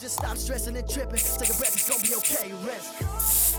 Just 0.00 0.18
stop 0.18 0.36
stressing 0.36 0.76
and 0.76 0.88
tripping. 0.88 1.20
Take 1.36 1.52
a 1.52 1.56
breath, 1.58 1.74
it's 1.74 1.86
gonna 1.86 2.00
be 2.00 2.14
okay. 2.14 2.50
Rest. 2.64 3.58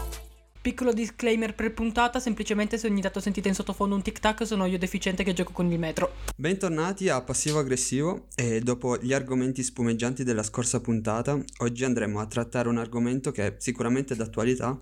Piccolo 0.59 0.91
disclaimer 0.91 1.53
per 1.53 1.71
puntata, 1.71 2.19
semplicemente 2.19 2.79
se 2.79 2.87
ogni 2.87 2.99
tanto 2.99 3.19
sentite 3.19 3.47
in 3.47 3.53
sottofondo 3.53 3.93
un 3.93 4.01
tic 4.01 4.19
tac 4.19 4.47
sono 4.47 4.65
io 4.65 4.79
deficiente 4.79 5.23
che 5.23 5.33
gioco 5.33 5.51
con 5.51 5.71
il 5.71 5.77
metro. 5.77 6.13
Bentornati 6.35 7.09
a 7.09 7.21
Passivo 7.21 7.59
Aggressivo 7.59 8.25
e 8.33 8.59
dopo 8.59 8.97
gli 8.97 9.13
argomenti 9.13 9.61
spumeggianti 9.61 10.23
della 10.23 10.41
scorsa 10.41 10.81
puntata, 10.81 11.39
oggi 11.59 11.83
andremo 11.83 12.19
a 12.19 12.25
trattare 12.25 12.69
un 12.69 12.77
argomento 12.79 13.29
che 13.29 13.45
è 13.45 13.55
sicuramente 13.59 14.15
d'attualità. 14.15 14.79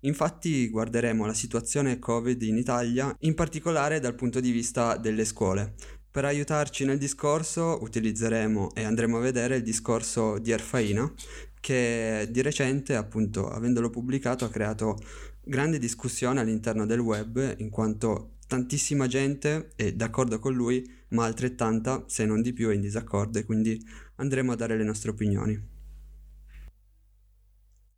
Infatti 0.00 0.70
guarderemo 0.70 1.26
la 1.26 1.34
situazione 1.34 1.98
Covid 1.98 2.40
in 2.40 2.56
Italia, 2.56 3.14
in 3.20 3.34
particolare 3.34 4.00
dal 4.00 4.14
punto 4.14 4.40
di 4.40 4.50
vista 4.50 4.96
delle 4.96 5.26
scuole. 5.26 5.74
Per 6.12 6.26
aiutarci 6.26 6.84
nel 6.84 6.98
discorso 6.98 7.78
utilizzeremo 7.80 8.74
e 8.74 8.84
andremo 8.84 9.16
a 9.16 9.20
vedere 9.22 9.56
il 9.56 9.62
discorso 9.62 10.36
di 10.36 10.50
Erfaina, 10.50 11.10
che 11.58 12.28
di 12.30 12.42
recente, 12.42 12.96
appunto, 12.96 13.48
avendolo 13.48 13.88
pubblicato, 13.88 14.44
ha 14.44 14.50
creato 14.50 14.98
grande 15.42 15.78
discussione 15.78 16.40
all'interno 16.40 16.84
del 16.84 16.98
web, 16.98 17.54
in 17.56 17.70
quanto 17.70 18.34
tantissima 18.46 19.06
gente 19.06 19.72
è 19.74 19.92
d'accordo 19.92 20.38
con 20.38 20.52
lui, 20.52 20.86
ma 21.08 21.24
altrettanta, 21.24 22.04
se 22.08 22.26
non 22.26 22.42
di 22.42 22.52
più, 22.52 22.68
è 22.68 22.74
in 22.74 22.82
disaccordo 22.82 23.38
e 23.38 23.44
quindi 23.44 23.82
andremo 24.16 24.52
a 24.52 24.56
dare 24.56 24.76
le 24.76 24.84
nostre 24.84 25.12
opinioni. 25.12 25.71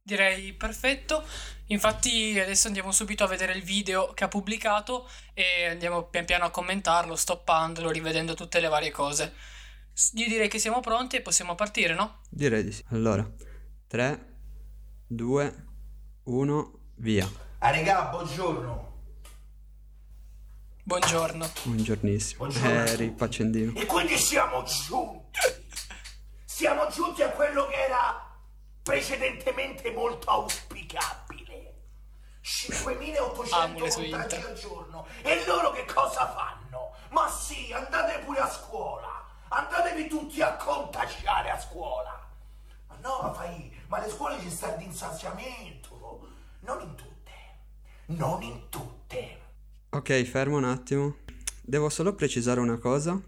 Direi 0.07 0.53
perfetto, 0.53 1.25
infatti 1.69 2.39
adesso 2.39 2.67
andiamo 2.67 2.93
subito 2.93 3.25
a 3.25 3.27
vedere 3.27 3.55
il 3.55 3.63
video 3.63 4.13
che 4.13 4.25
ha 4.25 4.29
pubblicato 4.29 5.09
e 5.33 5.65
andiamo 5.65 6.03
pian 6.03 6.27
piano 6.27 6.45
a 6.45 6.51
commentarlo, 6.51 7.17
stoppandolo, 7.17 7.91
rivedendo 7.91 8.35
tutte 8.35 8.61
le 8.61 8.69
varie 8.69 8.91
cose. 8.91 9.33
Io 10.17 10.29
direi 10.29 10.49
che 10.49 10.59
siamo 10.59 10.81
pronti 10.81 11.17
e 11.17 11.23
possiamo 11.23 11.55
partire, 11.55 11.95
no? 11.95 12.21
Direi 12.29 12.63
di 12.63 12.71
sì. 12.71 12.85
Allora, 12.91 13.27
3, 13.87 14.35
2, 15.07 15.65
1, 16.25 16.79
via. 16.97 17.27
Ah 17.61 17.71
regà, 17.71 18.03
buongiorno. 18.03 18.93
Buongiorno. 20.83 21.51
Buongiornissimo. 21.63 22.45
Buongiorno. 22.45 22.85
Eri 22.85 23.11
Paccendino. 23.11 23.73
E 23.81 23.87
quindi 23.87 24.19
siamo 24.19 24.65
giunti. 24.65 25.39
Siamo 26.45 26.91
giunti 26.91 27.23
a 27.23 27.31
quello 27.31 27.67
che 27.69 27.87
era 27.87 28.24
precedentemente 28.85 29.91
molto 29.91 30.29
auspicabile. 30.29 31.73
5800 32.43 33.57
Amo 33.57 33.79
le 33.79 33.91
sue 33.91 34.11
contagi 34.11 34.37
al 34.37 34.55
giorno. 34.55 35.07
E 35.23 35.45
loro 35.47 35.73
che 35.73 35.87
cosa 35.87 36.31
fanno? 36.31 36.93
Ma 37.11 37.29
sì, 37.29 37.73
andate 37.73 38.19
pure 38.19 38.41
a 38.41 38.49
scuola. 38.49 39.27
Andatevi 39.49 40.07
tutti 40.07 40.43
a 40.43 40.55
contagiare 40.57 41.51
a 41.51 41.59
scuola. 41.59 42.29
Ma 42.89 42.97
no, 43.01 43.21
ma 43.23 43.33
fai, 43.33 43.75
ma 43.87 44.01
le 44.01 44.11
scuole 44.11 44.39
ci 44.41 44.51
sta 44.51 44.69
di 44.73 44.85
insaziamento. 44.85 46.29
Non 46.61 46.83
in 46.83 46.95
tutte. 46.95 47.33
Non 48.07 48.43
in 48.43 48.69
tutte. 48.69 49.41
Ok, 49.91 50.23
fermo 50.25 50.59
un 50.59 50.65
attimo. 50.65 51.17
Devo 51.63 51.89
solo 51.89 52.15
precisare 52.15 52.61
una 52.61 52.77
cosa 52.77 53.19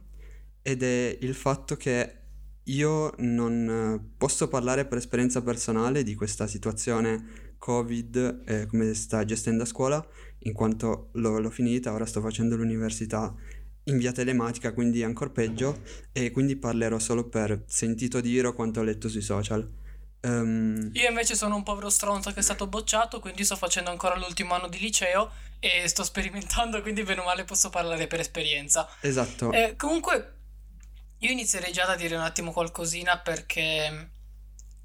ed 0.61 0.83
è 0.83 1.17
il 1.21 1.35
fatto 1.35 1.77
che 1.77 2.25
io 2.67 3.13
non 3.19 3.69
eh, 3.69 4.15
posso 4.17 4.49
parlare 4.49 4.87
per 4.87 4.99
esperienza 4.99 5.43
personale 5.43 6.03
di 6.03 6.15
questa 6.15 6.47
situazione 6.47 7.55
Covid, 7.59 8.43
eh, 8.45 8.67
come 8.67 8.95
sta 8.95 9.25
gestendo 9.25 9.63
a 9.63 9.67
scuola, 9.67 10.05
in 10.41 10.53
quanto 10.53 11.11
l'ho, 11.13 11.39
l'ho 11.39 11.51
finita, 11.51 11.93
ora 11.93 12.07
sto 12.07 12.21
facendo 12.21 12.57
l'università 12.57 13.35
in 13.85 13.99
via 13.99 14.13
telematica, 14.13 14.73
quindi 14.73 15.03
ancora 15.03 15.31
peggio, 15.31 15.83
e 16.13 16.31
quindi 16.31 16.57
parlerò 16.57 16.99
solo 16.99 17.29
per 17.29 17.65
sentito 17.67 18.21
dire 18.21 18.49
o 18.49 18.53
quanto 18.53 18.81
ho 18.81 18.83
letto 18.83 19.09
sui 19.09 19.23
social. 19.23 19.69
Ehm, 20.21 20.91
Io 20.93 21.09
invece 21.09 21.37
sono 21.37 21.55
un 21.55 21.63
povero 21.63 21.89
stronzo 21.89 22.33
che 22.33 22.41
è 22.41 22.43
stato 22.43 22.67
bocciato, 22.67 23.21
quindi 23.21 23.45
sto 23.45 23.57
facendo 23.57 23.91
ancora 23.91 24.17
l'ultimo 24.17 24.55
anno 24.55 24.69
di 24.69 24.79
liceo 24.79 25.31
e 25.61 25.87
sto 25.89 26.03
sperimentando, 26.03 26.83
quindi 26.83 27.05
bene 27.05 27.21
o 27.21 27.25
male 27.25 27.45
posso 27.45 27.71
parlare 27.71 28.07
per 28.09 28.21
esperienza. 28.21 28.89
esatto. 29.01 29.53
Eh, 29.53 29.75
comunque, 29.77 30.36
io 31.19 31.31
inizierei 31.31 31.73
già 31.73 31.87
da 31.87 31.95
dire 31.97 32.15
un 32.17 32.23
attimo 32.23 32.53
qualcosina 32.53 33.19
perché, 33.19 34.11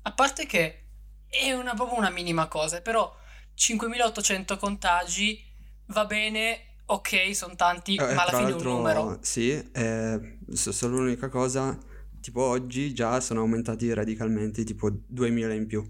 a 0.03 0.13
parte 0.13 0.45
che 0.45 0.83
è 1.27 1.51
una, 1.53 1.73
proprio 1.73 1.97
una 1.97 2.09
minima 2.09 2.47
cosa, 2.47 2.81
però 2.81 3.13
5.800 3.53 4.57
contagi 4.57 5.43
va 5.87 6.05
bene, 6.05 6.75
ok, 6.85 7.35
sono 7.35 7.55
tanti, 7.55 7.95
Eh, 7.97 8.13
ma 8.13 8.21
alla 8.23 8.31
fine 8.33 8.51
è 8.51 8.53
un 8.53 8.63
numero. 8.63 9.19
Sì, 9.21 9.51
eh, 9.73 10.37
so- 10.53 10.71
solo 10.71 10.97
l'unica 10.97 11.29
cosa, 11.29 11.77
tipo 12.19 12.41
oggi 12.41 12.93
già 12.93 13.19
sono 13.19 13.41
aumentati 13.41 13.91
radicalmente, 13.93 14.63
tipo 14.63 14.89
2000 15.07 15.53
in 15.53 15.67
più. 15.67 15.85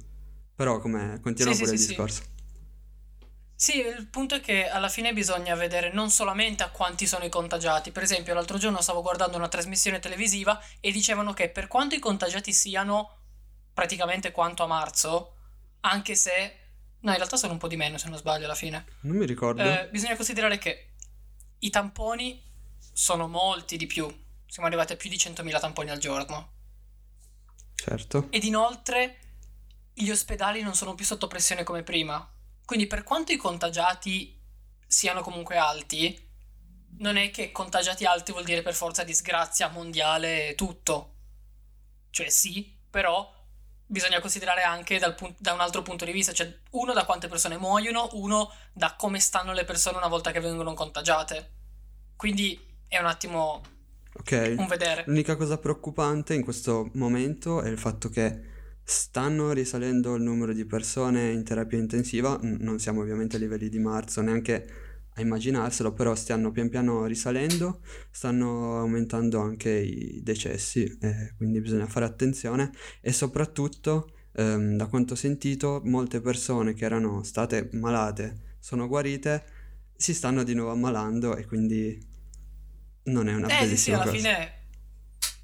Però 0.55 0.79
come 0.79 1.19
continua 1.21 1.53
Sì, 1.53 1.57
sì, 1.57 1.65
pure 1.65 1.71
il 1.73 1.77
sì, 1.77 1.83
sì. 1.85 1.95
discorso. 1.95 2.21
Sì, 2.23 2.29
il 3.69 4.07
punto 4.07 4.33
è 4.33 4.41
che 4.41 4.67
alla 4.67 4.89
fine 4.89 5.13
bisogna 5.13 5.53
vedere 5.53 5.91
non 5.93 6.09
solamente 6.09 6.63
a 6.63 6.71
quanti 6.71 7.05
sono 7.05 7.25
i 7.25 7.29
contagiati. 7.29 7.91
Per 7.91 8.01
esempio, 8.01 8.33
l'altro 8.33 8.57
giorno 8.57 8.81
stavo 8.81 9.03
guardando 9.03 9.37
una 9.37 9.49
trasmissione 9.49 9.99
televisiva 9.99 10.59
e 10.79 10.91
dicevano 10.91 11.33
che 11.33 11.49
per 11.49 11.67
quanto 11.67 11.93
i 11.93 11.99
contagiati 11.99 12.53
siano 12.53 13.19
praticamente 13.71 14.31
quanto 14.31 14.63
a 14.63 14.67
marzo, 14.67 15.35
anche 15.81 16.15
se... 16.15 16.57
No, 17.01 17.11
in 17.11 17.17
realtà 17.17 17.37
sono 17.37 17.53
un 17.53 17.59
po' 17.59 17.67
di 17.67 17.77
meno 17.77 17.99
se 17.99 18.09
non 18.09 18.17
sbaglio 18.17 18.45
alla 18.45 18.55
fine. 18.55 18.85
Non 19.01 19.15
mi 19.15 19.27
ricordo. 19.27 19.61
Eh, 19.61 19.89
bisogna 19.91 20.15
considerare 20.15 20.57
che 20.57 20.93
i 21.59 21.69
tamponi 21.69 22.43
sono 22.91 23.27
molti 23.27 23.77
di 23.77 23.85
più. 23.85 24.07
Siamo 24.47 24.67
arrivati 24.67 24.93
a 24.93 24.97
più 24.97 25.09
di 25.09 25.17
100.000 25.17 25.59
tamponi 25.59 25.91
al 25.91 25.99
giorno. 25.99 26.53
Certo. 27.75 28.25
Ed 28.31 28.43
inoltre 28.43 29.19
gli 29.93 30.09
ospedali 30.09 30.63
non 30.63 30.73
sono 30.73 30.95
più 30.95 31.05
sotto 31.05 31.27
pressione 31.27 31.63
come 31.63 31.83
prima. 31.83 32.27
Quindi 32.71 32.87
per 32.87 33.03
quanto 33.03 33.33
i 33.33 33.35
contagiati 33.35 34.41
siano 34.87 35.19
comunque 35.19 35.57
alti, 35.57 36.17
non 36.99 37.17
è 37.17 37.29
che 37.29 37.51
contagiati 37.51 38.05
alti 38.05 38.31
vuol 38.31 38.45
dire 38.45 38.61
per 38.61 38.73
forza 38.73 39.03
disgrazia 39.03 39.67
mondiale 39.67 40.55
tutto. 40.55 41.15
Cioè 42.11 42.29
sì, 42.29 42.73
però 42.89 43.29
bisogna 43.85 44.21
considerare 44.21 44.61
anche 44.61 44.99
dal 44.99 45.15
pun- 45.15 45.35
da 45.37 45.51
un 45.51 45.59
altro 45.59 45.81
punto 45.81 46.05
di 46.05 46.13
vista, 46.13 46.31
cioè 46.31 46.59
uno 46.69 46.93
da 46.93 47.03
quante 47.03 47.27
persone 47.27 47.57
muoiono, 47.57 48.07
uno 48.13 48.49
da 48.71 48.95
come 48.95 49.19
stanno 49.19 49.51
le 49.51 49.65
persone 49.65 49.97
una 49.97 50.07
volta 50.07 50.31
che 50.31 50.39
vengono 50.39 50.73
contagiate. 50.73 51.51
Quindi 52.15 52.57
è 52.87 52.97
un 52.99 53.05
attimo 53.05 53.61
Ok. 54.13 54.55
un 54.57 54.67
vedere. 54.67 55.03
L'unica 55.07 55.35
cosa 55.35 55.57
preoccupante 55.57 56.35
in 56.35 56.41
questo 56.41 56.89
momento 56.93 57.61
è 57.63 57.67
il 57.67 57.77
fatto 57.77 58.07
che 58.07 58.47
stanno 58.83 59.51
risalendo 59.51 60.15
il 60.15 60.23
numero 60.23 60.53
di 60.53 60.65
persone 60.65 61.31
in 61.31 61.43
terapia 61.43 61.77
intensiva, 61.77 62.37
non 62.41 62.79
siamo 62.79 63.01
ovviamente 63.01 63.35
a 63.37 63.39
livelli 63.39 63.69
di 63.69 63.79
marzo, 63.79 64.21
neanche 64.21 64.67
a 65.13 65.21
immaginarselo, 65.21 65.93
però 65.93 66.15
stiano 66.15 66.51
pian 66.51 66.69
piano 66.69 67.05
risalendo, 67.05 67.81
stanno 68.09 68.79
aumentando 68.79 69.39
anche 69.39 69.69
i 69.69 70.21
decessi, 70.23 70.83
eh, 71.01 71.33
quindi 71.37 71.59
bisogna 71.61 71.87
fare 71.87 72.05
attenzione 72.05 72.71
e 73.01 73.11
soprattutto, 73.11 74.13
ehm, 74.35 74.77
da 74.77 74.87
quanto 74.87 75.13
ho 75.13 75.17
sentito, 75.17 75.81
molte 75.83 76.21
persone 76.21 76.73
che 76.73 76.85
erano 76.85 77.23
state 77.23 77.69
malate, 77.73 78.55
sono 78.59 78.87
guarite, 78.87 79.43
si 79.95 80.13
stanno 80.13 80.43
di 80.43 80.53
nuovo 80.53 80.71
ammalando 80.71 81.35
e 81.35 81.45
quindi 81.45 82.09
non 83.03 83.27
è 83.27 83.33
una 83.33 83.47
Eh 83.47 83.49
sì, 83.49 83.55
sì, 83.57 83.63
bellissima 83.65 84.01
alla 84.01 84.05
cosa. 84.11 84.17
fine 84.17 84.53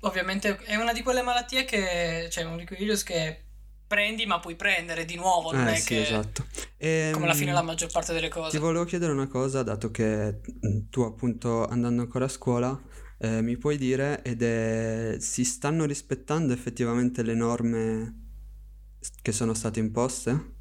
ovviamente 0.01 0.57
è 0.63 0.75
una 0.75 0.93
di 0.93 1.01
quelle 1.03 1.21
malattie 1.21 1.65
che, 1.65 2.27
cioè 2.31 2.45
quei 2.65 2.77
virus 2.79 3.03
che 3.03 3.43
prendi 3.87 4.25
ma 4.25 4.39
puoi 4.39 4.55
prendere 4.55 5.05
di 5.05 5.15
nuovo, 5.15 5.51
non 5.53 5.67
Eh 5.67 5.75
è 5.75 5.81
sì, 5.81 5.83
che 5.83 5.95
esatto. 5.95 6.45
come 7.09 7.25
alla 7.25 7.33
fine 7.33 7.51
Ehm, 7.51 7.53
la 7.53 7.61
maggior 7.61 7.89
parte 7.91 8.13
delle 8.13 8.29
Ti 8.47 8.57
cose. 8.57 8.57
volevo 8.57 8.85
chiedere 8.85 9.11
una 9.11 9.27
cosa, 9.27 9.63
dato 9.63 9.91
che 9.91 10.41
mm, 10.65 10.89
tu 10.89 11.01
appunto 11.01 11.65
andando 11.67 12.01
ancora 12.01 12.25
a 12.25 12.27
scuola, 12.29 12.79
eh, 13.19 13.41
mi 13.41 13.57
puoi 13.57 13.77
dire 13.77 14.21
ed 14.23 14.41
è 14.43 15.17
si 15.19 15.43
stanno 15.45 15.85
rispettando 15.85 16.53
effettivamente 16.53 17.23
le 17.23 17.33
norme 17.33 18.15
che 19.21 19.31
sono 19.31 19.53
state 19.53 19.79
imposte? 19.79 20.55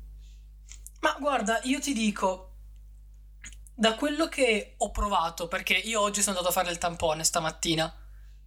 Ma 1.00 1.16
guarda, 1.18 1.60
io 1.64 1.80
ti 1.80 1.92
dico, 1.94 2.56
da 3.74 3.94
quello 3.94 4.28
che 4.28 4.74
ho 4.78 4.90
provato, 4.90 5.48
perché 5.48 5.74
io 5.74 6.00
oggi 6.00 6.22
sono 6.22 6.36
andato 6.38 6.52
a 6.52 6.60
fare 6.60 6.72
il 6.72 6.78
tampone 6.78 7.24
stamattina, 7.24 7.94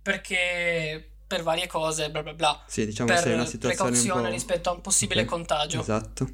perché 0.09 1.11
per 1.27 1.43
varie 1.43 1.67
cose, 1.67 2.09
bla 2.09 2.23
bla 2.23 2.33
bla, 2.33 2.63
Sì, 2.65 2.87
diciamo 2.87 3.13
per 3.13 3.27
una 3.27 3.45
situazione 3.45 3.89
un 3.89 3.93
precauzione 3.93 4.27
po'... 4.27 4.33
rispetto 4.33 4.69
a 4.69 4.73
un 4.73 4.81
possibile 4.81 5.21
Ok, 5.21 5.27
contagio. 5.27 5.81
Esatto. 5.81 6.27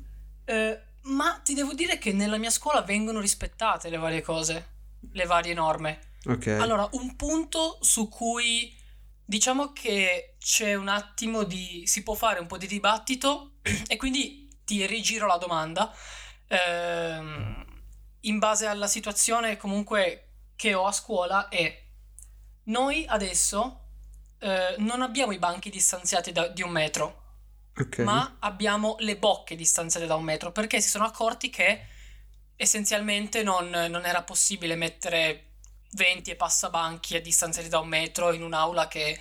Eh, 0.46 0.80
ma 1.02 1.42
ti 1.44 1.54
devo 1.54 1.74
dire 1.74 1.98
che 1.98 2.14
nella 2.14 2.38
mia 2.38 2.50
scuola 2.50 2.82
vengono 2.84 3.20
rispettate 3.20 3.90
le 3.90 3.98
varie 3.98 4.22
cose, 4.22 4.68
le 5.12 5.26
varie 5.26 5.54
norme. 5.54 6.00
Ok. 6.26 6.48
Allora, 6.48 6.88
un 6.94 7.18
punto 7.18 7.78
su 7.82 8.08
cui 8.08 8.74
diciamo 9.26 9.74
che 9.74 10.36
c'è 10.40 10.74
un 10.76 10.88
attimo 10.88 11.44
di... 11.44 11.84
si 11.86 12.02
può 12.02 12.14
fare 12.14 12.40
un 12.40 12.48
po' 12.48 12.58
di 12.58 12.68
dibattito 12.68 13.56
e 13.90 13.98
quindi 13.98 14.48
ti 14.64 14.86
rigiro 14.86 15.28
la 15.28 15.38
domanda. 15.38 15.94
Ehm, 16.48 17.66
in 18.22 18.40
base 18.40 18.68
alla 18.68 18.88
situazione 18.88 19.58
comunque 19.58 20.30
che 20.56 20.74
ho 20.74 20.86
a 20.86 20.94
scuola 20.94 21.50
è 21.50 21.84
noi 22.66 23.06
adesso 23.08 23.82
eh, 24.40 24.76
non 24.78 25.02
abbiamo 25.02 25.32
i 25.32 25.40
banchi 25.40 25.70
distanziati 25.70 26.32
da- 26.32 26.48
di 26.48 26.62
un 26.62 26.72
metro. 26.72 27.24
Ok. 27.78 27.98
ma 28.00 28.38
abbiamo 28.40 28.96
le 29.00 29.18
bocche 29.18 29.54
distanziate 29.54 30.06
da 30.06 30.16
un 30.16 30.24
metro 30.24 30.54
perché 30.54 30.80
si 30.80 30.88
sono 30.88 31.04
accorti 31.04 31.50
che 31.50 31.86
essenzialmente 32.56 33.44
non, 33.44 33.70
non 33.70 34.06
era 34.06 34.24
possibile 34.24 34.76
mettere 34.76 35.56
20 35.92 36.32
e 36.32 36.36
passabanchi 36.38 37.18
a 37.18 37.22
distanziati 37.22 37.68
da 37.68 37.80
un 37.80 37.90
metro 37.90 38.32
in 38.32 38.44
un'aula 38.44 38.88
che 38.88 39.20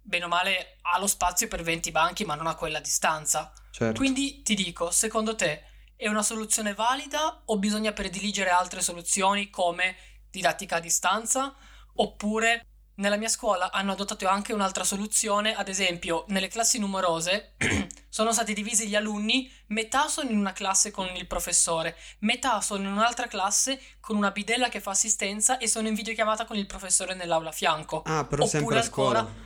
bene 0.00 0.24
o 0.24 0.28
male 0.28 0.78
ha 0.80 0.98
lo 0.98 1.06
spazio 1.06 1.46
per 1.46 1.62
20 1.62 1.90
banchi 1.90 2.24
ma 2.24 2.34
non 2.34 2.46
ha 2.46 2.54
quella 2.54 2.80
distanza. 2.80 3.52
Certo. 3.70 3.98
Quindi 3.98 4.42
ti 4.42 4.54
dico, 4.54 4.90
secondo 4.90 5.34
te 5.34 5.64
è 5.96 6.08
una 6.08 6.22
soluzione 6.22 6.74
valida 6.74 7.42
o 7.46 7.58
bisogna 7.58 7.92
prediligere 7.92 8.50
altre 8.50 8.80
soluzioni 8.80 9.50
come 9.50 9.96
didattica 10.30 10.76
a 10.76 10.80
distanza? 10.80 11.54
Oppure 11.96 12.66
nella 12.96 13.16
mia 13.16 13.28
scuola 13.28 13.72
hanno 13.72 13.92
adottato 13.92 14.26
anche 14.28 14.52
un'altra 14.52 14.84
soluzione, 14.84 15.54
ad 15.54 15.68
esempio 15.68 16.24
nelle 16.28 16.48
classi 16.48 16.78
numerose 16.78 17.54
sono 18.08 18.32
stati 18.32 18.54
divisi 18.54 18.86
gli 18.86 18.94
alunni, 18.94 19.50
metà 19.68 20.06
sono 20.08 20.30
in 20.30 20.38
una 20.38 20.52
classe 20.52 20.90
con 20.92 21.08
il 21.16 21.26
professore, 21.26 21.96
metà 22.20 22.60
sono 22.60 22.82
in 22.84 22.92
un'altra 22.92 23.26
classe 23.26 23.80
con 24.00 24.16
una 24.16 24.30
bidella 24.30 24.68
che 24.68 24.80
fa 24.80 24.92
assistenza 24.92 25.58
e 25.58 25.66
sono 25.66 25.88
in 25.88 25.94
videochiamata 25.94 26.44
con 26.44 26.56
il 26.56 26.66
professore 26.66 27.14
nell'aula 27.14 27.48
a 27.48 27.52
fianco. 27.52 28.02
Ah, 28.04 28.24
però 28.24 28.44
sempre 28.44 28.60
Oppure 28.60 28.78
a 28.78 28.82
scuola. 28.82 29.18
ancora- 29.20 29.42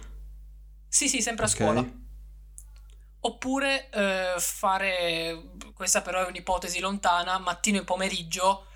Sì, 0.89 1.09
sì, 1.09 1.23
sempre 1.23 1.45
a 1.45 1.49
Ok. 1.49 1.55
scuola. 1.55 1.85
Oppure 3.21 3.89
eh, 3.91 4.35
fare, 4.39 5.43
questa 5.75 6.03
però 6.03 6.25
è 6.25 6.29
un'ipotesi 6.29 6.79
lontana, 6.81 7.39
mattino 7.39 7.79
e 7.79 7.85
pomeriggio, 7.85 8.68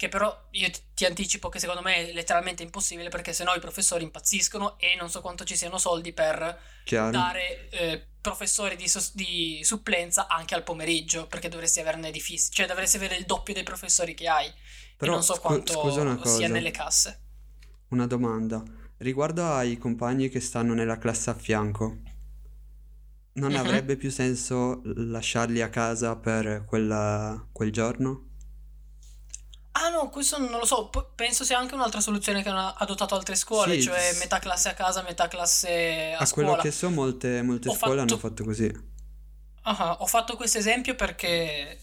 che 0.00 0.08
però 0.08 0.34
io 0.52 0.70
ti- 0.70 0.80
ti 0.94 1.04
anticipo 1.04 1.50
che 1.50 1.58
secondo 1.58 1.82
me 1.82 1.96
è 1.96 2.12
letteralmente 2.14 2.62
impossibile 2.62 3.10
perché 3.10 3.34
sennò 3.34 3.54
i 3.54 3.60
professori 3.60 4.02
impazziscono 4.02 4.78
e 4.78 4.96
non 4.98 5.10
so 5.10 5.20
quanto 5.20 5.44
ci 5.44 5.54
siano 5.56 5.76
soldi 5.76 6.14
per 6.14 6.58
Chiaro. 6.84 7.10
dare 7.10 7.68
eh, 7.68 8.06
professori 8.18 8.76
di, 8.76 8.88
sos- 8.88 9.14
di 9.14 9.60
supplenza 9.62 10.26
anche 10.26 10.54
al 10.54 10.62
pomeriggio, 10.62 11.26
perché 11.26 11.50
dovresti 11.50 11.80
averne 11.80 12.10
di 12.10 12.18
fissi, 12.18 12.50
cioè 12.50 12.66
dovresti 12.66 12.96
avere 12.96 13.16
il 13.16 13.26
doppio 13.26 13.52
dei 13.52 13.62
professori 13.62 14.14
che 14.14 14.26
hai. 14.26 14.50
Però 14.96 15.12
e 15.12 15.14
non 15.16 15.22
so 15.22 15.34
scu- 15.34 15.42
quanto 15.44 16.24
sia 16.24 16.48
nelle 16.48 16.70
casse. 16.70 17.20
Una 17.88 18.06
domanda. 18.06 18.62
Riguardo 18.96 19.52
ai 19.52 19.76
compagni 19.76 20.30
che 20.30 20.40
stanno 20.40 20.72
nella 20.72 20.96
classe 20.96 21.28
a 21.28 21.34
fianco, 21.34 21.98
non 23.34 23.50
Mhm. 23.50 23.56
avrebbe 23.58 23.96
più 23.96 24.10
senso 24.10 24.80
lasciarli 24.82 25.60
a 25.60 25.68
casa 25.68 26.16
per 26.16 26.64
quella- 26.64 27.46
quel 27.52 27.70
giorno? 27.70 28.28
Ah 29.72 29.88
no, 29.88 30.08
questo 30.10 30.36
non 30.38 30.58
lo 30.58 30.64
so, 30.66 30.88
p- 30.88 31.04
penso 31.14 31.44
sia 31.44 31.56
anche 31.58 31.74
un'altra 31.74 32.00
soluzione 32.00 32.42
che 32.42 32.48
hanno 32.48 32.74
adottato 32.76 33.14
altre 33.14 33.36
scuole, 33.36 33.74
Sì, 33.76 33.82
cioè 33.82 34.14
metà 34.18 34.38
classe 34.40 34.68
a 34.68 34.74
casa, 34.74 35.02
metà 35.02 35.28
classe 35.28 36.12
a 36.12 36.18
A 36.22 36.28
quello 36.28 36.48
scuola. 36.48 36.62
che 36.62 36.70
so, 36.72 36.90
molte, 36.90 37.42
molte 37.42 37.68
Ho 37.68 37.74
scuole 37.74 38.00
hanno 38.00 38.16
fatto- 38.16 38.28
fatto 38.28 38.44
così. 38.44 38.88
Ah, 39.62 39.96
ho 40.00 40.06
fatto 40.06 40.34
questo 40.36 40.58
esempio 40.58 40.96
perché, 40.96 41.78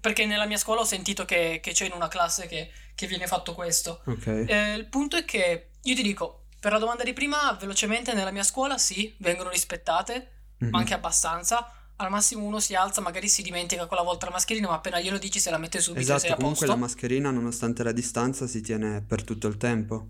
perché 0.00 0.24
nella 0.26 0.46
mia 0.46 0.56
scuola 0.56 0.80
ho 0.80 0.84
sentito 0.84 1.24
che, 1.24 1.60
che 1.62 1.72
c'è 1.72 1.84
in 1.86 1.92
una 1.92 2.08
classe 2.08 2.46
che, 2.46 2.70
che 2.94 3.06
viene 3.06 3.26
fatto 3.26 3.52
questo. 3.54 4.00
Ok. 4.06 4.26
Eh, 4.26 4.74
il 4.74 4.86
punto 4.86 5.16
è 5.16 5.24
che, 5.26 5.70
io 5.82 5.94
ti 5.94 6.02
dico, 6.02 6.44
per 6.58 6.72
la 6.72 6.78
domanda 6.78 7.04
di 7.04 7.12
prima, 7.12 7.52
velocemente 7.60 8.14
nella 8.14 8.30
mia 8.30 8.42
scuola 8.44 8.78
sì, 8.78 9.14
vengono 9.18 9.50
rispettate, 9.50 10.30
Mhm. 10.58 10.70
ma 10.70 10.78
anche 10.78 10.94
abbastanza. 10.94 11.70
Al 11.96 12.10
massimo 12.10 12.44
uno 12.44 12.58
si 12.58 12.74
alza, 12.74 13.00
magari 13.00 13.28
si 13.28 13.42
dimentica 13.42 13.86
quella 13.86 14.02
volta 14.02 14.26
la 14.26 14.32
mascherina, 14.32 14.68
ma 14.68 14.74
appena 14.74 15.00
glielo 15.00 15.16
dici 15.18 15.38
se 15.38 15.50
la 15.50 15.58
mette 15.58 15.80
subito 15.80 16.04
sei 16.04 16.16
Esatto, 16.16 16.32
a 16.32 16.36
comunque 16.36 16.66
la 16.66 16.74
mascherina, 16.76 17.30
nonostante 17.30 17.82
la 17.84 17.92
distanza, 17.92 18.46
si 18.48 18.60
tiene 18.60 19.00
per 19.02 19.22
tutto 19.22 19.46
il 19.46 19.56
tempo. 19.56 20.08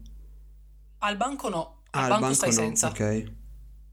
Al 0.99 1.17
banco 1.19 1.49
no, 1.51 1.83
Ah, 1.91 1.99
al 1.99 2.05
al 2.05 2.09
banco 2.09 2.21
banco 2.21 2.35
stai 2.35 2.49
no, 2.49 2.55
senza. 2.55 2.89
ok. 2.89 3.33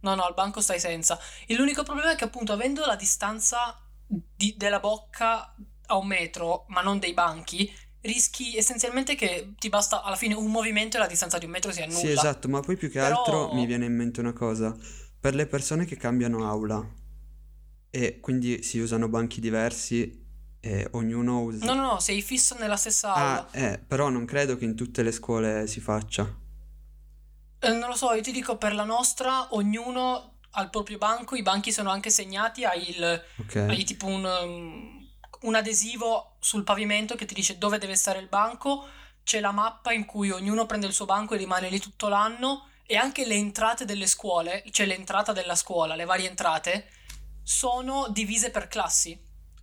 No, 0.01 0.15
no, 0.15 0.23
al 0.23 0.33
banco 0.33 0.61
stai 0.61 0.79
senza. 0.79 1.19
E 1.45 1.53
L'unico 1.55 1.83
problema 1.83 2.13
è 2.13 2.15
che 2.15 2.23
appunto 2.23 2.53
avendo 2.53 2.85
la 2.85 2.95
distanza 2.95 3.77
di- 4.07 4.55
della 4.57 4.79
bocca 4.79 5.53
a 5.87 5.95
un 5.97 6.07
metro, 6.07 6.65
ma 6.69 6.81
non 6.81 6.97
dei 6.97 7.13
banchi, 7.13 7.69
rischi 8.01 8.55
essenzialmente 8.55 9.15
che 9.15 9.53
ti 9.59 9.67
basta 9.69 10.01
alla 10.01 10.15
fine 10.15 10.33
un 10.33 10.49
movimento 10.49 10.95
e 10.95 10.99
la 11.01 11.07
distanza 11.07 11.37
di 11.37 11.45
un 11.45 11.51
metro 11.51 11.71
si 11.73 11.81
annulla. 11.81 11.99
Sì, 11.99 12.09
esatto, 12.09 12.47
ma 12.47 12.61
poi 12.61 12.77
più 12.77 12.89
che 12.89 12.99
Però- 12.99 13.17
altro 13.19 13.53
mi 13.53 13.65
viene 13.65 13.85
in 13.85 13.95
mente 13.95 14.21
una 14.21 14.33
cosa. 14.33 14.75
Per 15.19 15.35
le 15.35 15.45
persone 15.45 15.85
che 15.85 15.97
cambiano 15.97 16.47
aula 16.49 16.83
e 17.91 18.19
quindi 18.19 18.63
si 18.63 18.79
usano 18.79 19.07
banchi 19.09 19.39
diversi 19.39 20.19
e 20.59 20.87
ognuno 20.93 21.41
usa... 21.41 21.65
No, 21.65 21.73
no, 21.73 21.81
no, 21.93 21.99
sei 21.99 22.21
fisso 22.21 22.55
nella 22.57 22.77
stessa 22.77 23.13
Ah, 23.13 23.35
aula. 23.37 23.51
eh, 23.51 23.77
però 23.79 24.09
non 24.09 24.25
credo 24.25 24.55
che 24.57 24.65
in 24.65 24.75
tutte 24.75 25.03
le 25.03 25.11
scuole 25.11 25.67
si 25.67 25.79
faccia. 25.79 26.23
Eh, 27.59 27.69
non 27.73 27.89
lo 27.89 27.95
so, 27.95 28.13
io 28.13 28.21
ti 28.21 28.31
dico 28.31 28.57
per 28.57 28.73
la 28.73 28.83
nostra, 28.83 29.53
ognuno 29.53 30.37
al 30.51 30.69
proprio 30.69 30.97
banco, 30.97 31.35
i 31.35 31.43
banchi 31.43 31.71
sono 31.71 31.91
anche 31.91 32.09
segnati, 32.09 32.63
hai 32.65 32.89
il, 32.89 33.23
Ok. 33.37 33.55
hai 33.55 33.83
tipo 33.83 34.07
un, 34.07 34.23
um, 34.25 35.07
un 35.41 35.55
adesivo 35.55 36.35
sul 36.39 36.63
pavimento 36.63 37.15
che 37.15 37.25
ti 37.25 37.33
dice 37.33 37.57
dove 37.57 37.77
deve 37.77 37.95
stare 37.95 38.19
il 38.19 38.27
banco, 38.27 38.87
c'è 39.23 39.39
la 39.39 39.51
mappa 39.51 39.93
in 39.93 40.05
cui 40.05 40.31
ognuno 40.31 40.65
prende 40.65 40.87
il 40.87 40.93
suo 40.93 41.05
banco 41.05 41.35
e 41.35 41.37
rimane 41.37 41.69
lì 41.69 41.79
tutto 41.79 42.07
l'anno 42.07 42.67
e 42.85 42.95
anche 42.97 43.25
le 43.25 43.35
entrate 43.35 43.85
delle 43.85 44.07
scuole, 44.07 44.63
cioè 44.71 44.85
l'entrata 44.87 45.31
della 45.31 45.55
scuola, 45.55 45.95
le 45.95 46.05
varie 46.05 46.27
entrate, 46.27 46.87
sono 47.43 48.07
divise 48.09 48.51
per 48.51 48.67
classi. 48.67 49.19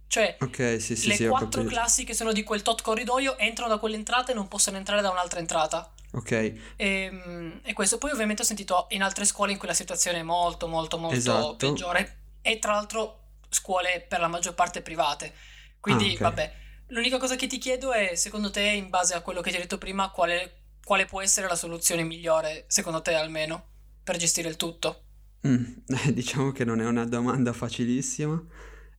Cioè, 0.07 0.37
Ok, 0.41 0.77
sì, 0.81 0.97
sì, 0.97 0.97
le 1.09 1.13
sì, 1.13 1.27
quattro 1.27 1.65
classi 1.65 2.05
che 2.05 2.15
sono 2.15 2.33
di 2.33 2.43
quel 2.43 2.63
tot 2.63 2.83
corridoio 2.83 3.37
entrano 3.39 3.71
da 3.71 3.79
quell'entrata 3.79 4.33
e 4.33 4.35
non 4.35 4.49
possono 4.49 4.77
entrare 4.77 5.03
da 5.03 5.11
un'altra 5.11 5.41
entrata. 5.41 5.93
Ok, 6.13 6.33
E, 6.77 7.61
e 7.63 7.73
questo 7.73 7.99
poi 7.99 8.11
ovviamente 8.13 8.43
ho 8.43 8.45
sentito 8.45 8.87
in 8.91 9.03
altre 9.03 9.25
scuole 9.25 9.53
in 9.53 9.59
cui 9.59 9.67
la 9.69 9.75
situazione 9.75 10.19
è 10.21 10.23
molto 10.23 10.69
molto 10.69 10.99
molto 10.99 11.17
Esatto. 11.17 11.57
peggiore 11.59 12.17
e 12.43 12.59
tra 12.59 12.73
l'altro 12.73 13.25
scuole 13.49 14.05
per 14.09 14.21
la 14.21 14.29
maggior 14.29 14.55
parte 14.55 14.83
private. 14.83 15.35
Quindi 15.81 16.11
Ah, 16.11 16.15
ok. 16.15 16.21
vabbè, 16.23 16.55
l'unica 16.89 17.19
cosa 17.19 17.37
che 17.37 17.47
ti 17.47 17.59
chiedo 17.59 17.93
è 17.93 18.15
secondo 18.15 18.51
te 18.51 18.63
in 18.63 18.89
base 18.91 19.15
a 19.15 19.21
quello 19.23 19.41
che 19.41 19.51
ti 19.51 19.57
ho 19.57 19.61
detto 19.61 19.79
prima 19.79 20.11
quale, 20.11 20.77
quale 20.85 21.07
può 21.07 21.21
essere 21.21 21.49
la 21.49 21.57
soluzione 21.57 22.03
migliore 22.05 22.65
secondo 22.69 23.03
te 23.03 23.15
almeno 23.15 23.67
per 24.05 24.17
gestire 24.17 24.49
il 24.49 24.57
tutto? 24.57 25.03
Mm, 25.47 25.65
diciamo 26.13 26.51
che 26.53 26.65
non 26.65 26.81
è 26.81 26.87
una 26.87 27.05
domanda 27.05 27.53
facilissima 27.53 28.45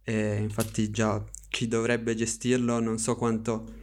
e 0.04 0.38
infatti 0.38 0.90
già 0.90 1.24
chi 1.50 1.68
dovrebbe 1.68 2.16
gestirlo 2.16 2.80
non 2.80 2.98
so 2.98 3.16
quanto 3.16 3.74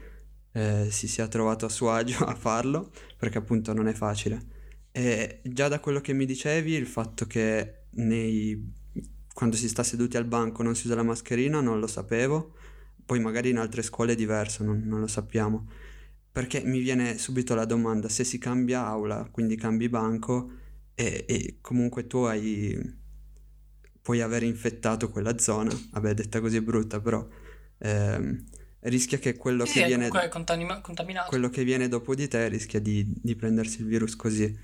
eh, 0.52 0.88
si 0.90 1.06
sia 1.06 1.28
trovato 1.28 1.66
a 1.66 1.68
suo 1.68 1.90
agio 1.90 2.24
a 2.24 2.34
farlo 2.34 2.90
perché 3.18 3.38
appunto 3.38 3.72
non 3.72 3.88
è 3.88 3.92
facile. 3.92 4.54
E 4.90 5.40
già 5.44 5.68
da 5.68 5.80
quello 5.80 6.00
che 6.00 6.14
mi 6.14 6.24
dicevi, 6.24 6.72
il 6.72 6.86
fatto 6.86 7.26
che 7.26 7.84
nei... 7.90 8.72
quando 9.34 9.56
si 9.56 9.68
sta 9.68 9.82
seduti 9.82 10.16
al 10.16 10.24
banco 10.24 10.62
non 10.62 10.74
si 10.74 10.86
usa 10.86 10.96
la 10.96 11.02
mascherina 11.02 11.60
non 11.60 11.78
lo 11.80 11.86
sapevo, 11.86 12.54
poi 13.04 13.20
magari 13.20 13.50
in 13.50 13.58
altre 13.58 13.82
scuole 13.82 14.12
è 14.12 14.16
diverso, 14.16 14.64
non, 14.64 14.82
non 14.86 15.00
lo 15.00 15.06
sappiamo. 15.06 15.68
Perché 16.32 16.62
mi 16.64 16.80
viene 16.80 17.18
subito 17.18 17.54
la 17.54 17.64
domanda, 17.66 18.08
se 18.08 18.24
si 18.24 18.38
cambia 18.38 18.86
aula, 18.86 19.28
quindi 19.30 19.56
cambi 19.56 19.88
banco, 19.88 20.50
e, 20.96 21.24
e 21.28 21.58
comunque 21.60 22.08
tu 22.08 22.18
hai 22.24 22.76
puoi 24.02 24.20
aver 24.20 24.42
infettato 24.42 25.10
quella 25.10 25.38
zona. 25.38 25.70
Vabbè 25.92 26.14
detta 26.14 26.40
così 26.40 26.56
è 26.58 26.62
brutta 26.62 27.00
però 27.00 27.26
ehm, 27.78 28.44
rischia 28.80 29.18
che 29.18 29.36
quello 29.36 29.64
Sì, 29.66 29.80
che 29.80 29.84
viene 29.84 30.08
quello 31.28 31.48
che 31.50 31.64
viene 31.64 31.88
dopo 31.88 32.14
di 32.14 32.28
te 32.28 32.48
rischia 32.48 32.80
di, 32.80 33.04
di 33.22 33.34
prendersi 33.34 33.80
il 33.80 33.86
virus 33.86 34.16
così. 34.16 34.56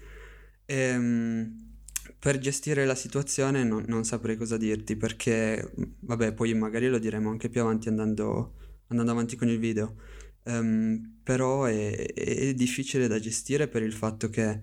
Ehm, 0.66 1.70
per 2.18 2.38
gestire 2.38 2.84
la 2.84 2.94
situazione 2.94 3.64
non, 3.64 3.84
non 3.88 4.04
saprei 4.04 4.36
cosa 4.36 4.56
dirti 4.56 4.96
perché 4.96 5.72
vabbè 6.00 6.32
poi 6.34 6.54
magari 6.54 6.88
lo 6.88 6.98
diremo 6.98 7.30
anche 7.30 7.48
più 7.48 7.60
avanti 7.62 7.88
andando, 7.88 8.54
andando 8.88 9.10
avanti 9.12 9.36
con 9.36 9.48
il 9.48 9.58
video. 9.58 9.96
Ehm, 10.44 11.20
però 11.24 11.64
è, 11.64 12.12
è 12.14 12.54
difficile 12.54 13.08
da 13.08 13.18
gestire 13.18 13.68
per 13.68 13.82
il 13.82 13.92
fatto 13.92 14.28
che 14.28 14.62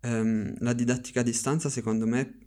ehm, 0.00 0.56
la 0.60 0.72
didattica 0.72 1.20
a 1.20 1.22
distanza 1.22 1.68
secondo 1.68 2.06
me 2.06 2.38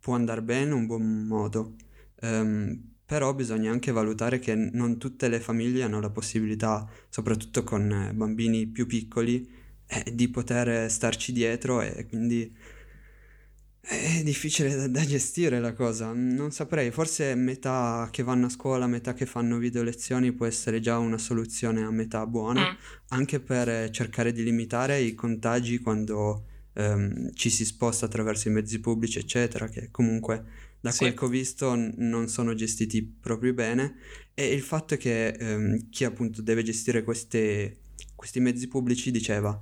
può 0.00 0.14
andare 0.14 0.42
bene 0.42 0.64
in 0.66 0.72
un 0.72 0.86
buon 0.86 1.26
modo, 1.26 1.76
Ehm, 2.24 2.90
però 3.04 3.34
bisogna 3.34 3.70
anche 3.72 3.90
valutare 3.92 4.38
che 4.38 4.54
non 4.54 4.96
tutte 4.98 5.28
le 5.28 5.40
famiglie 5.40 5.82
hanno 5.82 6.00
la 6.00 6.10
possibilità, 6.10 6.88
soprattutto 7.08 7.64
con 7.64 7.90
eh, 7.90 8.12
bambini 8.14 8.66
più 8.68 8.86
piccoli, 8.86 9.48
eh, 9.86 10.14
di 10.14 10.28
poter 10.28 10.90
starci 10.90 11.32
dietro 11.32 11.80
e 11.82 12.06
quindi 12.08 12.54
è 13.84 14.22
difficile 14.22 14.74
da, 14.76 14.86
da 14.88 15.04
gestire 15.04 15.58
la 15.60 15.72
cosa. 15.74 16.12
Non 16.12 16.52
saprei, 16.52 16.90
forse 16.90 17.34
metà 17.34 18.08
che 18.12 18.22
vanno 18.22 18.46
a 18.46 18.48
scuola, 18.48 18.86
metà 18.86 19.12
che 19.12 19.26
fanno 19.26 19.58
video 19.58 19.82
lezioni 19.82 20.32
può 20.32 20.46
essere 20.46 20.78
già 20.80 20.98
una 20.98 21.18
soluzione 21.18 21.82
a 21.82 21.90
metà 21.90 22.26
buona 22.26 22.60
Mm. 22.72 22.74
anche 23.08 23.40
per 23.40 23.68
eh, 23.68 23.90
cercare 23.90 24.32
di 24.32 24.42
limitare 24.44 25.00
i 25.00 25.14
contagi 25.14 25.78
quando 25.80 26.46
ehm, 26.74 27.32
ci 27.34 27.50
si 27.50 27.64
sposta 27.64 28.06
attraverso 28.06 28.48
i 28.48 28.52
mezzi 28.52 28.80
pubblici, 28.80 29.18
eccetera, 29.18 29.68
che 29.68 29.88
comunque 29.90 30.44
da 30.80 30.90
Sì. 30.90 30.98
quel 30.98 31.14
che 31.14 31.24
ho 31.24 31.28
visto 31.28 31.74
n- 31.74 31.94
non 31.98 32.28
sono 32.28 32.54
gestiti 32.54 33.02
proprio 33.04 33.52
bene. 33.54 33.94
E 34.34 34.52
il 34.52 34.62
fatto 34.62 34.94
è 34.94 34.96
che 34.96 35.28
ehm, 35.28 35.88
chi 35.90 36.04
appunto 36.04 36.42
deve 36.42 36.62
gestire 36.62 37.02
queste- 37.04 37.78
questi 38.14 38.40
mezzi 38.40 38.68
pubblici 38.68 39.10
diceva. 39.10 39.58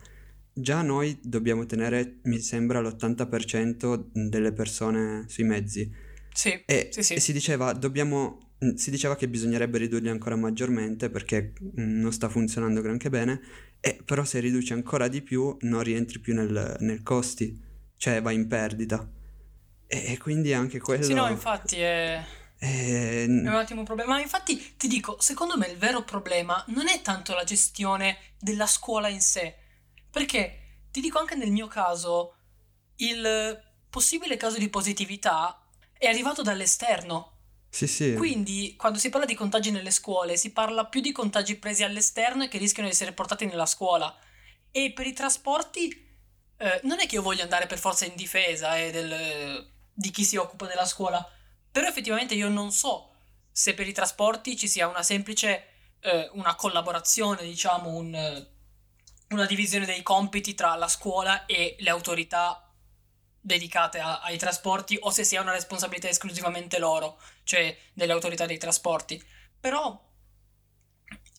Già 0.53 0.83
noi 0.83 1.19
dobbiamo 1.23 1.65
tenere, 1.67 2.19
mi 2.25 2.39
sembra, 2.41 2.81
l'80% 2.81 4.11
delle 4.13 4.53
persone 4.53 5.25
sui 5.29 5.45
mezzi. 5.45 5.91
Sì, 6.33 6.63
E, 6.67 6.89
sì, 6.91 7.03
sì. 7.03 7.15
e 7.15 7.21
si 7.21 7.33
diceva 7.33 7.73
dobbiamo 7.73 8.53
mm, 8.65 8.75
si 8.75 8.91
diceva 8.91 9.17
che 9.17 9.29
bisognerebbe 9.29 9.79
ridurli 9.79 10.09
ancora 10.09 10.37
maggiormente 10.37 11.11
perché 11.11 11.53
mm, 11.63 12.01
non 12.01 12.13
sta 12.13 12.29
funzionando 12.29 12.81
granché 12.83 13.11
bene, 13.11 13.41
e 13.81 14.01
però 14.05 14.25
se 14.25 14.41
riduci 14.41 14.73
ancora 14.73 15.09
di 15.09 15.23
più 15.23 15.57
non 15.61 15.83
rientri 15.83 16.19
più 16.21 16.35
nel, 16.35 16.77
nel 16.81 17.03
costi, 17.03 17.59
cioè 17.97 18.21
vai 18.23 18.35
in 18.35 18.47
perdita. 18.47 19.09
E, 19.87 20.13
e 20.13 20.19
quindi 20.19 20.53
anche 20.53 20.79
quello... 20.79 21.03
Sì, 21.05 21.15
no, 21.15 21.29
infatti 21.29 21.81
è... 21.81 22.23
è- 22.59 23.25
È 23.25 23.27
un 23.27 23.47
attimo 23.49 23.81
un 23.81 23.87
problema. 23.87 24.15
Ma 24.15 24.21
infatti 24.21 24.77
ti 24.77 24.87
dico, 24.87 25.17
secondo 25.21 25.57
me 25.57 25.67
il 25.67 25.79
vero 25.79 26.03
problema 26.05 26.63
non 26.69 26.89
è 26.89 27.01
tanto 27.03 27.35
la 27.35 27.45
gestione 27.45 28.19
della 28.39 28.67
scuola 28.67 29.09
in 29.09 29.21
sé. 29.21 29.57
Perché 30.11 30.59
ti 30.91 31.01
dico 31.01 31.19
anche 31.19 31.35
nel 31.35 31.51
mio 31.51 31.67
caso, 31.67 32.35
il 32.97 33.59
possibile 33.89 34.37
caso 34.37 34.59
di 34.59 34.69
positività 34.69 35.67
è 35.99 36.07
arrivato 36.07 36.43
dall'esterno. 36.43 37.30
Sì, 37.71 37.87
sì. 37.87 38.15
Quindi, 38.15 38.75
quando 38.77 38.99
si 38.99 39.09
parla 39.11 39.27
di 39.27 39.35
contagi 39.35 39.71
nelle 39.71 39.93
scuole, 39.93 40.37
si 40.37 40.51
parla 40.51 40.87
più 40.87 41.01
di 41.01 41.13
contagi 41.13 41.57
presi 41.57 41.85
all'esterno 41.85 42.43
e 42.45 42.49
che 42.49 42.59
rischiano 42.59 42.89
di 42.89 42.95
essere 42.95 43.13
portati 43.13 43.47
nella 43.47 43.65
scuola. 43.67 44.15
E 44.73 44.93
per 44.93 45.07
i 45.07 45.13
trasporti, 45.13 45.89
eh, 46.57 46.81
non 46.85 46.99
è 47.01 47.07
che 47.07 47.15
io 47.15 47.23
voglia 47.23 47.45
andare 47.45 47.67
per 47.67 47.79
forza 47.79 48.05
in 48.05 48.15
difesa 48.17 48.77
eh, 48.77 48.91
del- 48.91 49.71
di 49.93 50.11
chi 50.11 50.25
si 50.25 50.37
occupa 50.37 50.67
della 50.67 50.85
scuola, 50.85 51.27
però 51.71 51.87
effettivamente 51.87 52.35
io 52.35 52.49
non 52.49 52.73
so 52.73 53.13
se 53.53 53.75
per 53.75 53.87
i 53.87 53.93
trasporti 53.93 54.57
ci 54.57 54.69
sia 54.69 54.89
una 54.89 55.03
semplice, 55.03 55.65
eh, 56.01 56.29
una 56.35 56.55
collaborazione, 56.57 57.43
diciamo, 57.43 57.91
un, 57.91 58.15
eh, 58.15 58.49
una 59.31 59.47
divisione 59.47 59.87
dei 59.87 60.03
compiti 60.03 60.55
tra 60.55 60.75
la 60.75 60.89
scuola 60.89 61.47
e 61.47 61.77
le 61.79 61.91
autorità 61.91 62.70
dedicate 63.41 63.99
a- 63.99 64.21
ai 64.21 64.37
trasporti 64.37 64.99
o 65.01 65.11
se 65.11 65.25
sia 65.25 65.41
una 65.41 65.53
responsabilità 65.53 66.09
esclusivamente 66.09 66.79
loro, 66.79 67.19
cioè 67.45 67.77
delle 67.93 68.13
autorità 68.13 68.47
dei 68.47 68.59
trasporti. 68.59 69.23
Però 69.59 70.09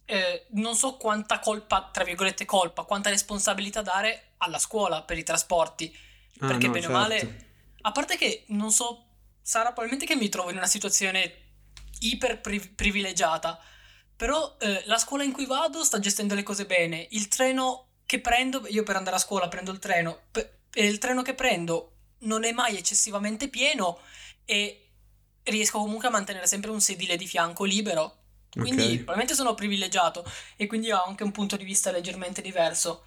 eh, 0.06 0.48
non 0.52 0.76
so 0.76 0.98
quanta 0.98 1.40
colpa, 1.40 1.90
tra 1.92 2.04
virgolette 2.04 2.46
colpa, 2.46 2.84
quanta 2.84 3.10
responsabilità 3.10 3.82
dare 3.82 4.34
alla 4.38 4.60
scuola 4.60 5.04
per 5.04 5.18
i 5.18 5.24
trasporti. 5.24 5.96
Ah, 6.40 6.48
perché 6.48 6.68
no, 6.68 6.74
bene 6.74 6.86
o 6.86 6.90
certo. 6.90 7.02
male, 7.02 7.46
a 7.82 7.92
parte 7.92 8.18
che 8.18 8.46
non 8.48 8.72
so, 8.72 9.06
sarà 9.42 9.72
probabilmente 9.72 10.06
che 10.06 10.16
mi 10.16 10.28
trovo 10.30 10.50
in 10.50 10.58
una 10.58 10.66
situazione 10.66 11.36
iper 12.00 12.42
pri- 12.42 12.70
privilegiata, 12.70 13.60
però 14.16 14.58
eh, 14.60 14.84
la 14.86 14.98
scuola 14.98 15.24
in 15.24 15.32
cui 15.32 15.46
vado 15.46 15.84
sta 15.84 16.00
gestendo 16.00 16.36
le 16.36 16.44
cose 16.44 16.66
bene. 16.66 17.08
Il 17.12 17.28
treno 17.28 17.90
che 18.06 18.20
prendo, 18.20 18.68
io 18.68 18.84
per 18.84 18.96
andare 18.96 19.16
a 19.16 19.20
scuola 19.20 19.48
prendo 19.48 19.72
il 19.72 19.80
treno, 19.80 20.24
pe- 20.32 20.42
e 20.42 20.61
il 20.74 20.98
treno 20.98 21.22
che 21.22 21.34
prendo 21.34 21.92
non 22.20 22.44
è 22.44 22.52
mai 22.52 22.78
eccessivamente 22.78 23.50
pieno 23.50 24.00
e 24.46 24.90
riesco 25.44 25.80
comunque 25.80 26.08
a 26.08 26.12
mantenere 26.12 26.48
sempre 26.48 26.70
un 26.72 26.82
sedile 26.82 27.16
di 27.18 27.28
fianco 27.28 27.64
libero. 27.64 28.18
Quindi 28.52 28.82
Ok. 28.84 28.96
probabilmente 28.96 29.34
sono 29.34 29.56
privilegiato 29.56 30.26
e 30.58 30.68
quindi 30.68 30.92
ho 30.92 31.04
anche 31.04 31.24
un 31.24 31.32
punto 31.32 31.56
di 31.56 31.64
vista 31.64 31.90
leggermente 31.92 32.42
diverso. 32.42 33.06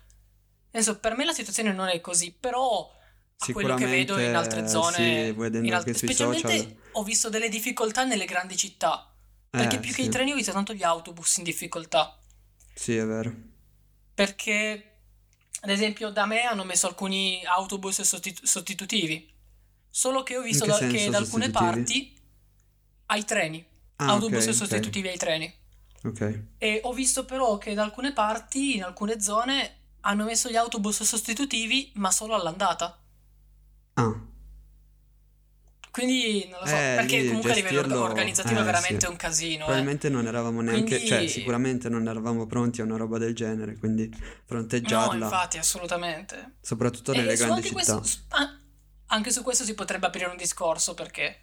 Adesso, 0.70 0.98
per 0.98 1.16
me 1.16 1.24
la 1.24 1.32
situazione 1.34 1.72
non 1.72 1.88
è 1.88 2.00
così, 2.00 2.32
però 2.32 2.90
a 3.36 3.52
quello 3.52 3.74
che 3.74 3.86
vedo 3.86 4.18
in 4.18 4.34
altre 4.34 4.66
zone, 4.66 4.94
sì, 4.96 5.58
in 5.58 5.82
sui 5.84 5.94
specialmente 5.94 6.56
social. 6.56 6.76
ho 6.92 7.02
visto 7.04 7.28
delle 7.28 7.48
difficoltà 7.48 8.04
nelle 8.04 8.24
grandi 8.24 8.56
città. 8.56 9.14
Perché 9.50 9.76
Eh, 9.76 9.80
più 9.80 9.90
che 9.90 10.02
sì. 10.02 10.08
i 10.08 10.10
treni 10.10 10.32
ho 10.32 10.34
visto 10.34 10.50
tanto 10.50 10.72
gli 10.72 10.82
autobus 10.82 11.36
in 11.36 11.44
difficoltà. 11.44 12.18
Sì, 12.74 12.96
è 12.96 13.04
vero. 13.06 13.32
Perché, 14.14 14.93
ad 15.64 15.70
esempio, 15.70 16.10
da 16.10 16.26
me 16.26 16.42
hanno 16.42 16.62
messo 16.64 16.86
alcuni 16.86 17.42
autobus 17.46 18.02
sostitu- 18.02 18.44
sostitutivi. 18.44 19.32
Solo 19.88 20.22
che 20.22 20.36
ho 20.36 20.42
visto 20.42 20.64
che 20.66 20.70
da- 20.70 20.86
che 20.88 21.08
da 21.08 21.16
alcune 21.18 21.50
parti 21.50 22.14
ai 23.06 23.24
treni. 23.24 23.64
Ah, 23.96 24.08
autobus 24.08 24.42
ok, 24.42 24.48
ok. 24.50 24.54
sostitutivi 24.54 25.08
ai 25.08 25.16
treni. 25.16 25.54
Ok. 26.04 26.40
E 26.58 26.80
ho 26.84 26.92
visto 26.92 27.24
però 27.24 27.56
che 27.56 27.72
da 27.72 27.82
alcune 27.82 28.12
parti, 28.12 28.76
in 28.76 28.82
alcune 28.82 29.20
zone, 29.22 29.76
hanno 30.00 30.24
messo 30.24 30.50
gli 30.50 30.56
autobus 30.56 31.02
sostitutivi, 31.02 31.92
ma 31.94 32.10
solo 32.10 32.34
all'andata. 32.34 32.98
Ah, 33.94 34.12
Quindi 35.94 36.48
non 36.50 36.58
lo 36.58 36.66
so, 36.66 36.74
Eh, 36.74 36.94
perché 36.96 37.20
lì 37.20 37.26
comunque 37.28 37.52
a 37.52 37.54
livello 37.54 38.02
organizzativo 38.02 38.58
è 38.58 38.62
eh, 38.62 38.64
veramente 38.64 39.06
sì. 39.06 39.12
un 39.12 39.16
casino. 39.16 39.62
eh. 39.62 39.66
probabilmente 39.66 40.08
non 40.08 40.26
eravamo 40.26 40.60
neanche, 40.60 40.96
Quindi- 40.96 41.06
cioè 41.06 41.26
sicuramente 41.28 41.88
non 41.88 42.08
eravamo 42.08 42.46
pronti 42.46 42.80
a 42.80 42.84
una 42.84 42.96
roba 42.96 43.16
del 43.18 43.32
genere, 43.32 43.76
quindi 43.78 44.08
No, 44.08 44.18
fronteggiarla, 44.44 45.24
infatti, 45.26 45.56
assolutamente. 45.58 46.56
soprattutto 46.60 47.12
E 47.12 47.18
nelle 47.18 47.36
su 47.36 47.44
grandi 47.44 47.62
città. 47.68 47.74
questo, 47.74 48.02
ah, 48.30 48.58
anche 49.06 49.30
su 49.30 49.44
questo 49.44 49.62
si 49.62 49.74
potrebbe 49.74 50.06
aprire 50.06 50.26
un 50.28 50.36
discorso 50.36 50.94
perché 50.94 51.42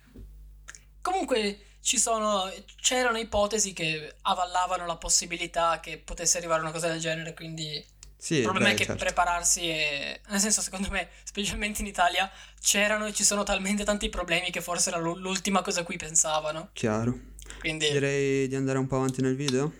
comunque 1.01 1.67
ci 1.81 1.98
sono, 1.98 2.51
c'erano 2.81 3.17
ipotesi 3.20 3.72
che 3.72 4.15
avallavano 4.24 4.86
la 4.86 4.98
possibilità 4.98 5.79
che 5.79 5.98
potesse 5.98 6.38
arrivare 6.39 6.60
una 6.62 6.72
cosa 6.72 6.89
del 6.89 7.00
genere, 7.00 7.34
quindi 7.34 7.81
Sì, 8.23 8.35
il 8.35 8.43
problema 8.43 8.67
beh, 8.67 8.73
è 8.73 8.77
che 8.77 8.85
certo. 8.85 9.03
prepararsi 9.03 9.67
è... 9.67 10.21
Nel 10.29 10.39
senso, 10.39 10.61
secondo 10.61 10.91
me, 10.91 11.09
specialmente 11.23 11.81
in 11.81 11.87
Italia, 11.87 12.31
c'erano 12.61 13.07
e 13.07 13.13
ci 13.13 13.23
sono 13.23 13.41
talmente 13.41 13.83
tanti 13.83 14.09
problemi 14.09 14.51
che 14.51 14.61
forse 14.61 14.89
era 14.89 14.99
l'u- 14.99 15.17
l'ultima 15.17 15.63
cosa 15.63 15.79
a 15.79 15.83
cui 15.83 15.97
pensavano. 15.97 16.69
Chiaro. 16.73 17.17
Quindi, 17.59 17.89
Direi 17.89 18.47
di 18.47 18.55
andare 18.55 18.77
un 18.77 18.85
po' 18.85 18.97
avanti 18.97 19.23
nel 19.23 19.35
video. 19.35 19.73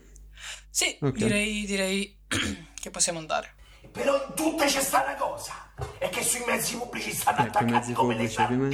sì, 0.72 0.98
Ok. 1.02 1.18
direi, 1.18 1.66
direi 1.68 2.18
che 2.82 2.90
possiamo 2.90 3.20
andare. 3.20 3.54
Però 3.92 4.16
in 4.28 4.34
tutte 4.34 4.66
c'è 4.66 4.82
sta 4.82 5.04
una 5.04 5.16
cosa, 5.16 5.74
è 6.00 6.10
che 6.10 6.24
sui 6.24 6.44
mezzi 6.48 6.76
pubblici 6.78 7.14
stanno 7.14 7.46
Ecco, 7.46 7.64
mezzi 7.64 7.94
come 7.94 8.16
le 8.16 8.28
sardine. 8.28 8.70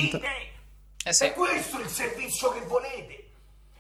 Eh 1.03 1.11
sì, 1.13 1.25
È 1.25 1.33
questo 1.33 1.81
il 1.81 1.89
servizio 1.89 2.53
che 2.53 2.61
volete? 2.61 3.31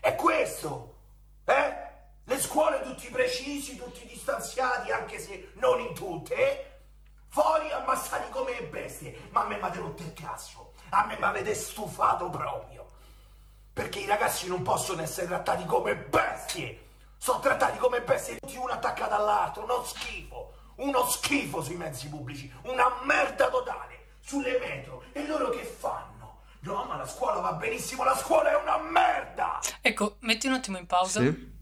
È 0.01 0.15
questo? 0.15 0.97
Eh? 1.45 1.85
Le 2.29 2.41
scuole 2.41 2.81
tutti 2.81 3.07
precisi, 3.07 3.77
tutti 3.77 4.05
distanziati, 4.05 4.91
anche 4.91 5.17
se 5.17 5.51
non 5.55 5.79
in 5.79 5.93
tutte, 5.93 6.35
eh? 6.35 6.71
Fuori 7.29 7.71
ammassati 7.71 8.29
come 8.31 8.63
bestie. 8.63 9.17
Ma 9.29 9.43
a 9.43 9.47
me 9.47 9.55
mi 9.55 9.61
avete 9.61 9.79
rotto 9.79 10.03
il 10.03 10.11
cazzo. 10.11 10.73
A 10.89 11.05
me 11.05 11.15
mi 11.17 11.23
avete 11.23 11.55
stufato 11.55 12.29
proprio. 12.29 12.85
Perché 13.71 13.99
i 13.99 14.05
ragazzi 14.05 14.45
non 14.49 14.61
possono 14.61 15.01
essere 15.03 15.27
trattati 15.27 15.63
come 15.63 15.95
bestie. 15.95 16.87
Sono 17.17 17.39
trattati 17.39 17.77
come 17.77 18.01
bestie 18.01 18.39
tutti 18.39 18.57
uno 18.57 18.73
attaccato 18.73 19.15
all'altro. 19.15 19.63
Uno 19.63 19.85
schifo. 19.85 20.53
Uno 20.75 21.07
schifo 21.07 21.61
sui 21.61 21.75
mezzi 21.75 22.09
pubblici. 22.09 22.51
Una 22.63 22.93
merda 23.03 23.47
totale. 23.47 24.07
Sulle 24.19 24.59
metro. 24.59 25.03
E 25.13 25.25
loro 25.25 25.47
che 25.49 25.63
fanno? 25.63 26.41
No, 26.59 26.83
ma 26.83 26.97
la 26.97 27.07
scuola 27.07 27.39
va 27.39 27.53
benissimo. 27.53 28.03
La 28.03 28.17
scuola 28.17 28.51
è 28.51 28.61
una 28.61 28.77
merda. 28.79 29.61
ecco, 29.81 30.17
metti 30.19 30.47
un 30.47 30.53
attimo 30.53 30.77
in 30.77 30.85
pausa. 30.85 31.21
Sì. 31.21 31.55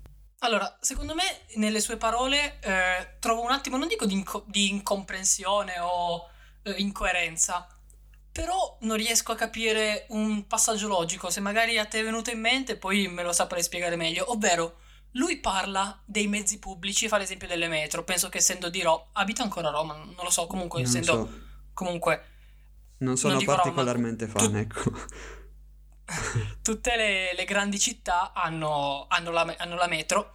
Allora, 0.46 0.78
secondo 0.80 1.16
me, 1.16 1.24
nelle 1.56 1.80
sue 1.80 1.98
parole 1.98 2.60
eh, 2.62 3.18
trovo 3.20 3.42
un 3.42 3.52
attimo, 3.52 3.78
non 3.78 3.88
dico 3.88 4.06
di, 4.06 4.14
inco- 4.14 4.46
di 4.48 4.70
incomprensione 4.70 5.80
o 5.80 6.30
eh, 6.62 6.76
incoerenza, 6.78 7.68
però 8.32 8.78
non 8.82 8.96
riesco 8.96 9.32
a 9.32 9.36
capire 9.36 10.06
un 10.10 10.46
passaggio 10.46 10.88
logico. 10.88 11.32
Se 11.32 11.40
magari 11.40 11.80
a 11.80 11.86
te 11.86 12.00
è 12.00 12.04
venuto 12.04 12.30
in 12.30 12.40
mente, 12.40 12.78
poi 12.78 13.08
me 13.08 13.24
lo 13.24 13.34
saprei 13.34 13.64
spiegare 13.64 13.96
meglio. 13.96 14.32
Ovvero, 14.32 14.78
lui 15.14 15.40
parla 15.40 16.00
dei 16.06 16.28
mezzi 16.28 16.60
pubblici, 16.60 17.08
fa 17.08 17.18
l'esempio 17.18 17.48
delle 17.48 17.68
metro. 17.68 18.04
Penso 18.04 18.30
che 18.30 18.38
essendo 18.38 18.70
di 18.70 18.84
Roma, 18.84 19.04
abita 19.14 19.42
ancora 19.42 19.70
a 19.70 19.72
Roma, 19.72 19.96
non 19.96 20.16
lo 20.22 20.30
so, 20.30 20.46
comunque, 20.46 20.82
Non 20.82 20.88
essendo 20.88 21.12
so, 21.12 21.30
comunque 21.74 22.24
non 22.98 23.18
sono 23.18 23.40
Roma, 23.40 23.56
particolarmente 23.56 24.28
fan, 24.28 24.52
tu- 24.52 24.58
ecco. 24.58 24.92
tutte 26.62 26.96
le, 26.96 27.34
le 27.34 27.46
grandi 27.46 27.80
città 27.80 28.32
hanno, 28.34 29.06
hanno 29.10 29.32
la, 29.32 29.56
hanno 29.58 29.76
la 29.76 29.88
metro 29.88 30.34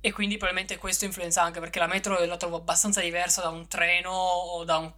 e 0.00 0.12
quindi 0.12 0.36
probabilmente 0.36 0.78
questo 0.78 1.04
influenza 1.04 1.42
anche 1.42 1.60
perché 1.60 1.78
la 1.78 1.86
metro 1.86 2.24
la 2.24 2.36
trovo 2.36 2.56
abbastanza 2.56 3.00
diversa 3.00 3.42
da 3.42 3.48
un 3.48 3.66
treno 3.66 4.10
o 4.10 4.64
da 4.64 4.78
un, 4.78 4.92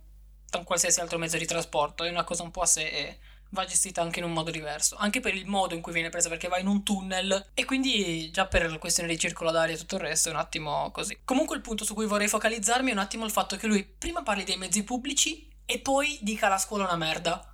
da 0.48 0.58
un 0.58 0.64
qualsiasi 0.64 1.00
altro 1.00 1.18
mezzo 1.18 1.38
di 1.38 1.46
trasporto, 1.46 2.04
è 2.04 2.10
una 2.10 2.24
cosa 2.24 2.42
un 2.42 2.50
po' 2.50 2.60
a 2.60 2.66
sé 2.66 2.82
e 2.82 3.18
va 3.50 3.64
gestita 3.64 4.02
anche 4.02 4.20
in 4.20 4.24
un 4.24 4.32
modo 4.32 4.50
diverso, 4.50 4.96
anche 4.96 5.20
per 5.20 5.34
il 5.34 5.46
modo 5.46 5.74
in 5.74 5.80
cui 5.80 5.92
viene 5.92 6.10
presa 6.10 6.28
perché 6.28 6.48
va 6.48 6.58
in 6.58 6.66
un 6.66 6.82
tunnel 6.82 7.50
e 7.54 7.64
quindi 7.64 8.30
già 8.30 8.46
per 8.46 8.70
la 8.70 8.78
questione 8.78 9.08
di 9.08 9.18
circolo 9.18 9.50
d'aria 9.50 9.74
e 9.74 9.78
tutto 9.78 9.96
il 9.96 10.02
resto 10.02 10.28
è 10.28 10.32
un 10.32 10.38
attimo 10.38 10.90
così. 10.92 11.18
Comunque 11.24 11.56
il 11.56 11.62
punto 11.62 11.84
su 11.84 11.94
cui 11.94 12.06
vorrei 12.06 12.28
focalizzarmi 12.28 12.90
è 12.90 12.92
un 12.92 12.98
attimo 12.98 13.24
il 13.24 13.32
fatto 13.32 13.56
che 13.56 13.66
lui 13.66 13.84
prima 13.84 14.22
parli 14.22 14.44
dei 14.44 14.56
mezzi 14.56 14.84
pubblici 14.84 15.48
e 15.64 15.78
poi 15.78 16.18
dica 16.20 16.48
la 16.48 16.58
scuola 16.58 16.84
è 16.84 16.86
una 16.86 16.96
merda. 16.96 17.44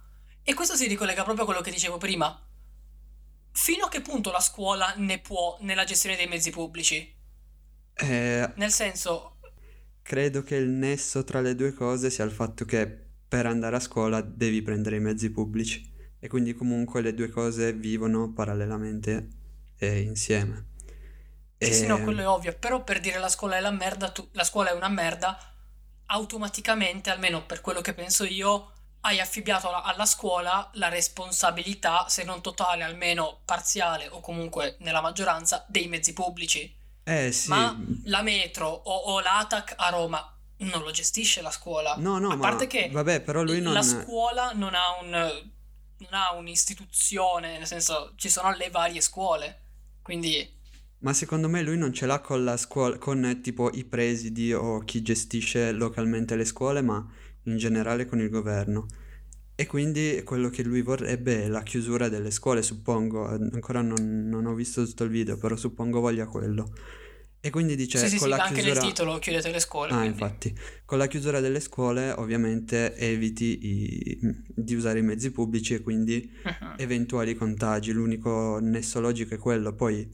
E 0.43 0.55
questo 0.55 0.77
si 0.77 0.87
ricollega 0.87 1.23
proprio 1.23 1.45
a 1.45 1.47
quello 1.47 1.63
che 1.63 1.71
dicevo 1.71 1.97
prima. 1.99 2.41
Fino 3.57 3.87
a 3.87 3.89
che 3.89 4.03
punto 4.03 4.31
la 4.31 4.39
scuola 4.39 4.95
ne 4.99 5.19
può 5.19 5.57
nella 5.63 5.83
gestione 5.83 6.15
dei 6.15 6.29
mezzi 6.29 6.51
pubblici? 6.51 7.13
Eh, 7.99 8.47
Nel 8.55 8.73
senso, 8.73 9.37
credo 10.03 10.43
che 10.43 10.57
il 10.57 10.69
nesso 10.69 11.25
tra 11.25 11.41
le 11.41 11.55
due 11.55 11.73
cose 11.73 12.11
sia 12.11 12.25
il 12.25 12.31
fatto 12.31 12.65
che 12.65 12.87
per 13.29 13.47
andare 13.47 13.77
a 13.77 13.81
scuola 13.81 14.21
devi 14.21 14.63
prendere 14.63 14.97
i 14.97 15.01
mezzi 15.01 15.31
pubblici 15.31 15.93
e 16.19 16.29
quindi 16.29 16.55
comunque 16.55 17.01
le 17.03 17.15
due 17.15 17.29
cose 17.29 17.73
vivono 17.73 18.33
parallelamente 18.33 19.29
e 19.77 20.01
insieme. 20.01 20.67
sì, 21.59 21.75
sì, 21.75 21.87
E- 21.87 21.87
no, 21.87 22.01
quello 22.01 22.21
è 22.23 22.29
ovvio, 22.29 22.57
però 22.59 22.85
per 22.85 23.01
dire 23.01 23.19
la 23.19 23.29
scuola 23.29 23.57
è 23.57 23.61
la 23.61 23.71
merda, 23.71 24.11
tu- 24.11 24.29
la 24.33 24.45
scuola 24.45 24.71
è 24.71 24.75
una 24.75 24.89
merda, 24.89 25.39
automaticamente, 26.07 27.11
almeno 27.11 27.45
per 27.47 27.61
quello 27.61 27.81
che 27.81 27.95
penso 27.95 28.25
io, 28.25 28.73
hai 29.07 29.21
affibbiato 29.21 29.71
alla, 29.71 30.05
scuola 30.05 30.69
la 30.75 30.89
responsabilità, 30.89 32.09
se 32.09 32.25
non 32.25 32.43
totale, 32.43 32.83
almeno 32.83 33.41
parziale 33.45 34.09
o 34.09 34.21
comunque 34.21 34.77
nella 34.81 35.01
maggioranza, 35.01 35.65
dei 35.69 35.87
mezzi 35.87 36.13
pubblici. 36.13 36.75
Eh 37.05 37.31
sì, 37.31 37.49
Ma 37.49 37.77
la 38.05 38.23
metro 38.23 38.69
o, 38.69 38.95
o 38.95 39.21
l'ATAC 39.21 39.75
a 39.77 39.91
Roma 39.91 40.37
non 40.59 40.83
lo 40.83 40.91
gestisce 40.91 41.41
la 41.41 41.53
scuola. 41.53 41.95
no, 41.99 42.19
no, 42.19 42.31
a 42.31 42.39
parte 42.39 42.67
che 42.67 42.89
vabbè, 42.91 43.21
però 43.21 43.43
lui 43.43 43.61
non... 43.61 43.73
la 43.73 43.83
scuola 43.83 44.51
non 44.55 44.75
ha 44.75 44.99
un 45.01 45.55
non 45.99 46.13
ha 46.13 46.35
un'istituzione, 46.35 47.59
nel 47.59 47.67
senso 47.67 48.13
ci 48.17 48.29
sono 48.29 48.55
le 48.55 48.71
varie 48.71 49.01
scuole. 49.01 49.63
Quindi 50.03 50.55
Ma 50.99 51.13
secondo 51.13 51.49
me 51.49 51.63
lui 51.63 51.79
non 51.79 51.93
ce 51.93 52.07
l'ha 52.07 52.19
con 52.21 52.45
la 52.45 52.57
scuola, 52.57 52.99
con 52.99 53.41
tipo 53.41 53.71
i 53.71 53.85
presidi 53.85 54.53
o 54.53 54.81
chi 54.81 55.01
gestisce 55.01 55.71
localmente 55.71 56.35
le 56.35 56.45
scuole, 56.45 56.83
ma 56.83 57.07
in 57.47 57.57
generale 57.57 58.05
con 58.07 58.21
il 58.21 58.29
governo. 58.31 58.87
E 59.59 59.67
quindi 59.67 60.21
quello 60.25 60.51
che 60.51 60.63
lui 60.63 60.83
vorrebbe 60.83 61.45
è 61.45 61.49
la 61.49 61.63
chiusura 61.63 62.09
delle 62.09 62.31
scuole, 62.31 62.63
suppongo. 62.63 63.27
Ancora 63.27 63.81
non, 63.81 64.29
non 64.29 64.45
ho 64.47 64.55
visto 64.55 64.85
tutto 64.85 65.05
il 65.05 65.11
video, 65.11 65.39
però 65.39 65.57
suppongo 65.57 66.01
voglia 66.01 66.27
quello. 66.27 66.71
E 67.41 67.51
quindi 67.51 67.77
dice 67.77 67.99
sì, 67.99 68.09
sì, 68.09 68.17
con 68.19 68.29
sì, 68.29 68.35
la 68.37 68.43
anche 68.43 68.55
chiusura... 68.61 68.81
nel 68.83 68.93
titolo 68.93 69.19
chiudete 69.19 69.51
le 69.53 69.61
scuole. 69.61 69.93
Ah, 69.93 69.99
quindi. 69.99 70.09
infatti, 70.09 70.59
con 70.85 70.99
la 70.99 71.07
chiusura 71.07 71.41
delle 71.41 71.61
scuole 71.61 72.11
ovviamente 72.11 72.95
eviti 72.97 73.59
i- 73.67 74.19
di 74.55 74.75
usare 74.75 74.99
i 74.99 75.03
mezzi 75.03 75.31
pubblici 75.31 75.75
e 75.75 75.81
quindi 75.81 76.29
Mhm. 76.45 76.75
eventuali 76.77 77.35
contagi. 77.35 77.93
L'unico 77.93 78.59
nesso 78.61 79.01
logico 79.01 79.35
è 79.35 79.39
quello. 79.39 79.75
Poi 79.75 80.07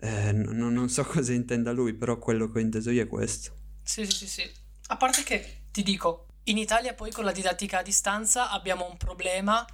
eh, 0.00 0.32
n- 0.32 0.56
non 0.72 0.88
so 0.88 1.04
cosa 1.04 1.32
intenda 1.32 1.72
lui, 1.72 1.92
però 1.92 2.18
quello 2.18 2.50
che 2.50 2.58
ho 2.58 2.62
inteso 2.62 2.90
io 2.90 3.02
è 3.02 3.06
questo. 3.06 3.52
Sì, 3.82 4.04
sì, 4.06 4.10
sì, 4.12 4.26
sì. 4.26 4.50
A 4.86 4.96
parte 4.96 5.22
che 5.24 5.44
ti 5.70 5.82
dico, 5.82 6.27
in 6.50 6.58
Italia 6.58 6.94
poi 6.94 7.10
con 7.10 7.24
la 7.24 7.32
didattica 7.32 7.78
a 7.78 7.82
distanza 7.82 8.50
abbiamo 8.50 8.86
un 8.88 8.96
problema 8.96 9.64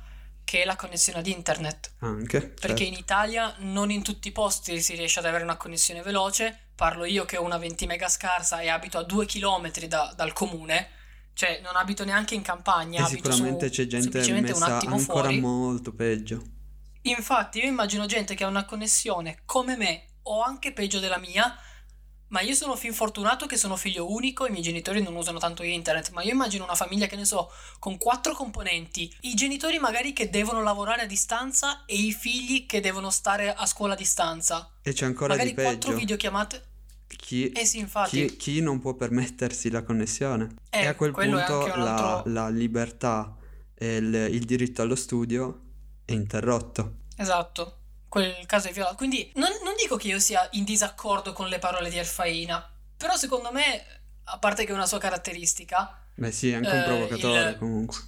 che 0.44 0.62
è 0.62 0.64
la 0.64 0.76
connessione 0.76 1.20
ad 1.20 1.26
internet. 1.26 1.92
Anche, 2.00 2.40
Perché 2.40 2.66
certo. 2.68 2.82
in 2.82 2.92
Italia 2.94 3.54
non 3.58 3.90
in 3.90 4.02
tutti 4.02 4.28
i 4.28 4.32
posti 4.32 4.80
si 4.82 4.94
riesce 4.94 5.18
ad 5.20 5.24
avere 5.24 5.42
una 5.42 5.56
connessione 5.56 6.02
veloce. 6.02 6.58
Parlo 6.74 7.04
io 7.04 7.24
che 7.24 7.36
ho 7.38 7.42
una 7.42 7.56
20 7.56 7.86
mega 7.86 8.08
scarsa 8.08 8.60
e 8.60 8.68
abito 8.68 8.98
a 8.98 9.04
2 9.04 9.26
km 9.26 9.70
dal 10.14 10.32
comune. 10.32 10.88
Cioè, 11.32 11.60
non 11.62 11.74
abito 11.76 12.04
neanche 12.04 12.34
in 12.34 12.42
campagna, 12.42 13.00
E 13.00 13.02
abito 13.04 13.32
sicuramente 13.32 13.66
su- 13.68 13.72
c'è 13.74 13.86
gente 13.86 14.40
messa 14.40 14.78
ancora 14.78 14.98
fuori. 14.98 15.40
molto 15.40 15.92
peggio. 15.94 16.42
Infatti, 17.02 17.58
io 17.58 17.66
immagino 17.66 18.06
gente 18.06 18.34
che 18.34 18.44
ha 18.44 18.48
una 18.48 18.64
connessione 18.64 19.40
come 19.44 19.76
me 19.76 20.04
o 20.22 20.42
anche 20.42 20.72
peggio 20.72 21.00
della 21.00 21.18
mia, 21.18 21.56
ma 22.28 22.40
io 22.40 22.54
sono 22.54 22.74
fin 22.76 22.92
fortunato 22.92 23.46
che 23.46 23.56
sono 23.56 23.76
figlio 23.76 24.10
unico, 24.10 24.46
i 24.46 24.50
miei 24.50 24.62
genitori 24.62 25.02
non 25.02 25.14
usano 25.14 25.38
tanto 25.38 25.62
internet, 25.62 26.10
ma 26.10 26.22
io 26.22 26.32
immagino 26.32 26.64
una 26.64 26.74
famiglia 26.74 27.06
che 27.06 27.16
ne 27.16 27.24
so, 27.24 27.50
con 27.78 27.96
quattro 27.98 28.34
componenti, 28.34 29.14
i 29.22 29.34
genitori 29.34 29.78
magari 29.78 30.12
che 30.12 30.30
devono 30.30 30.62
lavorare 30.62 31.02
a 31.02 31.06
distanza 31.06 31.84
e 31.86 31.94
i 31.96 32.12
figli 32.12 32.66
che 32.66 32.80
devono 32.80 33.10
stare 33.10 33.52
a 33.54 33.66
scuola 33.66 33.94
a 33.94 33.96
distanza. 33.96 34.70
E 34.82 34.92
c'è 34.92 35.04
ancora 35.06 35.34
magari 35.34 35.50
di 35.50 35.54
quattro 35.54 35.90
peggio. 35.90 35.96
videochiamate. 35.96 36.66
Chi, 37.06 37.50
Eh 37.52 37.64
sì, 37.64 37.78
infatti. 37.78 38.26
chi- 38.26 38.36
chi 38.36 38.60
non 38.60 38.80
può 38.80 38.94
permettersi 38.94 39.70
la 39.70 39.82
connessione? 39.82 40.56
Eh, 40.70 40.80
e 40.82 40.86
a 40.86 40.94
quel 40.94 41.12
quello 41.12 41.38
è 41.38 41.44
punto 41.44 41.72
un 41.72 41.82
la, 41.82 42.16
altro- 42.16 42.32
la 42.32 42.48
libertà 42.48 43.36
e 43.74 43.96
il, 43.96 44.14
il 44.32 44.44
diritto 44.44 44.82
allo 44.82 44.96
studio 44.96 45.60
è 46.04 46.12
interrotto. 46.12 47.02
Esatto, 47.16 47.78
quel 48.14 48.46
caso 48.46 48.68
è 48.68 48.72
violato. 48.72 48.94
Quindi 48.96 49.30
non, 49.34 49.50
non 49.64 49.74
dico 49.76 49.96
che 49.96 50.08
io 50.08 50.18
sia 50.20 50.46
in 50.52 50.64
disaccordo 50.64 51.32
con 51.32 51.48
le 51.48 51.58
parole 51.58 51.90
di 51.90 51.98
Erfaina, 51.98 52.64
però 52.96 53.16
secondo 53.16 53.50
me, 53.50 53.84
a 54.24 54.38
parte 54.38 54.64
che 54.64 54.70
è 54.70 54.74
una 54.74 54.86
sua 54.86 54.98
caratteristica, 54.98 56.00
Beh 56.16 56.30
sì, 56.30 56.50
è 56.50 56.54
anche 56.54 56.70
un 56.70 56.80
Eh, 56.80 56.84
provocatore 56.84 57.50
il- 57.50 57.58
comunque. 57.58 57.98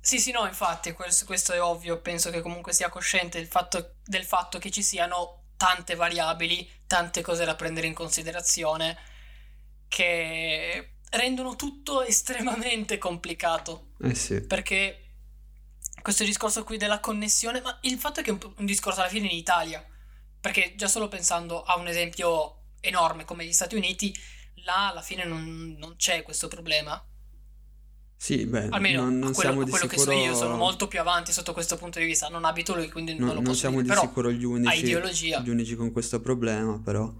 Sì, 0.00 0.18
sì, 0.18 0.32
no, 0.32 0.46
infatti, 0.46 0.92
questo, 0.92 1.24
questo 1.24 1.54
è 1.54 1.62
ovvio, 1.62 2.00
penso 2.02 2.28
che 2.30 2.42
comunque 2.42 2.74
sia 2.74 2.90
cosciente 2.90 3.38
del 3.38 3.48
fatto, 3.48 3.94
del 4.04 4.24
fatto 4.24 4.58
che 4.58 4.70
ci 4.70 4.82
siano 4.82 5.44
tante 5.56 5.94
variabili, 5.94 6.68
tante 6.86 7.22
cose 7.22 7.46
da 7.46 7.54
prendere 7.54 7.86
in 7.86 7.94
considerazione, 7.94 8.98
che 9.88 10.96
rendono 11.10 11.56
tutto 11.56 12.02
estremamente 12.02 12.98
complicato, 12.98 13.92
Eh 14.02 14.14
sì. 14.14 14.40
perché 14.42 15.03
questo 16.04 16.22
discorso 16.24 16.64
qui 16.64 16.76
della 16.76 17.00
connessione, 17.00 17.62
ma 17.62 17.78
il 17.84 17.98
fatto 17.98 18.20
è 18.20 18.22
che 18.22 18.28
è 18.28 18.32
un, 18.34 18.52
un 18.58 18.66
discorso 18.66 19.00
alla 19.00 19.08
fine 19.08 19.26
in 19.26 19.34
Italia, 19.34 19.82
perché 20.38 20.74
già 20.76 20.86
solo 20.86 21.08
pensando 21.08 21.62
a 21.62 21.78
un 21.78 21.86
esempio 21.88 22.64
enorme 22.80 23.24
come 23.24 23.46
gli 23.46 23.52
Stati 23.54 23.74
Uniti, 23.74 24.14
là 24.64 24.90
alla 24.90 25.00
fine 25.00 25.24
non, 25.24 25.74
non 25.78 25.96
c'è 25.96 26.22
questo 26.22 26.46
problema. 26.46 27.02
Sì, 28.18 28.44
beh, 28.44 28.68
Almeno 28.68 29.02
non, 29.04 29.18
non 29.18 29.30
a 29.30 29.32
quello, 29.32 29.50
siamo 29.50 29.60
a 29.62 29.64
di 29.64 29.70
quello 29.70 29.88
sicuro... 29.88 30.10
che 30.10 30.18
so 30.18 30.24
io, 30.26 30.34
sono 30.34 30.56
molto 30.56 30.88
più 30.88 31.00
avanti 31.00 31.32
sotto 31.32 31.54
questo 31.54 31.78
punto 31.78 31.98
di 31.98 32.04
vista. 32.04 32.28
Non 32.28 32.44
abito 32.44 32.76
lì, 32.76 32.90
quindi 32.90 33.14
no- 33.14 33.24
non 33.26 33.28
lo 33.28 33.40
non 33.40 33.44
posso 33.44 33.58
siamo 33.60 33.80
dire. 33.80 33.88
di 33.88 33.88
Però, 33.88 34.00
sicuro 34.02 34.30
gli 34.30 34.44
unici, 34.44 34.86
gli 35.42 35.48
unici 35.48 35.74
con 35.74 35.90
questo 35.90 36.20
problema, 36.20 36.78
però, 36.80 37.10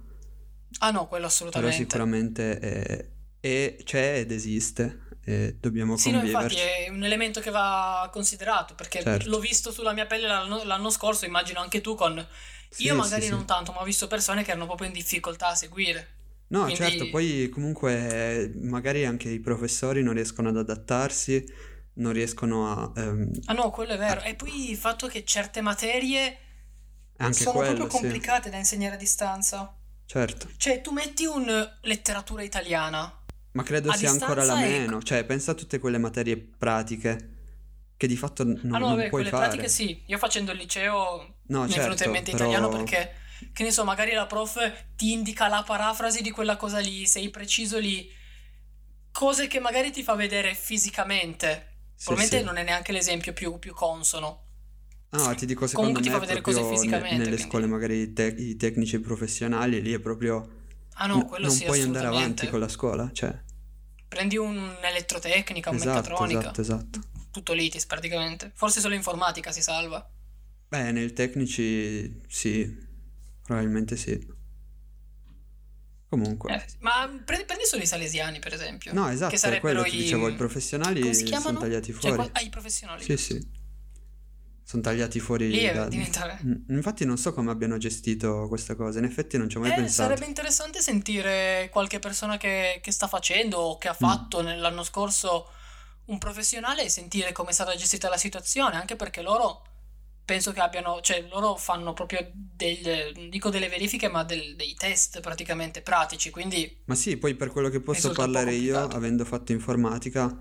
Ah 0.79 0.91
no, 0.91 1.07
quello 1.07 1.27
però 1.27 1.27
assolutamente. 1.27 1.77
sicuramente 1.77 2.59
è, 2.59 3.11
è- 3.41 3.77
c'è 3.85 4.19
ed 4.19 4.31
esiste 4.33 5.04
e 5.25 5.57
dobbiamo 5.61 5.97
Sì, 5.97 6.11
no, 6.11 6.23
infatti 6.23 6.55
conviverci. 6.55 6.57
è 6.57 6.89
un 6.89 7.05
elemento 7.05 7.41
che 7.41 7.51
va 7.51 8.09
considerato, 8.13 8.75
perché 8.75 9.01
Certo. 9.03 9.29
l'ho 9.29 9.39
visto 9.39 9.71
sulla 9.73 9.93
mia 9.93 10.07
pelle 10.07 10.27
l'anno, 10.27 10.65
l'anno 10.65 10.91
scorso, 10.91 11.25
immagino 11.25 11.61
anche 11.61 11.81
tu 11.81 11.95
con... 11.95 12.27
Sì, 12.69 12.85
Io 12.85 12.95
sì, 12.95 12.99
magari 13.01 13.23
sì. 13.25 13.31
non 13.31 13.45
tanto, 13.47 13.73
ma 13.73 13.81
ho 13.81 13.85
visto 13.85 14.07
persone 14.09 14.43
che 14.43 14.51
erano 14.51 14.67
proprio 14.67 14.89
in 14.89 14.93
difficoltà 14.93 15.49
a 15.49 15.55
seguire. 15.55 16.09
No, 16.49 16.63
Quindi- 16.65 16.75
certo, 16.77 17.09
poi 17.09 17.49
comunque 17.49 18.43
eh, 18.45 18.53
magari 18.63 19.05
anche 19.05 19.29
i 19.29 19.41
professori 19.41 20.03
non 20.03 20.15
riescono 20.15 20.49
ad 20.51 20.57
adattarsi, 20.57 21.45
non 21.95 22.13
riescono 22.13 22.71
a... 22.71 22.93
ehm, 23.01 23.31
Ah 23.47 23.53
no, 23.55 23.71
quello 23.71 23.93
è 23.93 23.99
vero. 23.99 24.23
E 24.23 24.35
poi 24.35 24.71
il 24.71 24.77
fatto 24.77 25.07
che 25.07 25.25
certe 25.25 25.61
materie 25.61 26.39
anche 27.19 27.35
sono 27.35 27.59
quello, 27.59 27.75
proprio 27.75 27.91
sì, 27.91 28.01
complicate 28.03 28.51
da 28.51 28.57
insegnare 28.59 28.95
a 28.95 28.99
distanza. 28.99 29.75
certo. 30.07 30.49
Cioè, 30.57 30.81
tu 30.81 30.91
metti 30.93 31.25
un 31.25 31.47
letteratura 31.83 32.43
italiana. 32.43 33.24
Ma 33.55 33.63
credo 33.63 33.91
A 33.91 33.95
sia 33.95 34.11
ancora 34.11 34.45
la 34.45 34.55
distanza 34.55 34.65
è- 34.67 34.79
meno, 34.81 35.03
cioè 35.03 35.25
pensa 35.25 35.53
a 35.53 35.55
tutte 35.55 35.79
quelle 35.79 35.99
materie 35.99 36.37
pratiche 36.37 37.31
che 37.97 38.07
di 38.09 38.17
fatto 38.17 38.45
n- 38.45 38.59
non, 38.63 38.75
ah 38.75 38.79
no, 38.79 38.87
non 38.89 38.97
vabbè, 38.97 39.09
puoi 39.09 39.23
quelle 39.23 39.29
fare. 39.31 39.47
pratiche 39.49 39.69
sì. 39.69 40.03
Io 40.07 40.19
facendo 40.19 40.51
il 40.53 40.59
liceo 40.59 41.37
No, 41.47 41.63
mi 41.65 41.73
è 41.73 41.77
venuto 41.77 41.95
certo, 41.97 42.05
in 42.05 42.11
mente 42.11 42.33
però- 42.33 42.45
italiano 42.51 42.69
perché, 42.69 43.13
che 43.53 43.63
ne 43.63 43.71
so, 43.71 43.85
magari 43.85 44.13
la 44.13 44.27
prof 44.27 44.57
ti 44.97 45.13
indica 45.13 45.47
la 45.49 45.63
parafrasi 45.63 46.21
di 46.23 46.31
quella 46.31 46.57
cosa 46.57 46.79
lì, 46.81 47.07
sei 47.07 47.31
preciso 47.31 47.79
lì. 47.79 48.11
Cose 49.13 49.47
che 49.47 49.61
magari 49.61 49.93
ti 49.93 50.03
fa 50.03 50.15
vedere 50.17 50.55
fisicamente. 50.55 51.69
Sì, 51.95 52.07
Probabilmente 52.07 52.39
sì. 52.39 52.45
non 52.45 52.57
è 52.57 52.65
neanche 52.65 52.91
l'esempio 52.91 53.33
più, 53.33 53.59
più 53.61 53.73
consono. 53.73 54.43
No, 55.11 55.33
ti 55.37 55.47
dico 55.47 55.69
secondo 55.69 55.93
Comunque 55.93 56.03
ti 56.03 56.09
me 56.09 56.15
fa 56.15 56.21
vedere 56.21 56.41
cose 56.41 56.65
fisicamente, 56.69 57.17
nelle 57.19 57.25
quindi- 57.37 57.43
scuole 57.45 57.67
magari 57.67 57.99
i, 58.01 58.13
te- 58.13 58.35
i 58.37 58.57
tecnici 58.57 58.99
professionali 58.99 59.81
lì 59.81 59.93
è 59.93 60.01
proprio 60.01 60.63
Ah 60.95 61.07
no, 61.07 61.19
n- 61.19 61.27
quello 61.27 61.47
non 61.47 61.55
sì, 61.55 61.65
puoi 61.67 61.81
andare 61.83 62.07
avanti 62.09 62.49
con 62.49 62.59
la 62.59 62.67
scuola, 62.69 63.09
cioè 63.13 63.33
Prendi 64.15 64.37
un'elettrotecnica, 64.37 65.71
un 65.71 65.77
esatto, 65.77 65.91
meccatronica, 65.91 66.41
esatto, 66.53 66.61
esatto. 66.61 67.01
tutto 67.33 67.53
litis 67.53 67.85
praticamente. 67.85 68.53
Forse 68.55 68.79
solo 68.79 68.95
informatica 68.95 69.51
si 69.51 69.61
salva. 69.61 70.09
Beh, 70.69 70.93
nei 70.93 71.13
tecnici 71.13 72.21
sì, 72.29 72.73
probabilmente 73.43 73.97
sì. 73.97 74.33
Comunque. 76.09 76.55
Eh, 76.55 76.65
ma 76.79 77.09
prendi, 77.25 77.45
prendi 77.45 77.65
solo 77.65 77.83
i 77.83 77.87
salesiani, 77.87 78.39
per 78.39 78.55
esempio. 78.55 78.93
No, 78.93 79.09
esatto, 79.09 79.33
che 79.33 79.37
sarebbero 79.37 79.81
quello 79.81 79.83
che 79.83 79.97
i... 79.97 80.03
dicevo, 80.03 80.29
i 80.29 80.35
professionali 80.35 81.13
sono 81.13 81.59
tagliati 81.59 81.91
Cioè, 81.91 82.01
fuori. 82.01 82.17
qua- 82.17 82.31
ah, 82.35 82.41
i 82.41 82.51
professionali. 82.51 83.03
Sì, 83.03 83.17
sì. 83.17 83.54
Sono 84.67 84.83
tagliati 84.83 85.21
fuori 85.21 85.51
Lì 85.51 85.71
da... 85.71 85.87
diventa- 85.89 86.39
Mm, 86.45 86.75
Infatti 86.77 87.05
non 87.05 87.17
so 87.19 87.33
come 87.33 87.51
abbiano 87.51 87.77
gestito 87.79 88.47
questa 88.49 88.75
cosa, 88.75 88.99
in 88.99 89.05
effetti 89.05 89.37
non 89.39 89.49
ci 89.49 89.57
ho 89.57 89.61
mai 89.61 89.71
Eh, 89.73 89.75
pensato. 89.77 90.09
sarebbe 90.09 90.27
interessante 90.27 90.81
sentire 90.81 91.69
qualche 91.71 91.99
persona 91.99 92.37
che, 92.39 92.81
che 92.83 92.91
sta 92.91 93.07
facendo 93.07 93.59
o 93.59 93.75
Mm. 93.77 93.79
che 93.79 93.89
ha 93.89 93.95
fatto 93.95 94.41
nell'anno 94.43 94.83
scorso 94.83 95.49
un 96.07 96.19
professionale 96.19 96.85
e 96.85 96.89
sentire 96.89 97.33
come 97.33 97.51
è 97.51 97.53
stata 97.53 97.75
gestita 97.77 98.09
la 98.09 98.17
situazione, 98.17 98.77
anche 98.77 98.97
perché 98.97 99.23
loro 99.23 99.63
penso 100.25 100.53
che 100.53 100.61
abbiano, 100.61 101.01
cioè 101.03 101.27
loro 101.31 101.55
fanno 101.57 101.93
proprio 101.93 102.31
del, 102.33 103.13
non 103.15 103.29
dico 103.29 103.51
delle 103.51 103.69
verifiche, 103.69 104.09
ma 104.09 104.25
del- 104.25 104.57
dei 104.57 104.75
test 104.75 105.21
praticamente 105.21 105.83
pratici, 105.83 106.31
quindi 106.31 106.81
Ma 106.87 106.95
sì, 106.95 107.17
poi 107.19 107.35
per 107.35 107.51
quello 107.51 107.69
che 107.69 107.81
posso 107.81 108.13
parlare 108.13 108.55
io, 108.55 108.79
avendo 108.89 109.25
fatto 109.27 109.53
informatica, 109.53 110.35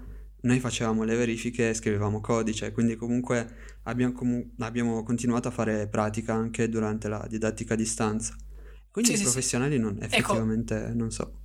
noi 0.43 0.60
facevamo 0.60 1.03
le 1.03 1.15
verifiche 1.15 1.69
e 1.69 1.73
scrivevamo 1.73 2.21
codice, 2.21 2.71
quindi 2.71 2.95
comunque 2.95 3.79
abbiamo, 3.84 4.13
comu- 4.13 4.53
abbiamo 4.60 5.03
continuato 5.03 5.47
a 5.49 5.51
fare 5.51 5.88
pratica 5.88 6.34
anche 6.34 6.69
durante 6.69 7.08
la 7.08 7.25
didattica 7.29 7.73
a 7.75 7.77
distanza. 7.77 8.36
Quindi 8.91 9.12
Sì, 9.12 9.15
i 9.15 9.17
sì, 9.17 9.25
sì. 9.27 9.32
professionali 9.32 9.77
non, 9.79 9.97
effettivamente 10.01 10.91
non 10.93 11.12
so. 11.12 11.39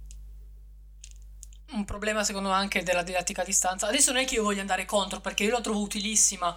un 1.72 1.84
problema 1.84 2.24
secondo 2.24 2.48
me 2.48 2.54
anche 2.54 2.82
della 2.82 3.02
didattica 3.02 3.42
a 3.42 3.44
distanza. 3.44 3.86
Adesso 3.88 4.12
non 4.12 4.22
è 4.22 4.26
che 4.26 4.34
io 4.36 4.42
voglia 4.42 4.60
andare 4.60 4.84
contro, 4.86 5.20
perché 5.20 5.44
io 5.44 5.50
la 5.52 5.60
trovo 5.60 5.80
utilissima. 5.80 6.56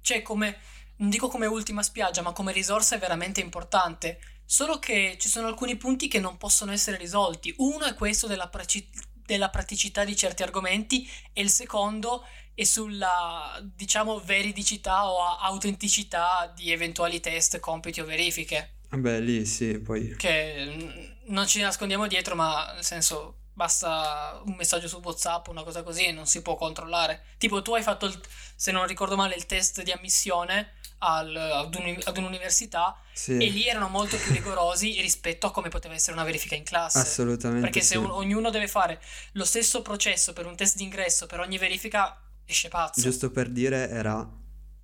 Cioè, 0.00 0.22
come, 0.22 0.58
non 0.96 1.08
dico 1.10 1.28
come 1.28 1.46
ultima 1.46 1.82
spiaggia, 1.82 2.22
ma 2.22 2.32
come 2.32 2.52
risorsa 2.52 2.96
è 2.96 2.98
veramente 2.98 3.40
importante. 3.40 4.20
Solo 4.44 4.78
che 4.78 5.16
ci 5.18 5.28
sono 5.28 5.46
alcuni 5.46 5.76
punti 5.76 6.08
che 6.08 6.20
non 6.20 6.36
possono 6.36 6.72
essere 6.72 6.96
risolti. 6.98 7.54
Uno 7.58 7.84
è 7.86 7.94
questo 7.94 8.26
della, 8.26 8.48
preci- 8.48 8.88
della 9.30 9.48
praticità 9.48 10.04
di 10.04 10.16
certi 10.16 10.42
argomenti 10.42 11.08
e 11.32 11.40
il 11.40 11.50
secondo 11.50 12.26
e 12.52 12.66
sulla, 12.66 13.62
diciamo, 13.62 14.18
veridicità 14.18 15.08
o 15.08 15.18
autenticità 15.38 16.52
di 16.52 16.72
eventuali 16.72 17.20
test, 17.20 17.60
compiti 17.60 18.00
o 18.00 18.04
verifiche. 18.04 18.78
Vabbè, 18.88 19.20
lì 19.20 19.46
sì, 19.46 19.78
poi... 19.78 20.16
Che 20.16 20.64
mm, 20.66 21.32
non 21.32 21.46
ci 21.46 21.60
nascondiamo 21.60 22.08
dietro, 22.08 22.34
ma 22.34 22.72
nel 22.74 22.82
senso 22.84 23.36
basta 23.52 24.40
un 24.44 24.54
messaggio 24.56 24.88
su 24.88 25.00
WhatsApp, 25.00 25.46
una 25.46 25.62
cosa 25.62 25.84
così, 25.84 26.06
e 26.06 26.12
non 26.12 26.26
si 26.26 26.42
può 26.42 26.56
controllare. 26.56 27.22
Tipo, 27.38 27.62
tu 27.62 27.72
hai 27.74 27.82
fatto, 27.84 28.06
il- 28.06 28.20
se 28.56 28.72
non 28.72 28.84
ricordo 28.84 29.14
male, 29.14 29.36
il 29.36 29.46
test 29.46 29.82
di 29.82 29.92
ammissione 29.92 30.72
al- 31.00 31.36
ad, 31.36 31.74
un- 31.74 31.98
ad 32.02 32.16
un'università 32.16 32.96
Sì, 33.12 33.32
e 33.32 33.48
lì 33.50 33.66
erano 33.66 33.88
molto 33.88 34.16
più 34.16 34.32
rigorosi 34.32 35.00
rispetto 35.00 35.46
a 35.46 35.50
come 35.50 35.68
poteva 35.68 35.94
essere 35.94 36.12
una 36.14 36.24
verifica 36.24 36.54
in 36.54 36.62
classe. 36.64 36.98
assolutamente 36.98 37.60
Perché 37.62 37.80
se 37.80 37.94
sì. 37.94 37.96
un- 37.96 38.10
ognuno 38.10 38.50
deve 38.50 38.68
fare 38.68 39.00
lo 39.32 39.44
stesso 39.44 39.82
processo 39.82 40.32
per 40.32 40.46
un 40.46 40.56
test 40.56 40.76
d'ingresso 40.76 41.26
per 41.26 41.40
ogni 41.40 41.58
verifica, 41.58 42.20
esce 42.46 42.68
pazzo. 42.68 43.00
Giusto 43.00 43.30
per 43.30 43.48
dire, 43.50 43.88
era 43.90 44.38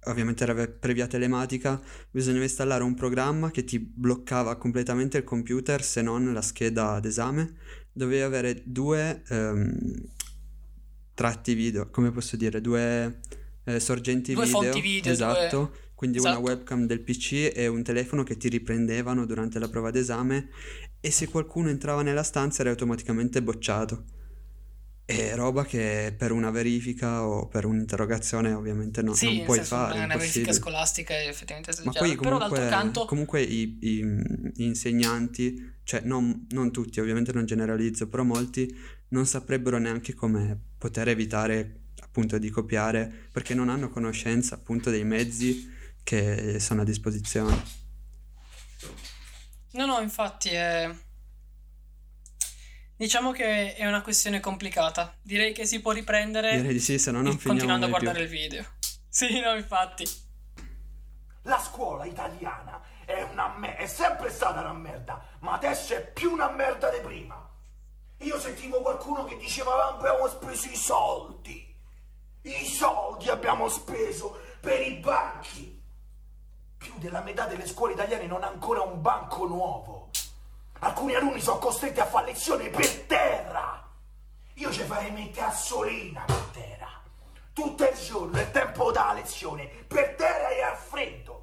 ovviamente 0.07 0.45
era 0.45 0.55
per 0.55 0.93
via 0.93 1.09
telematica, 1.09 1.81
bisognava 2.11 2.45
installare 2.45 2.85
un 2.85 2.95
programma 2.95 3.51
che 3.51 3.65
ti 3.65 3.79
bloccava 3.81 4.57
completamente 4.57 5.19
il 5.19 5.25
computer 5.25 5.83
se 5.83 6.01
non 6.01 6.33
la 6.33 6.43
scheda 6.43 7.01
d'esame. 7.01 7.55
Dovevi 7.93 8.23
avere 8.23 8.63
due 8.65 9.23
ehm, 9.29 10.05
tratti 11.15 11.55
video, 11.55 11.91
come 11.91 12.11
posso 12.11 12.37
dire, 12.37 12.61
due 12.61 13.21
eh, 13.65 13.81
sorgenti 13.81 14.35
Due 14.35 14.45
video, 14.45 14.81
video, 14.81 15.13
esatto, 15.13 15.77
quindi 15.97 16.19
una 16.19 16.39
esatto. 16.39 16.45
webcam 16.45 16.87
del 16.87 17.01
PC 17.01 17.51
e 17.53 17.67
un 17.67 17.83
telefono 17.83 18.23
che 18.23 18.37
ti 18.37 18.49
riprendevano 18.49 19.27
durante 19.27 19.59
la 19.59 19.69
prova 19.69 19.91
d'esame 19.91 20.51
e 21.01 21.11
se 21.11 21.27
qualcuno 21.29 21.69
entrava 21.71 22.03
nella 22.03 22.23
stanza 22.23 22.61
era 22.61 22.71
automaticamente 22.71 23.43
bocciato. 23.43 24.05
E 25.09 25.37
roba 25.37 25.65
che 25.65 26.13
per 26.19 26.33
una 26.33 26.51
verifica 26.51 27.25
o 27.27 27.47
per 27.47 27.65
un'interrogazione 27.65 28.53
ovviamente 28.53 29.03
no- 29.03 29.15
Sì, 29.15 29.37
non 29.37 29.45
puoi 29.45 29.59
senso, 29.59 29.77
fare, 29.77 30.01
è 30.01 30.05
una 30.05 30.17
verifica 30.17 30.53
scolastica 30.53 31.15
è 31.15 31.29
effettivamente 31.29 31.71
Ma 31.85 31.93
poi 31.93 32.11
esagerata. 32.11 32.23
Però 32.23 32.39
d'altro 32.39 32.57
comunque, 32.57 32.77
canto, 32.77 33.05
comunque 33.05 33.43
i, 33.43 33.79
i- 33.81 34.05
gli 34.53 34.63
insegnanti, 34.65 35.75
cioè 35.85 36.01
non, 36.05 36.47
non 36.51 36.73
tutti, 36.73 36.99
ovviamente 37.01 37.33
non 37.33 37.47
generalizzo, 37.47 38.09
però 38.09 38.25
molti 38.25 38.75
non 39.09 39.27
saprebbero 39.27 39.79
neanche 39.79 40.13
come 40.13 40.59
poter 40.77 41.09
evitare 41.09 41.83
appunto 42.03 42.37
di 42.39 42.51
copiare 42.51 43.29
perché 43.31 43.55
non 43.55 43.69
hanno 43.69 43.89
conoscenza 43.89 44.57
appunto 44.57 44.91
dei 44.91 45.05
mezzi 45.05 45.75
che 46.07 46.61
sono 46.61 46.83
a 46.83 46.85
disposizione. 46.85 47.65
no, 49.73 49.87
no, 49.87 49.99
infatti 50.01 50.51
è... 50.51 50.89
Diciamo 52.95 53.33
che 53.33 53.75
è 53.75 53.85
una 53.87 54.03
questione 54.03 54.39
complicata. 54.39 55.19
Direi 55.21 55.53
che 55.53 55.67
si 55.67 55.81
può 55.81 55.91
riprendere 55.91 56.57
Direi 56.57 56.75
di 56.75 56.81
sì, 56.81 56.97
se 57.01 57.11
no 57.11 57.21
non 57.23 57.37
finiamo 57.37 57.49
continuando 57.49 57.87
a 57.87 57.89
mai 57.89 57.99
più. 57.99 58.07
guardare 58.09 58.25
il 58.25 58.31
video. 58.31 58.65
Sì, 59.17 59.41
no, 59.41 59.55
infatti. 59.57 60.07
La 61.43 61.59
scuola 61.59 62.05
italiana 62.05 62.81
è 63.05 63.23
una 63.23 63.57
me- 63.57 63.77
è 63.77 63.87
sempre 63.87 64.31
stata 64.31 64.61
una 64.61 64.75
merda, 64.75 65.27
ma 65.41 65.55
adesso 65.55 65.95
è 65.95 66.07
più 66.13 66.31
una 66.33 66.51
merda 66.51 66.91
di 66.91 67.01
prima. 67.01 67.51
Io 68.19 68.39
sentivo 68.39 68.83
qualcuno 68.83 69.25
che 69.25 69.37
diceva 69.39 69.89
abbiamo 69.89 70.29
speso 70.29 70.69
i 70.69 70.77
soldi. 70.77 71.75
I 72.43 72.65
soldi 72.67 73.29
abbiamo 73.31 73.69
speso 73.71 74.39
per 74.61 74.81
i 74.87 74.95
banchi. 74.99 75.76
Più 76.79 76.93
della 76.99 77.21
metà 77.23 77.47
delle 77.47 77.67
scuole 77.67 77.93
italiane 77.95 78.27
non 78.27 78.43
ha 78.43 78.49
ancora 78.49 78.83
un 78.83 79.01
banco 79.01 79.47
nuovo. 79.47 80.11
Alcuni 80.81 81.15
alunni 81.15 81.41
sono 81.41 81.59
costretti 81.59 82.01
a 82.01 82.07
fare 82.07 82.27
lezione 82.27 82.69
per 82.69 83.01
terra. 83.07 83.83
Io 84.55 84.71
ci 84.73 84.83
farei 84.83 85.11
mettere 85.11 85.47
a 85.47 85.53
solina 85.53 86.23
per 86.27 86.37
terra. 86.53 86.89
Tutto 87.53 87.89
il 87.89 87.97
giorno, 87.99 88.39
il 88.41 88.51
tempo 88.51 88.93
da 88.93 89.13
lezione, 89.15 89.67
per 89.87 90.15
terra 90.17 90.49
e 90.51 90.63
al 90.63 90.77
freddo. 90.77 91.35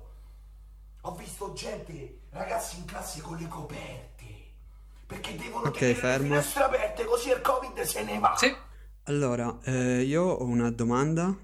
Ho 1.02 1.16
visto 1.16 1.52
gente, 1.54 2.20
ragazzi 2.30 2.78
in 2.78 2.86
classe 2.86 3.20
con 3.22 3.36
le 3.38 3.48
coperte. 3.48 4.26
Perché 5.06 5.36
devono 5.36 5.68
Ok, 5.68 5.78
tenere 5.80 6.00
fermo. 6.00 6.18
le 6.36 6.42
finestre 6.42 6.64
aperte 6.64 7.06
così 7.06 7.30
il 7.30 7.42
covid 7.42 7.82
se 7.82 8.04
ne 8.04 8.20
va. 8.20 8.36
Sì. 8.38 8.56
Allora, 9.06 9.58
eh, 9.64 10.02
io 10.02 10.24
ho 10.24 10.44
una 10.46 10.72
domanda 10.72 11.36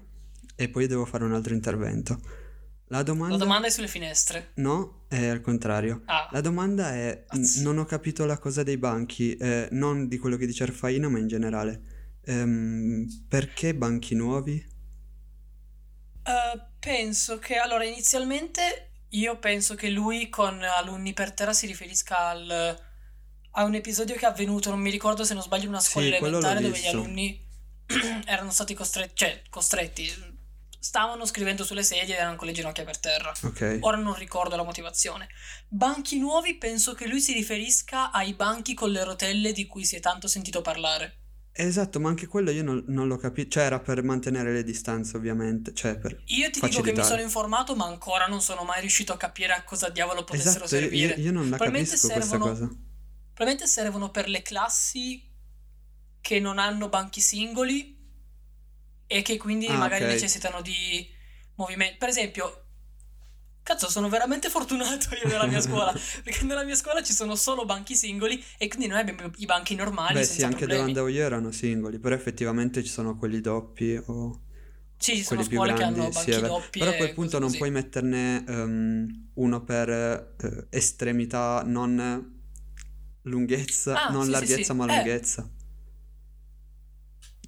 e 0.56 0.68
poi 0.68 0.86
devo 0.86 1.04
fare 1.04 1.24
un 1.24 1.34
altro 1.34 1.52
intervento. 1.52 2.18
La 2.90 3.02
domanda... 3.02 3.36
La 3.36 3.40
domanda 3.44 3.66
è 3.66 3.70
sulle 3.70 3.88
finestre. 3.88 4.52
No, 4.54 5.04
è 5.08 5.26
al 5.26 5.40
contrario. 5.40 6.02
Ah, 6.06 6.28
La 6.30 6.40
domanda 6.40 6.92
è, 6.94 7.24
n- 7.32 7.62
non 7.62 7.78
ho 7.78 7.84
capito 7.84 8.24
la 8.26 8.38
cosa 8.38 8.62
dei 8.62 8.76
banchi, 8.76 9.36
eh, 9.36 9.68
non 9.72 10.06
di 10.08 10.18
quello 10.18 10.36
che 10.36 10.46
dice 10.46 10.64
Arfaina, 10.64 11.08
ma 11.08 11.18
in 11.18 11.26
generale. 11.28 11.82
Ehm, 12.24 13.06
perché 13.28 13.74
banchi 13.74 14.14
nuovi? 14.14 14.64
eh, 16.24 16.60
penso 16.78 17.38
che 17.38 17.56
allora 17.56 17.84
inizialmente 17.84 18.88
io 19.10 19.38
penso 19.38 19.74
che 19.74 19.90
lui 19.90 20.28
con 20.28 20.62
alunni 20.62 21.12
per 21.12 21.32
terra 21.32 21.52
si 21.52 21.66
riferisca 21.66 22.28
al, 22.28 22.78
a 23.52 23.64
un 23.64 23.74
episodio 23.74 24.14
che 24.16 24.24
è 24.26 24.28
avvenuto, 24.28 24.70
non 24.70 24.80
mi 24.80 24.90
ricordo 24.90 25.24
se 25.24 25.34
non 25.34 25.42
sbaglio, 25.42 25.64
in 25.64 25.70
una 25.70 25.80
Sì, 25.80 25.88
scuola 25.88 26.06
l'ho 26.06 26.16
elementare 26.16 26.60
dove 26.60 26.78
gli 26.80 26.86
visto. 26.86 26.86
alunni 26.86 27.44
erano 28.26 28.50
stati 28.52 28.74
costretti, 28.74 29.12
cioè 29.16 29.42
costretti, 29.50 30.38
stavano 30.80 31.26
scrivendo 31.26 31.62
sulle 31.62 31.82
sedie 31.82 32.14
ed 32.14 32.20
erano 32.20 32.36
con 32.36 32.46
le 32.46 32.52
ginocchia 32.52 32.84
per 32.84 32.98
terra. 32.98 33.32
Ok. 33.44 33.78
Ora 33.82 33.98
non 33.98 34.14
ricordo 34.14 34.56
la 34.56 34.64
motivazione. 34.64 35.28
Banchi 35.68 36.18
nuovi, 36.18 36.56
penso 36.56 36.94
che 36.94 37.06
lui 37.06 37.20
si 37.20 37.32
riferisca 37.34 38.10
ai 38.10 38.34
banchi 38.34 38.74
con 38.74 38.90
le 38.90 39.04
rotelle 39.04 39.52
di 39.52 39.66
cui 39.66 39.84
si 39.84 39.96
è 39.96 40.00
tanto 40.00 40.26
sentito 40.26 40.62
parlare. 40.62 41.16
Esatto, 41.52 42.00
ma 42.00 42.08
anche 42.08 42.26
quello 42.26 42.50
io 42.50 42.62
non, 42.62 42.82
non 42.88 43.06
l'ho 43.08 43.16
capito. 43.18 43.50
Cioè, 43.50 43.64
era 43.64 43.80
per 43.80 44.02
mantenere 44.02 44.52
le 44.52 44.62
distanze, 44.64 45.16
ovviamente. 45.16 45.74
Cioè, 45.74 45.98
per... 45.98 46.22
Io 46.26 46.48
ti 46.50 46.60
dico 46.60 46.66
che 46.66 46.92
mi 46.92 46.96
Facilitare. 46.96 47.08
sono 47.08 47.20
informato, 47.22 47.76
ma 47.76 47.86
ancora 47.86 48.26
non 48.26 48.40
sono 48.40 48.62
mai 48.64 48.80
riuscito 48.80 49.12
a 49.12 49.16
capire 49.18 49.52
a 49.52 49.62
cosa 49.64 49.90
diavolo 49.90 50.24
potessero 50.24 50.64
Esatto, 50.64 50.66
servire. 50.68 51.14
io- 51.14 51.24
io 51.24 51.32
non 51.32 51.50
la 51.50 51.58
capisco 51.58 52.08
questa 52.08 52.20
servono- 52.20 52.44
cosa. 52.50 52.66
Probabilmente 53.34 53.66
servono 53.66 54.10
per 54.10 54.28
le 54.28 54.42
classi 54.42 55.28
che 56.20 56.40
non 56.40 56.58
hanno 56.58 56.88
banchi 56.88 57.20
singoli 57.20 57.98
e 59.12 59.22
che 59.22 59.36
quindi 59.38 59.66
Ah, 59.66 59.78
magari 59.78 60.04
ok. 60.04 60.12
necessitano 60.12 60.62
di 60.62 61.08
movimento. 61.56 61.96
Per 61.98 62.08
esempio, 62.08 62.64
cazzo, 63.64 63.88
sono 63.90 64.08
veramente 64.08 64.48
fortunato 64.48 65.14
io 65.16 65.26
nella 65.26 65.46
mia 65.46 65.60
scuola, 65.60 65.92
perché 66.22 66.44
nella 66.44 66.62
mia 66.64 66.76
scuola 66.76 67.02
ci 67.02 67.12
sono 67.12 67.34
solo 67.34 67.64
banchi 67.64 67.96
singoli 67.96 68.42
e 68.56 68.68
quindi 68.68 68.86
noi 68.86 69.00
abbiamo 69.00 69.30
i 69.38 69.46
banchi 69.46 69.74
normali 69.74 70.14
Beh, 70.14 70.24
sì, 70.26 70.42
anche 70.42 70.66
dove 70.66 70.68
problemi. 70.68 70.82
andavo 70.82 71.08
io 71.08 71.22
erano 71.22 71.50
singoli, 71.52 71.98
però 72.00 72.14
effettivamente 72.14 72.82
ci 72.82 72.90
sono 72.90 73.16
quelli 73.16 73.40
doppi 73.40 74.00
o 74.06 74.40
Sì, 74.98 75.16
ci 75.16 75.24
sono 75.24 75.42
scuole 75.42 75.72
che 75.72 75.82
grandi. 75.82 76.00
hanno 76.00 76.10
sì, 76.10 76.12
banchi 76.12 76.30
vero. 76.30 76.46
doppi 76.48 76.78
Però 76.78 76.90
a 76.90 76.94
quel 76.94 77.12
punto 77.12 77.38
non 77.38 77.46
così. 77.46 77.58
puoi 77.58 77.70
metterne 77.70 78.44
ehm, 78.46 79.30
uno 79.34 79.64
per 79.64 79.88
eh, 79.90 80.66
estremità, 80.70 81.62
non 81.64 82.38
lunghezza, 83.22 83.94
Ah, 83.94 84.10
non 84.10 84.24
sì, 84.24 84.34
sì, 84.34 84.36
larghezza 84.36 84.72
sì. 84.72 84.78
ma 84.78 84.84
Eh. 84.86 84.86
lunghezza. 84.86 85.48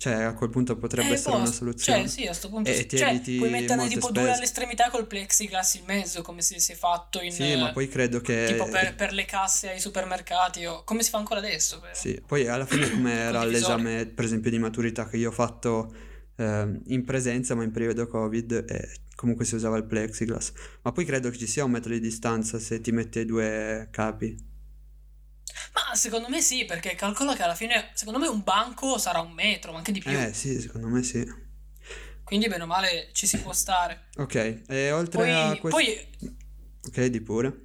Cioè, 0.03 0.15
a 0.15 0.35
quel 0.35 0.51
punto 0.51 0.77
potrebbe 0.77 1.11
Eh, 1.11 1.13
essere 1.13 1.37
boh, 1.37 1.43
una 1.43 1.53
soluzione. 1.53 2.01
Cioè, 2.01 2.09
sì, 2.09 2.27
a 2.27 2.33
sto 2.33 2.49
punto 2.49 2.69
E 2.69 2.87
ti 2.87 2.97
Cioè, 2.97 3.11
eviti 3.11 3.37
puoi 3.37 3.51
metterne 3.51 3.87
tipo 3.87 4.11
due 4.11 4.23
spese. 4.23 4.37
all'estremità 4.37 4.91
col 4.91 5.07
plexiglass 5.07 5.75
in 5.75 5.85
mezzo, 5.87 6.23
come 6.23 6.43
si, 6.43 6.59
si 6.59 6.73
è 6.73 6.75
fatto 6.75 7.21
in... 7.21 7.31
Sì, 7.31 7.55
ma 7.55 7.69
eh, 7.69 7.73
poi 7.73 7.87
credo 7.87 8.21
che... 8.21 8.47
Tipo 8.49 8.65
per, 8.69 8.95
per 8.99 9.13
le 9.13 9.25
casse 9.27 9.71
ai 9.71 9.79
supermercati 9.79 10.67
o 10.67 10.83
come 10.83 11.05
si 11.05 11.11
fa 11.11 11.19
ancora 11.19 11.39
adesso. 11.39 11.79
per- 11.79 11.97
Sì, 11.97 12.21
poi 12.27 12.49
alla 12.49 12.67
fine 12.67 12.91
come 12.91 13.13
era 13.13 13.45
l'esame, 13.45 14.07
per 14.07 14.25
esempio, 14.25 14.51
di 14.51 14.59
maturità 14.59 15.09
che 15.09 15.19
io 15.19 15.29
ho 15.29 15.33
fatto 15.33 15.95
ehm, 16.35 16.81
in 16.87 17.05
presenza, 17.05 17.55
ma 17.55 17.63
in 17.63 17.71
periodo 17.71 18.09
Covid, 18.09 18.65
e 18.69 18.89
comunque 19.15 19.45
si 19.45 19.55
usava 19.55 19.77
il 19.77 19.85
plexiglass. 19.85 20.51
Ma 20.83 20.91
poi 20.91 21.05
credo 21.05 21.31
che 21.31 21.39
ci 21.39 21.47
sia 21.47 21.63
un 21.63 21.71
metro 21.71 21.93
di 21.93 22.01
distanza 22.01 22.59
se 22.59 22.81
ti 22.81 22.91
metti 22.91 23.21
ai 23.21 23.25
due 23.27 23.87
capi. 23.93 24.51
Ma 25.75 25.95
secondo 25.95 26.29
me 26.29 26.41
sì, 26.41 26.65
perché 26.65 26.95
calcola 26.95 27.35
che 27.35 27.43
alla 27.43 27.55
fine, 27.55 27.91
secondo 27.95 28.19
me 28.19 28.27
un 28.27 28.43
banco 28.43 28.99
sarà 28.99 29.21
un 29.21 29.33
metro, 29.33 29.73
ma 29.73 29.79
anche 29.79 29.93
di 29.93 30.01
più. 30.01 30.11
Eh, 30.11 30.33
sì, 30.33 30.61
secondo 30.61 30.89
me 30.89 31.03
sì. 31.03 31.25
Quindi 32.25 32.49
bene 32.49 32.63
o 32.63 32.67
male 32.67 33.11
ci 33.13 33.27
si 33.27 33.39
può 33.39 33.53
stare. 33.53 34.09
Ok, 34.17 34.63
e 34.69 34.91
oltre 34.93 35.31
a 35.31 35.49
Poi, 35.51 35.59
questo... 35.59 35.79
poi 35.81 36.09
Ok, 36.89 37.05
di 37.07 37.21
pure. 37.21 37.61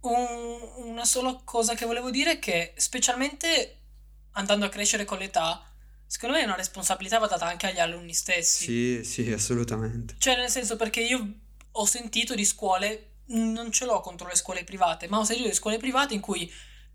un- 0.00 0.72
una 0.76 1.04
sola 1.04 1.40
cosa 1.44 1.74
che 1.74 1.86
volevo 1.86 2.10
dire 2.10 2.32
è 2.32 2.38
che 2.38 2.72
specialmente 2.76 3.78
andando 4.32 4.64
a 4.66 4.68
crescere 4.68 5.04
con 5.04 5.18
l'età, 5.18 5.62
secondo 6.06 6.36
me 6.36 6.42
è 6.42 6.46
una 6.46 6.54
responsabilità 6.56 7.18
va 7.18 7.26
data 7.26 7.46
anche 7.46 7.66
agli 7.66 7.80
alunni 7.80 8.14
stessi. 8.14 8.64
Sì, 8.64 9.04
sì, 9.04 9.32
assolutamente. 9.32 10.14
Cioè, 10.18 10.36
nel 10.36 10.48
senso, 10.50 10.76
perché 10.76 11.00
io 11.00 11.34
ho 11.72 11.84
sentito 11.84 12.34
di 12.34 12.44
scuole, 12.44 13.06
non 13.26 13.70
ce 13.72 13.84
l'ho 13.86 14.00
contro 14.00 14.28
le 14.28 14.36
scuole 14.36 14.64
private, 14.64 15.08
ma 15.08 15.18
ho 15.18 15.24
sentito 15.24 15.48
di 15.48 15.54
scuole 15.54 15.78
private 15.78 16.14
in 16.14 16.20
cui 16.20 16.50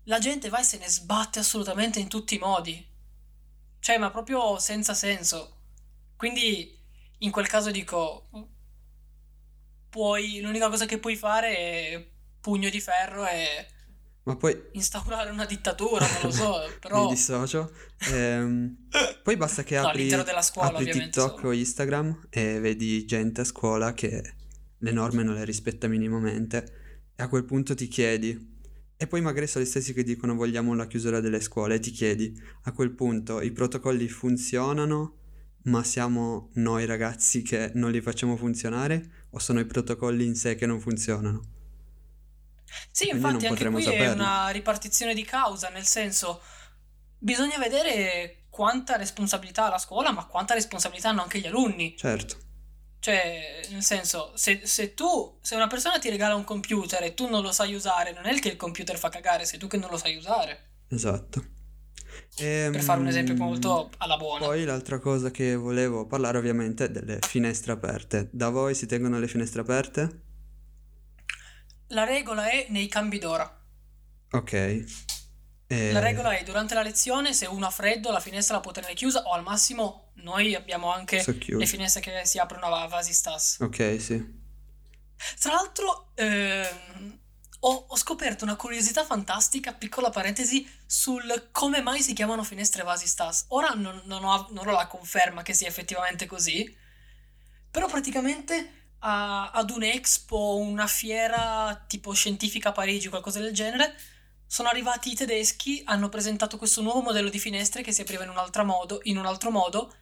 la 0.06 0.18
gente 0.18 0.48
va 0.48 0.60
e 0.60 0.64
se 0.64 0.78
ne 0.78 0.88
sbatte 0.88 1.38
assolutamente 1.38 2.00
in 2.00 2.08
tutti 2.08 2.34
i 2.34 2.38
modi. 2.38 2.84
Cioè, 3.78 3.98
ma 3.98 4.10
proprio 4.10 4.58
senza 4.58 4.94
senso. 4.94 5.54
Quindi, 6.16 6.76
in 7.18 7.30
quel 7.30 7.46
caso 7.46 7.70
dico, 7.70 8.28
puoi, 9.88 10.40
l'unica 10.40 10.68
cosa 10.68 10.86
che 10.86 10.98
puoi 10.98 11.16
fare 11.16 11.56
è 11.56 12.06
pugno 12.40 12.68
di 12.68 12.80
ferro 12.80 13.26
e 13.26 13.66
Ma 14.24 14.36
poi 14.36 14.56
instaurare 14.72 15.30
una 15.30 15.44
dittatura, 15.44 16.06
non 16.06 16.22
lo 16.22 16.30
so, 16.30 16.58
mi 16.68 16.78
però... 16.78 17.08
dissocio. 17.08 17.72
Ehm, 18.12 18.88
poi 19.22 19.36
basta 19.36 19.62
che 19.64 19.78
No, 19.80 19.88
apri, 19.88 20.08
della 20.08 20.42
scuola, 20.42 20.68
apri 20.68 20.90
TikTok 20.90 21.40
solo. 21.40 21.48
o 21.48 21.52
Instagram 21.52 22.26
e 22.30 22.60
vedi 22.60 23.04
gente 23.04 23.40
a 23.40 23.44
scuola 23.44 23.92
che 23.94 24.34
le 24.78 24.92
norme 24.92 25.22
non 25.22 25.34
le 25.34 25.44
rispetta 25.44 25.88
minimamente 25.88 27.10
e 27.16 27.22
a 27.22 27.28
quel 27.28 27.44
punto 27.44 27.74
ti 27.74 27.88
chiedi, 27.88 28.55
e 28.96 29.06
poi 29.06 29.20
magari 29.20 29.46
sono 29.46 29.64
gli 29.64 29.68
stessi 29.68 29.92
che 29.92 30.02
dicono 30.02 30.34
vogliamo 30.34 30.74
la 30.74 30.86
chiusura 30.86 31.20
delle 31.20 31.40
scuole 31.40 31.74
e 31.76 31.80
ti 31.80 31.90
chiedi, 31.90 32.34
a 32.64 32.72
quel 32.72 32.92
punto 32.92 33.40
i 33.42 33.52
protocolli 33.52 34.08
funzionano, 34.08 35.18
ma 35.64 35.82
siamo 35.84 36.50
noi 36.54 36.86
ragazzi 36.86 37.42
che 37.42 37.72
non 37.74 37.90
li 37.90 38.00
facciamo 38.00 38.36
funzionare 38.36 39.26
o 39.30 39.38
sono 39.38 39.60
i 39.60 39.66
protocolli 39.66 40.24
in 40.24 40.34
sé 40.34 40.54
che 40.54 40.66
non 40.66 40.80
funzionano? 40.80 41.42
Sì, 42.90 43.08
Quindi 43.08 43.26
infatti 43.26 43.46
anche 43.46 43.68
qui 43.68 43.82
è 43.82 43.84
saperlo. 43.84 44.22
una 44.22 44.48
ripartizione 44.48 45.14
di 45.14 45.24
causa, 45.24 45.68
nel 45.68 45.84
senso 45.84 46.40
bisogna 47.18 47.58
vedere 47.58 48.44
quanta 48.48 48.96
responsabilità 48.96 49.66
ha 49.66 49.70
la 49.70 49.78
scuola, 49.78 50.12
ma 50.12 50.24
quanta 50.26 50.54
responsabilità 50.54 51.10
hanno 51.10 51.22
anche 51.22 51.38
gli 51.40 51.46
alunni. 51.46 51.96
Certo, 51.96 52.36
Cioè, 53.06 53.68
nel 53.70 53.84
senso, 53.84 54.32
se, 54.34 54.62
se 54.64 54.92
tu, 54.92 55.38
se 55.40 55.54
una 55.54 55.68
persona 55.68 55.96
ti 56.00 56.10
regala 56.10 56.34
un 56.34 56.42
computer 56.42 57.04
e 57.04 57.14
tu 57.14 57.28
non 57.28 57.40
lo 57.40 57.52
sai 57.52 57.72
usare, 57.72 58.12
non 58.12 58.26
è 58.26 58.32
il 58.32 58.40
che 58.40 58.48
il 58.48 58.56
computer 58.56 58.98
fa 58.98 59.10
cagare, 59.10 59.44
sei 59.44 59.60
tu 59.60 59.68
che 59.68 59.76
non 59.76 59.90
lo 59.90 59.96
sai 59.96 60.16
usare. 60.16 60.70
esatto. 60.88 61.44
Per 62.34 62.82
fare 62.82 62.98
un 62.98 63.06
esempio 63.06 63.34
Ehm, 63.34 63.38
molto 63.38 63.90
alla 63.98 64.16
buona. 64.16 64.46
Poi 64.46 64.64
l'altra 64.64 64.98
cosa 64.98 65.30
che 65.30 65.54
volevo 65.54 66.06
parlare 66.06 66.36
ovviamente 66.38 66.86
è 66.86 66.90
delle 66.90 67.20
finestre 67.24 67.70
aperte. 67.70 68.28
Da 68.32 68.48
voi 68.48 68.74
si 68.74 68.86
tengono 68.86 69.20
le 69.20 69.28
finestre 69.28 69.60
aperte? 69.60 70.22
La 71.90 72.02
regola 72.02 72.50
è 72.50 72.66
nei 72.70 72.88
cambi 72.88 73.20
d'ora. 73.20 73.48
Ok. 74.32 74.84
E- 75.68 75.92
La 75.92 76.00
regola 76.00 76.36
è 76.36 76.42
durante 76.44 76.74
la 76.74 76.82
lezione, 76.82 77.32
se 77.32 77.46
uno 77.46 77.66
ha 77.66 77.70
freddo, 77.70 78.10
la 78.12 78.20
finestra 78.20 78.54
la 78.56 78.60
può 78.60 78.70
tenere 78.72 78.94
chiusa 78.94 79.22
o 79.22 79.32
al 79.32 79.42
massimo 79.42 80.10
noi 80.14 80.54
abbiamo 80.54 80.92
anche 80.92 81.20
So 81.22 81.36
le 81.46 81.66
finestre 81.66 82.00
che 82.00 82.24
si 82.24 82.38
aprono 82.38 82.66
a 82.74 82.86
vasi 82.86 83.12
stas. 83.12 83.58
Ok, 83.60 83.96
sì. 84.00 84.44
Tra 85.40 85.52
l'altro, 85.54 86.10
ehm, 86.14 87.18
ho, 87.60 87.86
ho 87.88 87.96
scoperto 87.96 88.44
una 88.44 88.56
curiosità 88.56 89.04
fantastica, 89.04 89.72
piccola 89.72 90.10
parentesi, 90.10 90.68
sul 90.86 91.48
come 91.50 91.80
mai 91.82 92.00
si 92.02 92.12
chiamano 92.12 92.44
finestre 92.44 92.82
vasi 92.82 93.06
stas. 93.06 93.46
Ora 93.48 93.70
non, 93.70 94.02
non 94.04 94.24
ho, 94.24 94.46
non 94.50 94.68
ho 94.68 94.72
la 94.72 94.86
conferma 94.86 95.42
che 95.42 95.52
sia 95.52 95.66
effettivamente 95.68 96.26
così, 96.26 96.76
però 97.70 97.86
praticamente 97.88 98.72
a- 99.00 99.50
ad 99.50 99.70
un'expo, 99.70 100.56
una 100.56 100.86
fiera 100.86 101.84
tipo 101.86 102.12
scientifica 102.12 102.70
a 102.70 102.72
Parigi 102.72 103.08
qualcosa 103.08 103.40
del 103.40 103.52
genere, 103.52 103.94
sono 104.46 104.68
arrivati 104.68 105.10
i 105.12 105.14
tedeschi, 105.14 105.82
hanno 105.86 106.08
presentato 106.08 106.56
questo 106.58 106.82
nuovo 106.82 107.00
modello 107.00 107.28
di 107.28 107.38
finestre 107.38 107.82
che 107.82 107.92
si 107.92 108.00
apriva 108.02 108.22
in 108.24 108.30
un 108.30 108.38
altro 108.38 108.64
modo, 108.64 109.00
in 109.04 109.16
un 109.18 109.26
altro 109.26 109.50
modo 109.50 109.94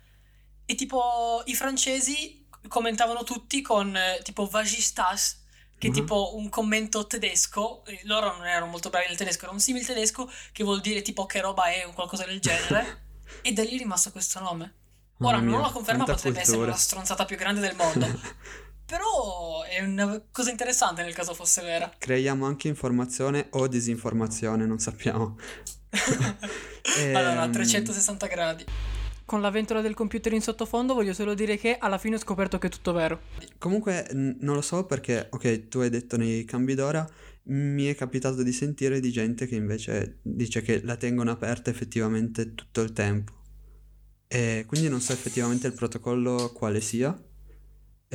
e 0.67 0.75
tipo 0.75 1.43
i 1.47 1.55
francesi 1.55 2.47
commentavano 2.69 3.25
tutti 3.25 3.61
con 3.63 3.95
eh, 3.97 4.21
tipo 4.23 4.47
Vagistas, 4.47 5.43
che 5.79 5.89
è 5.89 5.91
Mhm. 5.91 5.97
tipo 5.97 6.37
un 6.37 6.49
commento 6.49 7.07
tedesco, 7.07 7.83
loro 8.05 8.37
non 8.37 8.47
erano 8.47 8.67
molto 8.67 8.89
bravi 8.91 9.07
nel 9.09 9.17
tedesco, 9.17 9.45
era 9.45 9.53
un 9.53 9.61
simile 9.61 9.85
tedesco 9.85 10.31
che 10.53 10.65
vuol 10.65 10.81
dire 10.81 11.03
tipo 11.03 11.27
che 11.27 11.41
roba 11.41 11.65
è 11.65 11.87
o 11.87 11.93
qualcosa 11.93 12.25
del 12.25 12.41
genere, 12.41 13.03
e 13.43 13.53
da 13.53 13.63
lì 13.63 13.75
è 13.75 13.79
rimasto 13.79 14.11
questo 14.13 14.41
nome. 14.41 14.75
Ora 15.19 15.39
non 15.39 15.61
la 15.61 15.71
conferma, 15.71 16.05
potrebbe 16.05 16.41
essere 16.41 16.57
cultura. 16.57 16.77
la 16.77 16.81
stronzata 16.83 17.25
più 17.25 17.37
grande 17.37 17.61
del 17.61 17.77
mondo, 17.77 18.07
però 18.87 19.63
è 19.63 19.81
una 19.83 20.23
cosa 20.31 20.51
interessante 20.51 21.03
nel 21.03 21.15
caso 21.15 21.35
fosse 21.35 21.63
vera. 21.63 21.93
Creiamo 21.97 22.47
anche 22.47 22.69
informazione 22.69 23.47
o 23.51 23.67
disinformazione, 23.67 24.67
non 24.67 24.79
sappiamo. 24.79 25.37
allora, 27.15 27.43
a 27.43 27.45
Ehm, 27.45 27.53
360 27.53 28.27
gradi. 28.27 28.65
Con 29.25 29.41
la 29.41 29.51
ventola 29.51 29.81
del 29.81 29.95
computer 29.95 30.33
in 30.35 30.43
sottofondo 30.43 30.93
voglio 30.93 31.15
solo 31.15 31.33
dire 31.33 31.57
che 31.57 31.79
alla 31.79 31.97
fine 31.97 32.17
ho 32.17 32.19
scoperto 32.19 32.59
che 32.59 32.67
è 32.67 32.71
tutto 32.71 32.93
vero. 32.93 33.21
Comunque 33.57 34.07
n- 34.13 34.37
non 34.41 34.55
lo 34.55 34.61
so 34.61 34.85
perché, 34.85 35.29
ok, 35.31 35.69
tu 35.69 35.79
hai 35.79 35.89
detto 35.89 36.19
nei 36.19 36.45
cambi 36.45 36.75
d'ora, 36.75 37.09
mi 37.45 37.87
è 37.87 37.95
capitato 37.95 38.43
di 38.43 38.53
sentire 38.53 39.01
di 39.01 39.11
gente 39.11 39.47
che 39.47 39.55
invece 39.55 40.19
dice 40.23 40.61
che 40.61 40.83
la 40.83 40.97
tengono 40.97 41.31
aperta 41.31 41.71
effettivamente 41.71 42.55
tutto 42.55 42.83
il 42.83 42.93
tempo. 42.93 43.33
E 44.29 44.65
quindi 44.67 44.89
non 44.89 45.01
so 45.01 45.13
effettivamente 45.13 45.67
il 45.67 45.73
protocollo 45.73 46.53
quale 46.53 46.83
sia. 46.83 47.19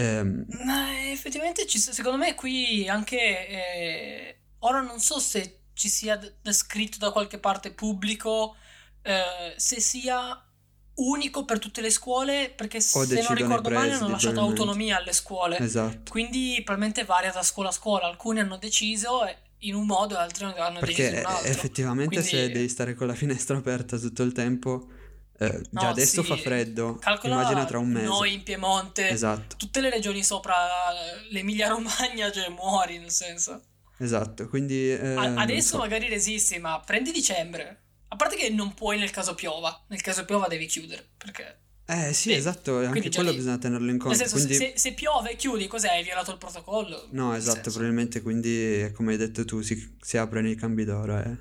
Ehm, 0.02 0.46
Ma 0.64 1.10
effettivamente 1.10 1.66
ci- 1.68 1.78
secondo 1.80 2.18
me 2.18 2.34
qui 2.36 2.88
anche 2.88 3.18
eh, 3.48 4.38
ora 4.60 4.80
non 4.82 5.00
so 5.00 5.20
se 5.20 5.64
ci 5.74 5.90
sia 5.90 6.18
descritto 6.42 6.98
da 7.00 7.12
qualche 7.12 7.38
parte 7.38 7.72
pubblico 7.74 8.56
eh, 9.02 9.54
se 9.58 9.80
sia 9.82 10.42
unico 10.96 11.46
per 11.46 11.60
tutte 11.60 11.82
le 11.82 11.90
scuole 11.90 12.50
perché 12.56 12.80
se 12.82 13.00
non 13.22 13.36
ricordo 13.36 13.70
male 13.70 13.94
hanno 13.94 14.10
lasciato 14.10 14.40
autonomia 14.42 14.98
alle 14.98 15.14
scuole. 15.14 15.58
Esatto. 15.58 16.12
quindi 16.12 16.62
probabilmente 16.64 17.04
varia 17.06 17.32
da 17.32 17.44
scuola 17.44 17.70
a 17.70 17.74
scuola. 17.74 18.06
Alcuni 18.08 18.40
hanno 18.40 18.58
deciso 18.58 19.20
in 19.64 19.76
un 19.76 19.86
modo 19.86 20.16
e 20.16 20.20
altri 20.20 20.46
hanno 20.46 20.80
deciso 20.80 21.02
in 21.02 21.10
Perché 21.12 21.20
un 21.28 21.34
altro. 21.34 21.48
effettivamente 21.50 22.22
se 22.22 22.30
Quindi- 22.38 22.52
devi 22.54 22.70
stare 22.70 22.94
con 22.96 23.08
la 23.08 23.16
finestra 23.16 23.58
aperta 23.58 23.98
tutto 23.98 24.24
il 24.24 24.32
tempo, 24.34 24.88
eh, 25.40 25.62
già 25.72 25.82
No, 25.86 25.90
adesso 25.90 26.22
sì, 26.22 26.28
fa 26.28 26.38
freddo, 26.38 26.96
calcola 26.96 27.34
immagina 27.34 27.66
tra 27.66 27.80
un 27.80 27.90
mese. 27.90 28.06
noi 28.06 28.34
in 28.34 28.44
Piemonte 28.44 29.10
Esatto, 29.10 29.56
tutte 29.58 29.82
le 29.82 29.90
regioni 29.90 30.24
sopra 30.24 30.56
l'Emilia 31.32 31.68
Romagna 31.70 32.32
cioè 32.32 32.50
muori 32.50 32.98
nel 32.98 33.12
senso 33.12 33.62
esatto, 33.98 34.48
quindi... 34.48 34.92
eh, 34.92 35.14
A- 35.16 35.28
non 35.28 35.38
adesso 35.40 35.72
so. 35.72 35.78
magari 35.78 36.08
resisti, 36.08 36.58
ma 36.60 36.80
prendi 36.80 37.12
dicembre. 37.12 37.84
A 38.12 38.16
parte 38.16 38.36
che 38.38 38.50
non 38.50 38.74
puoi 38.74 38.98
nel 38.98 39.12
caso 39.12 39.36
piova. 39.36 39.86
Nel 39.90 40.02
caso 40.02 40.26
piova 40.26 40.48
devi 40.48 40.66
chiudere. 40.68 41.06
Perché. 41.18 41.60
Eh 41.86 42.14
sì, 42.14 42.30
Sì, 42.30 42.34
esatto, 42.34 42.78
anche 42.80 43.10
quello 43.10 43.32
lì- 43.32 43.36
bisogna 43.38 43.58
tenerlo 43.58 43.86
in 43.90 43.98
Nel 43.98 44.00
conto, 44.00 44.18
senso, 44.18 44.36
quindi... 44.36 44.56
se, 44.56 44.74
se 44.76 44.94
piove, 44.94 45.36
chiudi, 45.36 45.68
cos'è? 45.68 45.90
Hai 45.90 46.04
violato 46.04 46.32
il 46.32 46.38
protocollo? 46.38 47.08
No, 47.12 47.32
Nel 47.32 47.40
esatto, 47.40 47.70
probabilmente 47.72 48.22
quindi, 48.22 48.90
come 48.94 49.12
hai 49.12 49.18
detto 49.18 49.44
tu, 49.44 49.62
si, 49.62 49.98
si 50.00 50.18
aprono 50.18 50.48
i 50.50 50.56
cambi 50.56 50.86
d'ora, 50.86 51.24
eh. 51.26 51.38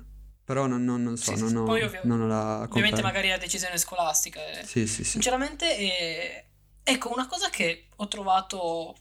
Però 0.49 0.65
non, 0.65 0.83
non- 0.83 1.03
non 1.03 1.15
so, 1.15 1.35
Sì, 1.35 1.41
non 1.41 1.49
sì. 1.49 1.55
ho, 1.57 1.63
Poi 1.63 1.81
ovvio- 1.83 2.01
non 2.05 2.21
ho 2.21 2.25
la 2.27 2.55
Ovviamente 2.63 3.01
conferma. 3.01 3.07
magari 3.09 3.27
è 3.27 3.37
decisione 3.37 3.77
scolastica. 3.77 4.43
eh. 4.47 4.65
Sì, 4.65 4.87
sì, 4.87 5.03
sì. 5.03 5.11
Sinceramente, 5.11 5.77
eh, 5.77 6.45
ecco, 6.81 7.11
una 7.13 7.27
cosa 7.27 7.51
che 7.51 7.89
ho 7.95 8.07
trovato, 8.07 8.95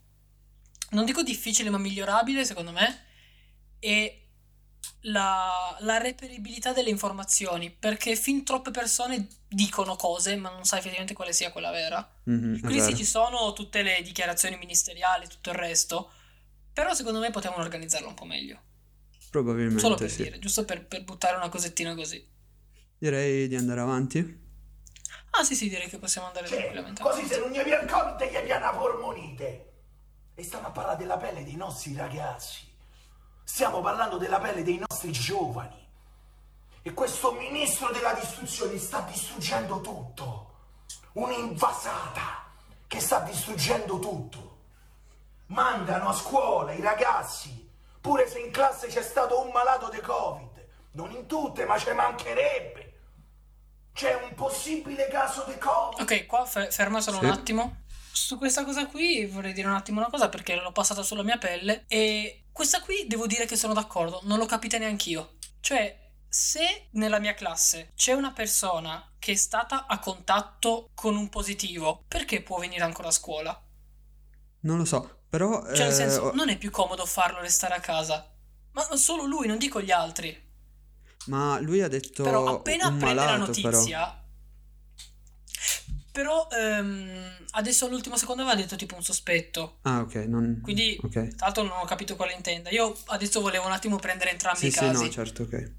non 0.91 1.07
dico 1.07 1.23
difficile, 1.23 1.71
ma 1.71 1.79
migliorabile, 1.79 2.45
secondo 2.45 2.71
me, 2.71 3.05
è 3.79 4.15
la, 5.03 5.75
la 5.81 5.97
reperibilità 5.97 6.75
delle 6.75 6.91
informazioni, 6.91 7.71
perché 7.71 8.15
fin 8.15 8.45
troppe 8.45 8.71
persone 8.71 9.27
dicono 9.49 9.97
cose, 9.97 10.37
ma 10.37 10.51
non 10.51 10.65
sai 10.67 10.81
effettivamente 10.81 11.15
quale 11.15 11.33
sia 11.33 11.51
quella 11.51 11.71
vera. 11.71 12.07
Mhm, 12.25 12.57
è 12.57 12.61
Quindi 12.61 12.83
sì, 12.83 12.95
ci 12.97 13.05
sono 13.07 13.55
tutte 13.55 13.81
le 13.81 14.03
dichiarazioni 14.03 14.59
ministeriali, 14.59 15.27
tutto 15.29 15.49
il 15.49 15.57
resto, 15.57 16.11
però 16.75 16.93
secondo 16.93 17.21
me 17.21 17.31
potevano 17.31 17.63
organizzarlo 17.63 18.09
un 18.09 18.15
po' 18.15 18.27
meglio. 18.27 18.61
Probabilmente 19.31 19.81
Solo 19.81 19.97
per 19.97 20.11
sì. 20.11 20.23
dire, 20.23 20.39
giusto 20.39 20.65
per, 20.65 20.87
per 20.87 21.05
buttare 21.05 21.37
una 21.37 21.49
cosettina 21.49 21.95
così. 21.95 22.27
Direi 22.97 23.47
di 23.47 23.57
andare 23.57 23.81
avanti. 23.81 24.47
Ah 25.31 25.45
sì 25.45 25.55
sì, 25.55 25.69
direi 25.69 25.89
che 25.89 25.99
possiamo 25.99 26.27
andare 26.29 26.47
Cioè, 26.47 26.57
tranquillamente. 26.59 27.03
così 27.03 27.27
se 27.27 27.39
non 27.39 27.51
gli 27.51 27.63
vi 27.63 27.73
accorte 27.73 28.31
gli 28.31 28.51
una 28.51 28.71
polmonite. 28.71 29.73
E 30.35 30.43
stiamo 30.43 30.69
a 30.69 30.71
parlare 30.71 30.97
della 30.97 31.17
pelle 31.17 31.45
dei 31.45 31.57
nostri 31.57 31.95
ragazzi. 31.95 32.67
Stiamo 33.45 33.81
parlando 33.81 34.19
della 34.19 34.39
pelle 34.39 34.63
dei 34.63 34.79
nostri 34.79 35.13
giovani. 35.13 35.87
E 36.83 36.93
questo 36.93 37.33
ministro 37.33 37.91
della 37.93 38.15
distruzione 38.15 38.79
sta 38.79 39.01
distruggendo 39.01 39.81
tutto. 39.81 40.55
Un'invasata 41.13 42.47
che 42.87 43.01
sta 43.01 43.21
distruggendo 43.21 43.99
tutto. 43.99 44.57
Mandano 45.47 46.09
a 46.09 46.13
scuola 46.13 46.73
i 46.73 46.81
ragazzi, 46.81 47.58
pure 48.01 48.29
se 48.29 48.39
in 48.41 48.51
classe 48.51 48.87
c'è 48.89 49.03
stato 49.03 49.41
un 49.43 49.51
malato 49.51 49.89
di 49.91 50.01
Covid. 50.01 50.67
Non 50.93 51.11
in 51.13 51.27
tutte, 51.27 51.65
ma 51.65 51.79
ci 51.79 51.91
mancherebbe. 51.93 52.87
C'è 53.93 54.15
un 54.15 54.35
possibile 54.35 55.09
caso 55.09 55.45
di 55.47 55.57
Covid. 55.59 56.01
Ok, 56.01 56.27
qua 56.27 56.45
fe- 56.45 56.71
ferma 56.71 57.01
solo 57.01 57.19
Sì. 57.19 57.25
un 57.25 57.31
attimo. 57.31 57.83
Su 58.13 58.37
questa 58.39 58.65
cosa 58.65 58.87
qui 58.87 59.27
vorrei 59.27 59.53
dire 59.53 59.69
un 59.69 59.75
attimo 59.75 60.01
una 60.01 60.11
cosa 60.11 60.29
perché 60.29 60.55
l'ho 60.57 60.73
passata 60.73 61.03
sulla 61.03 61.23
mia 61.23 61.39
pelle 61.39 61.85
e 61.87 62.45
questa 62.53 62.81
qui 62.81 63.07
devo 63.07 63.27
dire 63.27 63.47
che 63.47 63.55
sono 63.57 63.75
d'accordo, 63.75 64.21
non 64.25 64.39
l'ho 64.39 64.47
capita 64.47 64.77
neanch'io. 64.79 65.37
Cioè, 65.61 66.07
se 66.29 66.89
nella 66.93 67.19
mia 67.21 67.35
classe 67.35 67.93
c'è 67.95 68.13
una 68.13 68.33
persona 68.33 69.13
che 69.19 69.33
è 69.33 69.37
stata 69.37 69.87
a 69.87 69.99
contatto 70.01 70.91
con 70.95 71.17
un 71.17 71.29
positivo, 71.29 72.05
perché 72.09 72.43
può 72.43 72.59
venire 72.59 72.83
ancora 72.83 73.09
a 73.09 73.13
scuola? 73.13 73.63
Non 74.61 74.79
lo 74.79 74.85
so, 74.85 75.18
però... 75.29 75.63
Cioè, 75.73 75.87
nel 75.87 75.89
eh, 75.91 75.93
senso, 75.95 76.21
ho- 76.23 76.33
non 76.33 76.49
è 76.49 76.57
più 76.59 76.71
comodo 76.71 77.05
farlo 77.07 77.41
restare 77.41 77.75
a 77.75 77.81
casa. 77.81 78.31
Ma 78.73 78.97
solo 78.97 79.25
lui, 79.25 79.47
non 79.47 79.59
dico 79.59 79.81
gli 79.81 79.91
altri. 79.91 80.47
Ma 81.27 81.61
lui 81.61 81.81
ha 81.83 81.89
detto 81.89 82.25
Però 82.25 82.45
appena 82.45 82.93
prende 82.97 83.27
la 83.27 83.37
malato, 83.37 83.53
però. 83.61 83.79
notizia, 83.79 84.23
Però 86.11 86.49
ehm, 86.51 87.47
adesso 87.53 87.87
all'ultimo 87.87 88.17
secondo 88.17 88.43
aveva 88.43 88.57
detto 88.57 88.77
tipo 88.77 88.95
un 88.97 89.03
sospetto. 89.05 89.79
Ah, 89.83 90.01
ok, 90.03 90.15
non... 90.29 90.61
Quindi, 90.63 90.99
Ok. 91.03 91.13
tra 91.37 91.47
l'altro, 91.47 91.63
non 91.63 91.79
ho 91.79 91.85
capito 91.85 92.17
quale 92.17 92.33
intenda. 92.35 92.71
Io 92.71 92.97
adesso 93.07 93.41
volevo 93.41 93.67
un 93.67 93.73
attimo 93.73 93.97
prendere 93.97 94.31
entrambi 94.31 94.61
Sì, 94.61 94.67
i 94.67 94.71
sì, 94.71 94.79
casi. 94.81 95.05
no, 95.05 95.11
certo, 95.11 95.43
ok. 95.45 95.73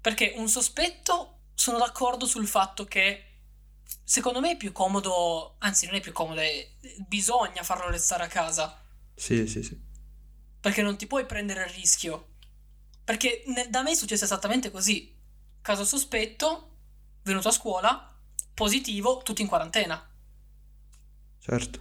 Perché 0.00 0.34
un 0.36 0.48
sospetto 0.48 1.38
sono 1.54 1.78
d'accordo 1.78 2.26
sul 2.26 2.46
fatto 2.46 2.84
che 2.84 3.24
secondo 4.04 4.40
me 4.40 4.52
è 4.52 4.56
più 4.56 4.72
comodo, 4.72 5.56
anzi 5.58 5.86
non 5.86 5.94
è 5.96 6.00
più 6.00 6.12
comodo, 6.12 6.40
è- 6.40 6.68
bisogna 7.08 7.62
farlo 7.62 7.90
restare 7.90 8.24
a 8.24 8.28
casa. 8.28 8.78
Sì, 9.14 9.46
sì, 9.46 9.62
sì. 9.62 9.80
Perché 10.60 10.82
non 10.82 10.96
ti 10.96 11.06
puoi 11.06 11.26
prendere 11.26 11.64
il 11.64 11.70
rischio. 11.70 12.34
Perché 13.04 13.42
ne- 13.46 13.68
da 13.68 13.82
me 13.82 13.92
è 13.92 13.94
successo 13.94 14.24
esattamente 14.24 14.70
così. 14.70 15.14
Caso 15.60 15.84
sospetto, 15.84 16.76
venuto 17.22 17.48
a 17.48 17.52
scuola, 17.52 18.18
positivo, 18.54 19.22
tutti 19.22 19.42
in 19.42 19.48
quarantena. 19.48 20.10
Certo. 21.38 21.80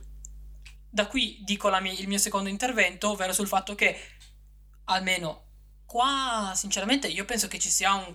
Da 0.89 1.07
qui 1.07 1.41
dico 1.43 1.69
la 1.69 1.79
mia- 1.79 1.93
il 1.93 2.07
mio 2.07 2.17
secondo 2.17 2.49
intervento, 2.49 3.11
ovvero 3.11 3.33
sul 3.33 3.47
fatto 3.47 3.73
che 3.75 3.97
almeno 4.85 5.52
qua, 5.85 6.53
sinceramente, 6.55 7.07
io 7.07 7.25
penso 7.25 7.47
che 7.47 7.59
ci 7.59 7.69
sia 7.69 7.93
un 7.93 8.13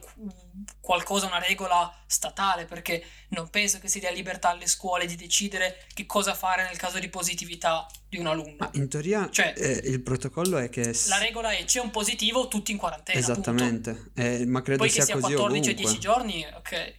qualcosa, 0.81 1.27
una 1.27 1.39
regola 1.39 1.93
statale, 2.07 2.65
perché 2.65 3.05
non 3.31 3.49
penso 3.51 3.79
che 3.79 3.89
si 3.89 4.01
dia 4.01 4.11
libertà 4.11 4.51
alle 4.51 4.67
scuole 4.67 5.07
di 5.07 5.17
decidere 5.17 5.87
che 5.95 6.07
cosa 6.07 6.35
fare 6.35 6.65
nel 6.65 6.77
caso 6.77 6.99
di 6.99 7.09
positività 7.09 7.87
di 8.09 8.19
un 8.19 8.27
alunno. 8.27 8.57
Ma 8.59 8.71
in 8.75 8.89
teoria 8.89 9.29
Cioè- 9.31 9.55
eh, 9.57 9.81
il 9.85 10.03
protocollo 10.03 10.59
è 10.59 10.69
che... 10.69 10.95
La 11.09 11.19
regola 11.19 11.51
è 11.53 11.65
c'è 11.65 11.81
un 11.81 11.91
positivo, 11.91 12.49
tutti 12.49 12.73
in 12.73 12.79
quarantena. 12.79 13.19
Esattamente, 13.19 14.11
Eh, 14.15 14.47
ma 14.47 14.63
credo 14.63 14.81
Poi 14.81 14.91
sia 14.91 15.01
che 15.01 15.07
sia 15.13 15.21
così 15.21 15.35
14 15.35 15.69
o 15.69 15.73
ovunque. 15.73 15.75
10 15.75 15.99
giorni, 16.01 16.47
ok. 16.57 16.95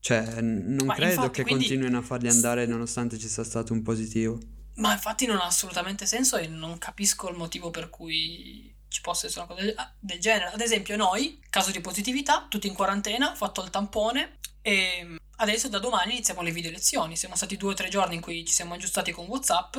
Cioè, 0.00 0.40
non 0.40 0.86
Ma 0.86 0.94
credo 0.94 1.12
infatti, 1.12 1.30
che 1.30 1.42
quindi- 1.42 1.64
continuino 1.64 1.98
a 1.98 2.02
farli 2.02 2.28
andare 2.28 2.66
nonostante 2.66 3.18
ci 3.18 3.28
sia 3.28 3.44
stato 3.44 3.72
un 3.72 3.82
positivo. 3.82 4.38
Ma 4.76 4.92
infatti 4.92 5.26
non 5.26 5.36
ha 5.36 5.44
assolutamente 5.44 6.06
senso 6.06 6.38
e 6.38 6.46
non 6.48 6.78
capisco 6.78 7.28
il 7.28 7.36
motivo 7.36 7.70
per 7.70 7.90
cui 7.90 8.71
ci 8.92 9.00
possa 9.00 9.26
essere 9.26 9.44
una 9.44 9.54
cosa 9.54 9.64
del, 9.64 9.74
ah, 9.76 9.92
del 9.98 10.20
genere. 10.20 10.52
Ad 10.52 10.60
esempio, 10.60 10.96
noi, 10.96 11.42
caso 11.50 11.70
di 11.70 11.80
positività, 11.80 12.46
tutti 12.48 12.66
in 12.66 12.74
quarantena, 12.74 13.34
fatto 13.34 13.62
il 13.62 13.70
tampone 13.70 14.38
e 14.60 15.16
adesso 15.36 15.68
da 15.68 15.78
domani 15.78 16.12
iniziamo 16.12 16.42
le 16.42 16.52
video 16.52 16.70
lezioni. 16.70 17.16
Siamo 17.16 17.34
stati 17.34 17.56
due 17.56 17.72
o 17.72 17.74
tre 17.74 17.88
giorni 17.88 18.14
in 18.14 18.20
cui 18.20 18.44
ci 18.44 18.52
siamo 18.52 18.74
aggiustati 18.74 19.10
con 19.10 19.26
WhatsApp, 19.26 19.76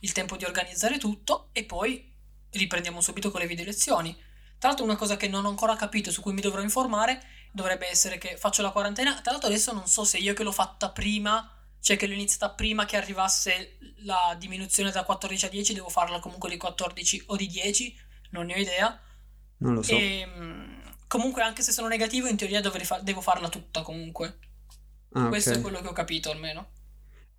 il 0.00 0.12
tempo 0.12 0.36
di 0.36 0.44
organizzare 0.44 0.98
tutto 0.98 1.48
e 1.52 1.64
poi 1.64 2.12
riprendiamo 2.50 3.00
subito 3.00 3.30
con 3.30 3.40
le 3.40 3.46
video 3.46 3.64
lezioni. 3.64 4.12
Tra 4.58 4.68
l'altro 4.68 4.84
una 4.84 4.96
cosa 4.96 5.16
che 5.16 5.28
non 5.28 5.44
ho 5.44 5.48
ancora 5.48 5.76
capito, 5.76 6.10
su 6.10 6.20
cui 6.20 6.32
mi 6.32 6.40
dovrò 6.40 6.60
informare, 6.60 7.22
dovrebbe 7.52 7.88
essere 7.88 8.18
che 8.18 8.36
faccio 8.36 8.62
la 8.62 8.70
quarantena. 8.70 9.20
Tra 9.20 9.30
l'altro 9.30 9.48
adesso 9.48 9.72
non 9.72 9.86
so 9.86 10.04
se 10.04 10.18
io 10.18 10.34
che 10.34 10.42
l'ho 10.42 10.52
fatta 10.52 10.90
prima, 10.90 11.48
cioè 11.80 11.96
che 11.96 12.06
l'ho 12.06 12.14
iniziata 12.14 12.50
prima 12.50 12.84
che 12.84 12.96
arrivasse 12.96 13.78
la 14.02 14.34
diminuzione 14.38 14.90
da 14.90 15.04
14 15.04 15.46
a 15.46 15.48
10, 15.48 15.74
devo 15.74 15.88
farla 15.88 16.18
comunque 16.18 16.50
di 16.50 16.56
14 16.56 17.24
o 17.26 17.36
di 17.36 17.46
10, 17.46 17.96
non 18.30 18.46
ne 18.46 18.54
ho 18.54 18.58
idea. 18.58 19.00
Non 19.60 19.74
lo 19.74 19.82
so. 19.82 19.96
E 19.96 20.26
mm, 20.26 20.80
comunque 21.06 21.42
anche 21.42 21.62
se 21.62 21.72
sono 21.72 21.88
negativo 21.88 22.28
in 22.28 22.36
teoria 22.36 22.60
dovrei 22.60 22.84
fa- 22.84 23.00
devo 23.00 23.20
farla 23.20 23.48
tutta 23.48 23.82
comunque. 23.82 24.38
Ah, 25.14 25.28
Questo 25.28 25.50
è 25.50 25.56
ok. 25.56 25.62
quello 25.62 25.80
che 25.80 25.88
ho 25.88 25.92
capito 25.92 26.30
almeno. 26.30 26.70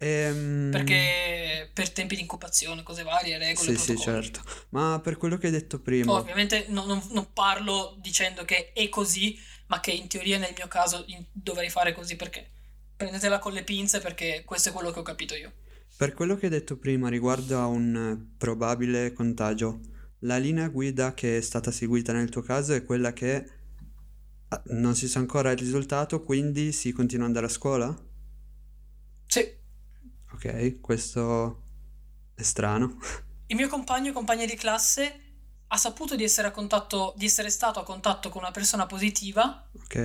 Ehm, 0.01 0.69
Perché 0.71 1.69
per 1.73 1.91
tempi 1.91 2.15
di 2.15 2.21
incubazione, 2.21 2.83
cose 2.83 3.03
varie, 3.03 3.37
regole, 3.37 3.71
Sì, 3.71 3.75
sì, 3.77 3.95
protocolli. 3.95 4.31
certo. 4.31 4.41
Ma 4.69 4.99
per 5.03 5.17
quello 5.17 5.37
che 5.37 5.47
hai 5.47 5.51
detto 5.51 5.79
prima, 5.79 6.13
Ovviamente 6.13 6.65
non, 6.69 6.87
non- 6.87 7.07
non 7.11 7.31
parlo 7.33 7.95
dicendo 7.99 8.43
che 8.45 8.71
è 8.73 8.89
così, 8.89 9.37
ma 9.67 9.79
che 9.79 9.91
in 9.91 10.07
teoria 10.07 10.37
nel 10.37 10.53
mio 10.55 10.67
caso 10.67 11.03
in- 11.07 11.25
dovrei 11.31 11.69
fare 11.69 11.93
così 11.93 12.15
perché 12.15 12.51
prendetela 12.95 13.39
con 13.39 13.53
le 13.53 13.63
pinze 13.63 13.99
perché 13.99 14.43
questo 14.45 14.69
è 14.69 14.71
quello 14.71 14.91
che 14.91 14.99
ho 14.99 15.03
capito 15.03 15.35
io. 15.35 15.53
per 15.95 16.13
quello 16.13 16.35
che 16.35 16.45
hai 16.45 16.51
detto 16.51 16.77
prima 16.77 17.09
riguardo 17.09 17.59
a 17.59 17.67
un 17.67 18.29
probabile 18.37 19.11
contagio, 19.13 19.79
la 20.19 20.37
linea 20.37 20.69
guida 20.69 21.13
che 21.13 21.37
è 21.37 21.41
stata 21.41 21.71
seguita 21.71 22.13
nel 22.13 22.29
tuo 22.29 22.41
caso 22.41 22.73
è 22.73 22.83
quella 22.85 23.13
che 23.13 23.45
ah, 24.49 24.61
non 24.67 24.95
si 24.95 25.07
sa 25.07 25.19
ancora 25.19 25.51
il 25.51 25.57
risultato, 25.57 26.23
quindi 26.23 26.71
si 26.71 26.91
continua 26.91 27.25
ad 27.25 27.31
andare 27.31 27.47
a 27.51 27.55
scuola? 27.55 27.95
Sì, 29.27 29.57
Ok, 30.33 30.79
questo 30.81 31.63
è 32.35 32.41
strano. 32.43 32.97
il 33.47 33.55
mio 33.55 33.67
compagno 33.67 34.09
e 34.09 34.13
compagna 34.13 34.45
di 34.45 34.55
classe 34.55 35.23
ha 35.67 35.77
saputo 35.77 36.15
di 36.15 36.23
essere, 36.23 36.47
a 36.47 36.51
contatto, 36.51 37.13
di 37.17 37.25
essere 37.25 37.49
stato 37.49 37.79
a 37.79 37.83
contatto 37.83 38.29
con 38.29 38.41
una 38.41 38.51
persona 38.51 38.85
positiva, 38.85 39.69
Ok. 39.75 39.95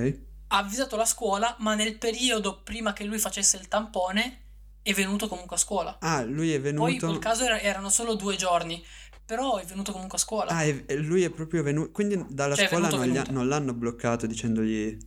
ha 0.47 0.57
avvisato 0.57 0.95
la 0.95 1.05
scuola, 1.05 1.55
ma 1.59 1.75
nel 1.75 1.97
periodo 1.97 2.61
prima 2.63 2.93
che 2.93 3.03
lui 3.03 3.19
facesse 3.19 3.57
il 3.57 3.67
tampone 3.67 4.41
è 4.83 4.93
venuto 4.93 5.27
comunque 5.27 5.55
a 5.55 5.59
scuola. 5.59 5.97
Ah, 5.99 6.23
lui 6.23 6.53
è 6.53 6.59
Poi 6.73 6.95
in 6.95 6.99
venuto... 6.99 7.05
quel 7.05 7.19
caso 7.19 7.43
era- 7.45 7.59
erano 7.59 7.89
solo 7.89 8.15
due 8.15 8.35
giorni, 8.35 8.83
però 9.25 9.57
è 9.57 9.65
venuto 9.65 9.91
comunque 9.91 10.17
a 10.17 10.21
scuola. 10.21 10.51
Ah, 10.51 10.63
è- 10.63 10.95
lui 10.97 11.23
è 11.23 11.29
proprio 11.29 11.63
venuto... 11.63 11.91
Quindi 11.91 12.23
dalla 12.29 12.55
Cioè, 12.55 12.67
scuola 12.67 12.87
venuto, 12.89 13.05
non, 13.07 13.17
ha- 13.17 13.31
non 13.31 13.47
l'hanno 13.47 13.73
bloccato 13.73 14.27
dicendogli 14.27 14.97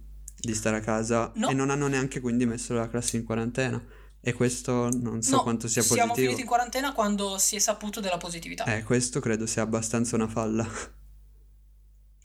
di 0.41 0.55
stare 0.55 0.77
a 0.77 0.81
casa 0.81 1.33
No. 1.37 1.49
e 1.49 1.55
non 1.55 1.71
hanno 1.71 1.87
neanche 1.89 2.21
quindi 2.21 2.47
messo 2.47 2.75
la 2.75 2.89
classe 2.89 3.17
in 3.17 3.25
quarantena. 3.25 3.83
E 4.21 4.33
questo 4.33 4.89
non 4.91 5.23
so 5.23 5.37
No, 5.37 5.43
quanto 5.43 5.69
sia 5.69 5.81
siamo 5.83 6.09
positivo. 6.09 6.27
finiti 6.27 6.41
in 6.43 6.47
quarantena 6.49 6.93
quando 6.93 7.39
si 7.39 7.55
è 7.57 7.59
saputo 7.61 8.01
della 8.01 8.17
positività. 8.19 8.65
Eh, 8.65 8.83
questo 8.83 9.21
credo 9.21 9.47
sia 9.47 9.63
abbastanza 9.63 10.17
una 10.17 10.27
falla. 10.29 10.67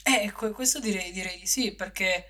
Eh, 0.03 0.32
que- 0.34 0.51
questo 0.51 0.79
direi, 0.79 1.12
direi 1.12 1.39
di 1.39 1.45
sì, 1.47 1.73
perché 1.75 2.25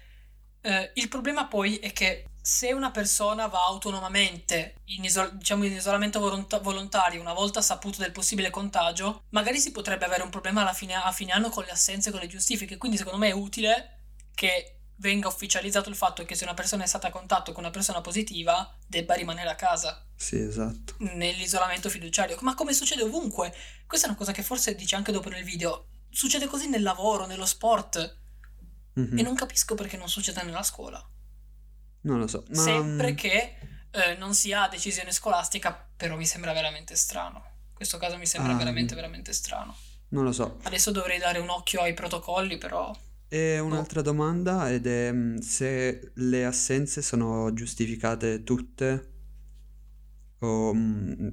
eh, 0.62 0.92
il 0.96 1.08
problema 1.08 1.48
poi 1.48 1.78
è 1.78 1.92
che 1.92 2.26
se 2.46 2.74
una 2.74 2.92
persona 2.92 3.48
va 3.48 3.64
autonomamente 3.68 4.82
in, 4.88 5.06
isol- 5.06 5.38
diciamo 5.38 5.64
in 5.64 5.72
isolamento 5.72 6.20
volonta- 6.20 6.60
volontario 6.60 7.22
una 7.22 7.32
volta 7.32 7.62
saputo 7.62 8.00
del 8.02 8.12
possibile 8.12 8.50
contagio, 8.50 9.24
magari 9.30 9.60
si 9.62 9.72
potrebbe 9.72 10.04
avere 10.04 10.24
un 10.24 10.30
problema 10.30 10.60
alla 10.60 10.74
fine, 10.74 10.94
a 10.94 11.12
fine 11.14 11.32
anno 11.32 11.48
con 11.48 11.64
le 11.64 11.72
assenze 11.72 12.10
e 12.10 12.12
con 12.12 12.20
le 12.20 12.28
giustifiche. 12.28 12.76
Quindi 12.76 12.98
secondo 12.98 13.18
me 13.18 13.30
è 13.30 13.34
utile 13.34 14.02
che 14.36 14.80
venga 14.98 15.30
ufficializzato 15.30 15.88
il 15.88 15.96
fatto 15.96 16.26
che 16.26 16.36
se 16.36 16.44
una 16.44 16.54
persona 16.54 16.84
è 16.84 16.88
stata 16.88 17.08
a 17.08 17.12
contatto 17.12 17.54
con 17.54 17.64
una 17.64 17.72
persona 17.72 18.02
positiva 18.02 18.78
debba 18.86 19.14
rimanere 19.16 19.50
a 19.50 19.56
casa 19.56 20.06
Sì, 20.16 20.38
esatto. 20.38 20.96
nell'isolamento 20.98 21.88
fiduciario, 21.90 22.38
ma 22.42 22.56
come 22.56 22.74
succede 22.74 23.04
ovunque. 23.04 23.54
Questa 23.88 24.08
è 24.08 24.10
una 24.10 24.18
cosa 24.18 24.34
che 24.34 24.44
forse 24.44 24.76
dice 24.76 24.98
anche 24.98 25.14
dopo 25.14 25.30
nel 25.30 25.46
video. 25.46 25.88
Succede 26.10 26.48
così 26.48 26.68
nel 26.68 26.82
lavoro, 26.84 27.26
nello 27.26 27.46
sport. 27.46 28.20
Mhm. 28.96 29.18
E 29.18 29.22
non 29.22 29.34
capisco 29.34 29.76
perché 29.76 29.96
non 29.96 30.10
succeda 30.10 30.42
nella 30.44 30.62
scuola. 30.62 31.02
Non 32.04 32.20
lo 32.20 32.28
so. 32.28 32.44
Ma 32.50 32.62
Sempre 32.62 33.12
mm, 33.12 33.16
che 33.16 33.56
eh, 33.92 34.16
non 34.18 34.34
sia 34.34 34.68
decisione 34.70 35.12
scolastica, 35.12 35.88
però 35.96 36.16
mi 36.16 36.26
sembra 36.26 36.54
veramente 36.54 36.96
strano. 36.96 37.38
In 37.70 37.76
questo 37.76 37.98
caso 37.98 38.18
mi 38.18 38.26
sembra 38.26 38.54
Ah, 38.54 38.58
veramente, 38.58 38.94
mm. 38.94 38.96
veramente 38.98 39.34
strano. 39.34 39.76
non 40.10 40.24
lo 40.24 40.32
so. 40.32 40.60
Adesso 40.64 40.92
dovrei 40.92 41.18
dare 41.20 41.40
un 41.40 41.50
occhio 41.50 41.82
ai 41.82 41.94
protocolli, 41.94 42.58
però. 42.58 42.96
E 43.28 43.58
un'altra 43.60 44.02
domanda 44.02 44.70
ed 44.70 44.86
è 44.86 45.12
mm, 45.12 45.38
se 45.38 46.12
le 46.16 46.46
assenze 46.46 47.02
sono 47.02 47.52
giustificate 47.54 48.44
tutte 48.44 49.10
o 50.40 50.76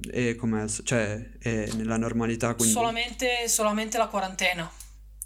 è 0.09 0.35
come 0.35 0.67
cioè 0.83 1.37
è 1.37 1.69
nella 1.73 1.97
normalità 1.97 2.55
quindi 2.55 2.73
Solamente, 2.73 3.47
solamente 3.47 3.97
la 3.97 4.07
quarantena. 4.07 4.71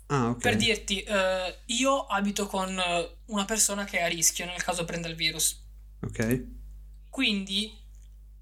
Ah, 0.07 0.29
ok. 0.29 0.37
Per 0.41 0.55
dirti, 0.55 1.01
eh, 1.01 1.57
io 1.67 2.05
abito 2.07 2.45
con 2.47 2.77
eh, 2.77 3.14
una 3.27 3.45
persona 3.45 3.83
che 3.85 3.99
è 3.99 4.03
a 4.03 4.07
rischio 4.07 4.45
nel 4.45 4.61
caso 4.63 4.85
prenda 4.85 5.07
il 5.07 5.15
virus. 5.15 5.61
Ok. 6.01 6.43
Quindi, 7.09 7.73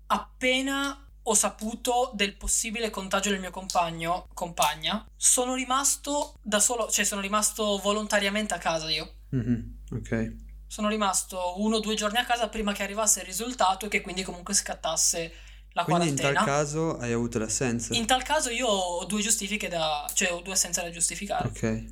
appena 0.08 0.98
ho 1.26 1.34
saputo 1.36 2.12
del 2.15 2.36
possibile 2.36 2.89
contagio 2.89 3.30
del 3.30 3.39
mio 3.39 3.52
compagno, 3.52 4.28
compagna, 4.34 5.06
sono 5.15 5.56
rimasto 5.56 6.38
da 6.41 6.60
solo, 6.60 6.89
cioè 6.89 7.06
sono 7.06 7.22
rimasto 7.22 7.78
volontariamente 7.82 8.54
a 8.54 8.58
casa 8.58 8.89
io. 8.89 9.13
Mhm, 9.30 9.78
Ok. 9.91 10.36
Sono 10.67 10.88
rimasto 10.89 11.62
uno 11.62 11.76
o 11.76 11.80
due 11.80 11.93
giorni 11.93 12.17
a 12.17 12.26
casa 12.26 12.50
prima 12.50 12.74
che 12.74 12.82
arrivasse 12.82 13.19
il 13.19 13.28
risultato 13.28 13.86
e 13.86 13.89
che 13.89 14.02
quindi 14.02 14.24
comunque 14.24 14.56
scattasse 14.56 15.32
la 15.74 15.84
Quindi 15.84 16.08
in 16.10 16.15
quarantena. 16.15 16.43
tal 16.43 16.46
caso 16.46 16.98
hai 16.98 17.12
avuto 17.13 17.38
le 17.38 17.43
assenze. 17.46 17.96
In 17.96 18.08
tal 18.08 18.24
caso 18.24 18.50
io 18.50 18.65
ho 18.67 19.06
due 19.06 19.22
giustifiche 19.22 19.67
da... 19.67 20.10
cioè 20.15 20.32
ho 20.34 20.41
due 20.41 20.54
assenze 20.54 20.82
da 20.82 20.89
giustificare. 20.89 21.48
Ok. 21.48 21.86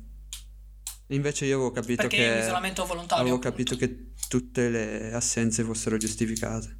Invece 1.14 1.46
io 1.46 1.54
avevo 1.56 1.70
capito 1.70 2.08
Perché 2.08 2.16
che 2.16 2.26
è 2.26 2.30
un 2.30 2.38
isolamento 2.38 2.84
volontario. 2.86 3.22
avevo 3.22 3.36
appunto. 3.36 3.48
capito 3.48 3.76
che 3.76 4.12
tutte 4.28 4.68
le 4.68 5.12
assenze 5.12 5.62
fossero 5.64 5.96
giustificate. 5.96 6.78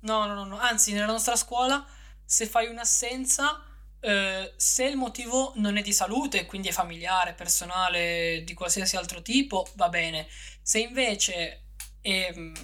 No, 0.00 0.26
no, 0.26 0.34
no, 0.34 0.44
no. 0.44 0.58
Anzi, 0.58 0.92
nella 0.92 1.06
nostra 1.06 1.36
scuola, 1.36 1.84
se 2.24 2.46
fai 2.46 2.66
un'assenza, 2.68 3.62
eh, 4.00 4.52
se 4.56 4.84
il 4.84 4.96
motivo 4.96 5.52
non 5.56 5.76
è 5.76 5.82
di 5.82 5.92
salute, 5.92 6.44
quindi 6.46 6.68
è 6.68 6.72
familiare, 6.72 7.34
personale, 7.34 8.42
di 8.44 8.52
qualsiasi 8.54 8.96
altro 8.96 9.22
tipo, 9.22 9.66
va 9.76 9.88
bene. 9.88 10.26
Se 10.60 10.80
invece 10.80 11.66
è, 12.00 12.32
mm, 12.36 12.54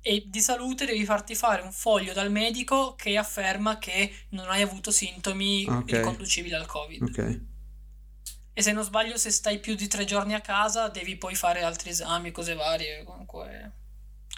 è 0.00 0.16
di 0.26 0.40
salute, 0.40 0.86
devi 0.86 1.04
farti 1.04 1.34
fare 1.34 1.62
un 1.62 1.72
foglio 1.72 2.12
dal 2.12 2.30
medico 2.30 2.94
che 2.94 3.16
afferma 3.16 3.78
che 3.78 4.26
non 4.30 4.48
hai 4.48 4.62
avuto 4.62 4.90
sintomi 4.92 5.66
Ah, 5.68 5.78
ok. 5.78 5.90
riconducibili 5.90 6.54
al 6.54 6.66
Covid. 6.66 7.02
Ok. 7.02 7.40
E 8.60 8.62
se 8.62 8.72
non 8.72 8.84
sbaglio, 8.84 9.16
se 9.16 9.30
stai 9.30 9.58
più 9.58 9.74
di 9.74 9.88
tre 9.88 10.04
giorni 10.04 10.34
a 10.34 10.42
casa, 10.42 10.88
devi 10.88 11.16
poi 11.16 11.34
fare 11.34 11.62
altri 11.62 11.88
esami, 11.88 12.30
cose 12.30 12.52
varie, 12.52 13.04
comunque, 13.04 13.72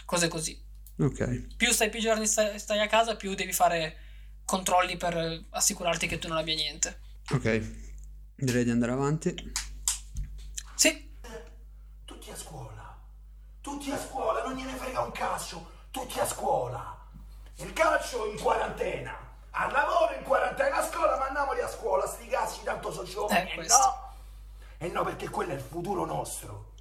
cose 0.05 0.29
così. 0.29 0.57
Ok. 0.97 1.55
Più 1.57 1.73
stai 1.73 1.89
più 1.89 1.99
giorni 1.99 2.25
stai, 2.25 2.57
stai 2.57 2.79
a 2.79 2.87
casa, 2.87 3.17
più 3.17 3.35
devi 3.35 3.51
fare 3.51 3.97
controlli 4.45 4.95
per 4.95 5.43
assicurarti 5.49 6.07
che 6.07 6.19
tu 6.19 6.29
non 6.29 6.37
abbia 6.37 6.55
niente. 6.55 7.01
Ok. 7.31 7.69
Direi 8.33 8.63
di 8.63 8.69
andare 8.69 8.93
avanti. 8.93 9.35
Sì, 10.73 11.17
Tutti 12.05 12.31
a 12.31 12.37
scuola. 12.37 12.97
Tutti 13.59 13.91
a 13.91 13.99
scuola, 13.99 14.41
non 14.45 14.55
gliene 14.55 14.77
frega 14.77 15.01
un 15.01 15.11
cazzo. 15.11 15.69
Tutti 15.91 16.17
a 16.19 16.25
scuola. 16.25 16.97
Il 17.55 17.73
calcio 17.73 18.31
in 18.31 18.39
quarantena. 18.39 19.19
Al 19.49 19.69
lavoro 19.69 20.15
in 20.15 20.23
quarantena. 20.23 20.77
A 20.77 20.89
scuola, 20.89 21.17
mandiamoli 21.17 21.59
a 21.59 21.67
scuola. 21.67 22.07
Sti 22.07 22.27
cazzi, 22.27 22.63
tanto 22.63 22.89
sono 22.89 23.05
giovani. 23.05 23.51
Eh, 23.51 23.67
no. 23.67 24.02
E 24.83 24.89
no, 24.89 25.05
perché 25.05 25.29
quello 25.29 25.53
è 25.53 25.55
il 25.55 25.61
futuro 25.61 26.03
nostro. 26.03 26.71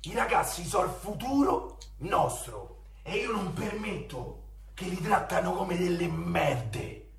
I 0.00 0.14
ragazzi 0.14 0.64
sono 0.64 0.86
il 0.86 0.96
futuro 0.98 1.78
nostro. 1.98 2.78
E 3.04 3.18
io 3.18 3.30
non 3.30 3.52
permetto 3.52 4.42
che 4.74 4.86
li 4.86 5.00
trattano 5.00 5.52
come 5.52 5.78
delle 5.78 6.08
merde. 6.08 7.10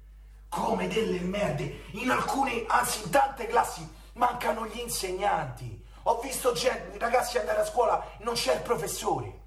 Come 0.50 0.90
delle 0.90 1.22
merde. 1.22 1.84
In 1.92 2.10
alcune, 2.12 2.66
anzi 2.68 3.04
in 3.06 3.10
tante 3.10 3.48
classi, 3.48 3.88
mancano 4.16 4.68
gli 4.68 4.80
insegnanti. 4.80 5.82
Ho 6.04 6.20
visto 6.20 6.52
gente, 6.52 6.98
ragazzi 6.98 7.38
andare 7.38 7.62
a 7.62 7.66
scuola, 7.66 8.06
non 8.20 8.34
c'è 8.34 8.56
il 8.56 8.62
professore. 8.64 9.40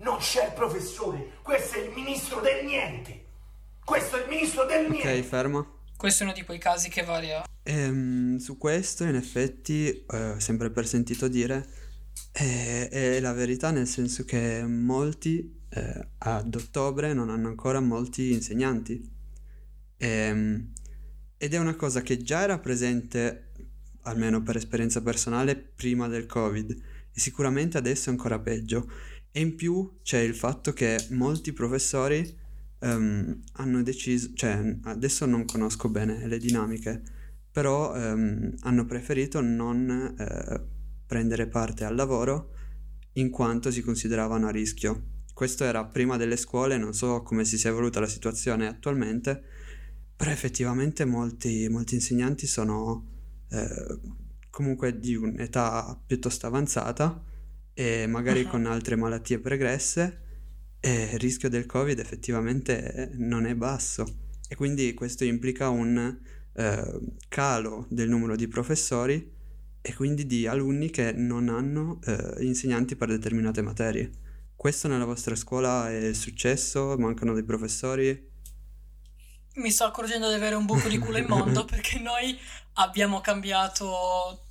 Non 0.00 0.18
c'è 0.18 0.48
il 0.48 0.52
professore. 0.52 1.38
Questo 1.40 1.76
è 1.76 1.80
il 1.80 1.92
ministro 1.92 2.40
del 2.40 2.62
niente. 2.66 3.24
Questo 3.82 4.16
è 4.18 4.22
il 4.24 4.28
ministro 4.28 4.66
del 4.66 4.84
Ok, 4.84 4.90
niente. 4.90 5.22
ferma. 5.22 5.66
Questo 6.02 6.24
è 6.24 6.26
uno 6.26 6.34
di 6.34 6.42
quei 6.42 6.58
casi 6.58 6.88
che 6.88 7.04
varia. 7.04 7.44
Ehm, 7.62 8.38
su 8.38 8.58
questo, 8.58 9.04
in 9.04 9.14
effetti, 9.14 10.04
eh, 10.04 10.34
sempre 10.38 10.68
per 10.70 10.84
sentito 10.84 11.28
dire, 11.28 11.64
è, 12.32 12.88
è 12.90 13.20
la 13.20 13.32
verità 13.32 13.70
nel 13.70 13.86
senso 13.86 14.24
che 14.24 14.64
molti 14.66 15.62
eh, 15.68 16.08
ad 16.18 16.52
ottobre 16.56 17.12
non 17.12 17.30
hanno 17.30 17.46
ancora 17.46 17.78
molti 17.78 18.32
insegnanti. 18.32 19.08
Ehm, 19.98 20.72
ed 21.36 21.54
è 21.54 21.58
una 21.58 21.76
cosa 21.76 22.02
che 22.02 22.20
già 22.20 22.42
era 22.42 22.58
presente, 22.58 23.52
almeno 24.00 24.42
per 24.42 24.56
esperienza 24.56 25.02
personale, 25.02 25.54
prima 25.54 26.08
del 26.08 26.26
Covid 26.26 26.70
e 27.12 27.20
sicuramente 27.20 27.78
adesso 27.78 28.08
è 28.08 28.12
ancora 28.12 28.40
peggio. 28.40 28.90
E 29.30 29.38
in 29.38 29.54
più 29.54 30.00
c'è 30.02 30.18
il 30.18 30.34
fatto 30.34 30.72
che 30.72 31.06
molti 31.10 31.52
professori 31.52 32.40
ehm, 32.82 33.40
hanno 33.54 33.82
deciso, 33.82 34.30
cioè 34.34 34.78
adesso 34.82 35.24
non 35.26 35.44
conosco 35.44 35.88
bene 35.88 36.26
le 36.26 36.38
dinamiche, 36.38 37.02
però 37.50 37.94
ehm, 37.94 38.56
hanno 38.60 38.84
preferito 38.86 39.40
non 39.40 40.14
eh, 40.18 40.60
prendere 41.06 41.46
parte 41.46 41.84
al 41.84 41.94
lavoro 41.94 42.50
in 43.14 43.30
quanto 43.30 43.70
si 43.70 43.82
consideravano 43.82 44.46
a 44.46 44.50
rischio. 44.50 45.10
Questo 45.34 45.64
era 45.64 45.84
prima 45.84 46.16
delle 46.16 46.36
scuole, 46.36 46.76
non 46.76 46.92
so 46.92 47.22
come 47.22 47.44
si 47.44 47.56
sia 47.58 47.70
evoluta 47.70 48.00
la 48.00 48.06
situazione 48.06 48.66
attualmente, 48.66 49.42
però 50.16 50.30
effettivamente 50.30 51.04
molti, 51.04 51.68
molti 51.68 51.94
insegnanti 51.94 52.46
sono 52.46 53.06
eh, 53.50 53.98
comunque 54.50 54.98
di 54.98 55.14
un'età 55.14 56.00
piuttosto 56.06 56.46
avanzata 56.46 57.22
e 57.74 58.06
magari 58.06 58.44
Mhm. 58.44 58.50
con 58.50 58.66
altre 58.66 58.96
malattie 58.96 59.38
pregresse 59.38 60.20
e 60.84 61.10
il 61.12 61.18
rischio 61.20 61.48
del 61.48 61.64
Covid 61.64 61.96
effettivamente 62.00 63.12
non 63.14 63.46
è 63.46 63.54
basso 63.54 64.04
e 64.48 64.56
quindi 64.56 64.92
questo 64.94 65.24
implica 65.24 65.68
un 65.68 66.20
eh, 66.54 67.00
calo 67.28 67.86
del 67.88 68.08
numero 68.08 68.34
di 68.34 68.48
professori 68.48 69.32
e 69.80 69.94
quindi 69.94 70.26
di 70.26 70.48
alunni 70.48 70.90
che 70.90 71.12
non 71.12 71.48
hanno 71.48 72.00
eh, 72.04 72.44
insegnanti 72.44 72.96
per 72.96 73.08
determinate 73.08 73.62
materie. 73.62 74.10
Questo 74.56 74.88
nella 74.88 75.04
vostra 75.04 75.36
scuola 75.36 75.88
è 75.88 76.12
successo? 76.14 76.96
Mancano 76.98 77.32
dei 77.32 77.44
professori? 77.44 78.30
Mi 79.54 79.70
sto 79.70 79.84
accorgendo 79.84 80.28
di 80.28 80.34
avere 80.34 80.56
un 80.56 80.66
buco 80.66 80.88
di 80.88 80.98
culo 80.98 81.18
immondo 81.18 81.64
perché 81.66 82.00
noi 82.00 82.36
abbiamo 82.74 83.20
cambiato 83.20 84.46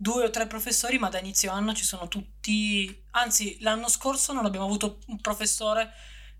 due 0.00 0.24
o 0.24 0.30
tre 0.30 0.46
professori, 0.46 0.98
ma 0.98 1.10
da 1.10 1.18
inizio 1.18 1.52
anno 1.52 1.74
ci 1.74 1.84
sono 1.84 2.08
tutti. 2.08 3.04
Anzi, 3.10 3.58
l'anno 3.60 3.88
scorso 3.88 4.32
non 4.32 4.46
abbiamo 4.46 4.64
avuto 4.64 5.00
un 5.08 5.20
professore, 5.20 5.90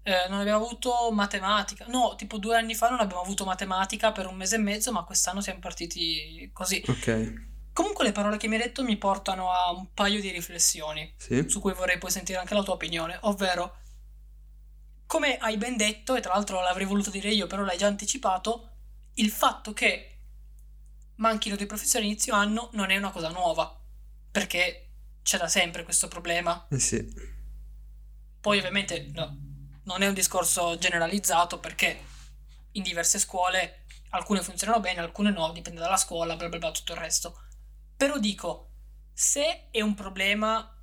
eh, 0.03 0.27
non 0.31 0.41
abbiamo 0.41 0.65
avuto 0.65 1.11
matematica. 1.13 1.85
No, 1.89 2.15
tipo 2.17 2.39
due 2.39 2.57
anni 2.57 2.75
fa 2.75 2.89
non 2.89 3.01
abbiamo 3.01 3.21
avuto 3.21 3.45
matematica 3.45 4.13
per 4.13 4.27
un 4.27 4.37
mese 4.37 4.57
e 4.57 4.61
mezzo, 4.61 4.93
ma 4.93 5.05
quest'anno 5.05 5.43
siamo 5.43 5.59
partiti 5.59 6.49
così. 6.55 6.83
Ok, 6.87 7.49
Comunque, 7.75 8.05
le 8.05 8.13
parole 8.13 8.39
che 8.39 8.49
mi 8.49 8.55
hai 8.57 8.63
detto 8.63 8.83
mi 8.83 8.97
portano 8.97 9.53
a 9.53 9.71
un 9.73 9.93
paio 9.93 10.21
di 10.21 10.31
riflessioni 10.31 11.15
sì. 11.19 11.47
su 11.47 11.61
cui 11.61 11.75
vorrei 11.75 11.99
poi 11.99 12.11
sentire 12.11 12.39
anche 12.39 12.55
la 12.55 12.63
tua 12.63 12.75
opinione, 12.75 13.19
ovvero 13.23 13.77
come 15.07 15.37
hai 15.37 15.59
ben 15.59 15.77
detto, 15.77 16.15
e 16.15 16.21
tra 16.21 16.33
l'altro 16.33 16.61
l'avrei 16.63 16.87
voluto 16.87 17.11
dire 17.11 17.29
io, 17.29 17.47
però 17.47 17.63
l'hai 17.63 17.77
già 17.77 17.87
anticipato, 17.87 18.71
il 19.15 19.31
fatto 19.31 19.73
che 19.73 20.10
manchino 21.21 21.57
dei 21.57 21.67
professori 21.67 22.07
inizio 22.07 22.35
anno 22.35 22.71
non 22.73 22.91
è 22.91 22.97
una 22.97 23.11
cosa 23.11 23.29
nuova, 23.29 23.79
perché 24.31 24.89
c'è 25.23 25.39
da 25.39 25.49
sempre 25.49 25.85
questo 25.85 26.09
problema. 26.09 26.67
Eh 26.71 26.79
sì, 26.79 27.07
Poi 28.41 28.59
ovviamente 28.59 29.09
no, 29.13 29.37
non 29.85 30.03
è 30.03 30.09
un 30.09 30.15
discorso 30.15 30.77
generalizzato 30.79 31.59
perché 31.59 32.09
in 32.73 32.83
diverse 32.83 33.19
scuole 33.19 33.85
alcune 34.11 34.43
funzionano 34.43 34.81
bene, 34.81 35.01
alcune 35.01 35.31
no, 35.31 35.53
dipende 35.53 35.81
dalla 35.81 35.97
scuola, 35.97 36.37
bla 36.37 36.49
bla 36.49 36.59
bla, 36.59 36.71
tutto 36.71 36.93
il 36.93 36.99
resto. 36.99 37.39
Però 37.97 38.19
dico, 38.19 38.71
se 39.13 39.69
è 39.71 39.81
un 39.83 39.95
problema 39.95 40.75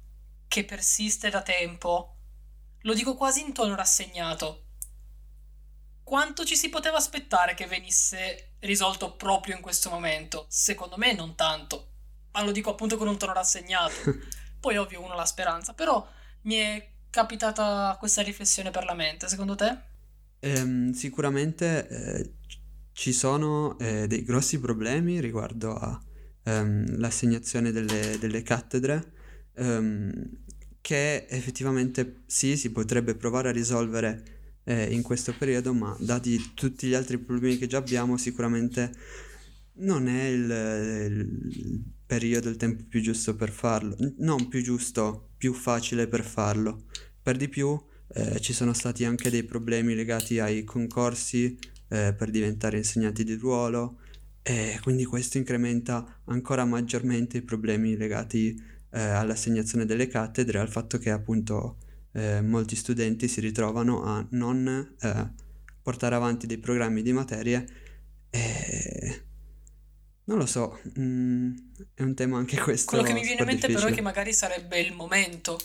che 0.48 0.64
persiste 0.66 1.30
da 1.30 1.42
tempo, 1.42 2.16
lo 2.82 2.94
dico 2.94 3.16
quasi 3.16 3.42
in 3.42 3.54
tono 3.54 3.76
rassegnato, 3.76 4.67
quanto 6.08 6.46
ci 6.46 6.56
si 6.56 6.70
poteva 6.70 6.96
aspettare 6.96 7.54
che 7.54 7.68
venisse 7.68 8.54
risolto 8.60 9.18
proprio 9.18 9.58
in 9.58 9.62
questo 9.62 9.90
momento? 9.90 10.46
Secondo 10.48 10.96
me 10.96 11.14
non 11.14 11.36
tanto, 11.36 11.90
ma 12.32 12.44
lo 12.44 12.54
dico 12.54 12.70
appunto 12.70 12.96
con 12.96 13.10
un 13.10 13.18
tono 13.18 13.34
rassegnato. 13.34 13.94
Poi 14.58 14.78
ovvio 14.78 15.04
uno 15.04 15.12
ha 15.12 15.18
la 15.18 15.26
speranza, 15.26 15.74
però 15.74 16.08
mi 16.44 16.56
è 16.56 16.92
capitata 17.10 17.98
questa 18.00 18.22
riflessione 18.22 18.72
per 18.72 18.86
la 18.86 18.94
mente, 18.94 19.28
secondo 19.28 19.56
te? 19.56 19.78
Ehm, 20.40 20.94
sicuramente 20.94 21.90
eh, 21.90 22.34
ci 22.94 23.12
sono 23.12 23.78
eh, 23.78 24.08
dei 24.08 24.24
grossi 24.24 24.62
problemi 24.62 25.20
riguardo 25.20 25.78
all'assegnazione 26.44 27.74
delle, 27.74 28.18
delle 28.18 28.44
cattedre 28.44 29.12
ehm, 29.56 30.46
che 30.80 31.26
effettivamente 31.28 32.24
sì, 32.28 32.56
si 32.56 32.72
potrebbe 32.72 33.14
provare 33.16 33.50
a 33.50 33.52
risolvere 33.52 34.37
eh, 34.68 34.94
in 34.94 35.02
questo 35.02 35.34
periodo, 35.38 35.74
ma 35.74 35.96
dati 35.98 36.52
tutti 36.54 36.88
gli 36.88 36.94
altri 36.94 37.18
problemi 37.18 37.58
che 37.58 37.68
già 37.68 37.78
abbiamo, 37.78 38.18
sicuramente 38.18 38.92
non 39.76 40.10
è 40.10 40.26
il, 40.26 40.50
il 41.10 41.84
periodo, 42.06 42.50
il 42.50 42.58
tempo 42.58 42.84
più 42.88 43.00
giusto 43.00 43.36
per 43.36 43.50
farlo. 43.50 43.96
Non 44.18 44.50
più 44.50 44.62
giusto, 44.62 45.30
più 45.38 45.54
facile 45.54 46.08
per 46.08 46.24
farlo. 46.24 46.84
Per 47.22 47.38
di 47.38 47.48
più, 47.48 47.82
eh, 48.10 48.42
ci 48.42 48.52
sono 48.52 48.74
stati 48.74 49.06
anche 49.06 49.30
dei 49.30 49.44
problemi 49.44 49.96
legati 49.96 50.40
ai 50.40 50.66
concorsi 50.66 51.58
eh, 51.88 52.14
per 52.14 52.30
diventare 52.30 52.78
insegnanti 52.78 53.24
di 53.24 53.36
ruolo 53.36 54.00
e 54.42 54.80
quindi 54.82 55.06
questo 55.06 55.38
incrementa 55.38 56.22
ancora 56.26 56.66
maggiormente 56.66 57.38
i 57.38 57.42
problemi 57.42 57.96
legati 57.96 58.62
eh, 58.92 59.00
all'assegnazione 59.00 59.86
delle 59.86 60.08
cattedre, 60.08 60.60
al 60.60 60.70
fatto 60.70 60.98
che 60.98 61.10
appunto 61.10 61.78
eh, 62.18 62.42
molti 62.42 62.76
studenti 62.76 63.28
si 63.28 63.40
ritrovano 63.42 64.04
a 64.04 64.26
non 64.32 64.96
eh, 65.00 65.32
portare 65.84 66.16
avanti 66.16 66.48
dei 66.48 66.58
programmi 66.58 67.04
di 67.04 67.14
materie 67.14 67.68
e 68.32 69.22
non 70.24 70.40
lo 70.40 70.48
so, 70.48 70.80
mm, 71.00 71.56
è 71.94 72.02
un 72.02 72.16
tema 72.16 72.38
anche 72.38 72.58
questo 72.60 72.90
Quello 72.90 73.04
che 73.04 73.14
mi 73.14 73.22
viene 73.22 73.42
in 73.42 73.46
mente 73.46 73.68
però 73.68 73.80
è 73.80 73.82
che 73.82 73.88
difficile. 73.90 74.02
magari 74.02 74.34
sarebbe 74.34 74.80
il 74.80 74.94
momento. 74.94 75.60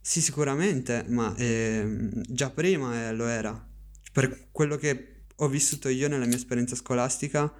Sì, 0.00 0.20
sicuramente, 0.20 1.04
ma 1.08 1.34
ehm, 1.36 2.22
già 2.28 2.50
prima 2.50 3.08
eh, 3.08 3.12
lo 3.12 3.26
era. 3.26 3.68
Per 4.12 4.48
quello 4.52 4.76
che 4.76 5.24
ho 5.34 5.48
vissuto 5.48 5.88
io 5.88 6.08
nella 6.08 6.26
mia 6.26 6.36
esperienza 6.36 6.76
scolastica, 6.76 7.52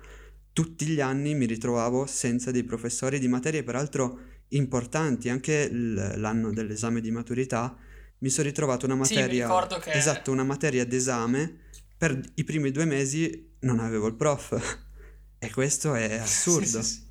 tutti 0.52 0.86
gli 0.86 1.00
anni 1.00 1.34
mi 1.34 1.44
ritrovavo 1.44 2.06
senza 2.06 2.52
dei 2.52 2.62
professori 2.62 3.18
di 3.18 3.28
materie, 3.28 3.64
peraltro 3.64 4.20
importanti, 4.50 5.28
anche 5.28 5.68
l'anno 5.70 6.52
dell'esame 6.52 7.00
di 7.00 7.10
maturità, 7.10 7.76
mi 8.18 8.30
sono 8.30 8.46
ritrovato 8.48 8.86
una 8.86 8.94
Sì, 8.94 9.14
materia, 9.14 9.46
ricordo 9.46 9.78
che- 9.78 9.92
esatto, 9.92 10.30
una 10.32 10.44
materia 10.44 10.84
d'esame, 10.86 11.66
per 11.96 12.20
i 12.34 12.44
primi 12.44 12.70
due 12.70 12.84
mesi 12.84 13.56
non 13.60 13.80
avevo 13.80 14.06
il 14.06 14.14
prof. 14.14 14.52
E 15.40 15.50
questo 15.52 15.94
è 15.94 16.14
assurdo. 16.18 16.66
Sì, 16.82 16.82
sì, 16.82 16.94
sì. 16.94 17.06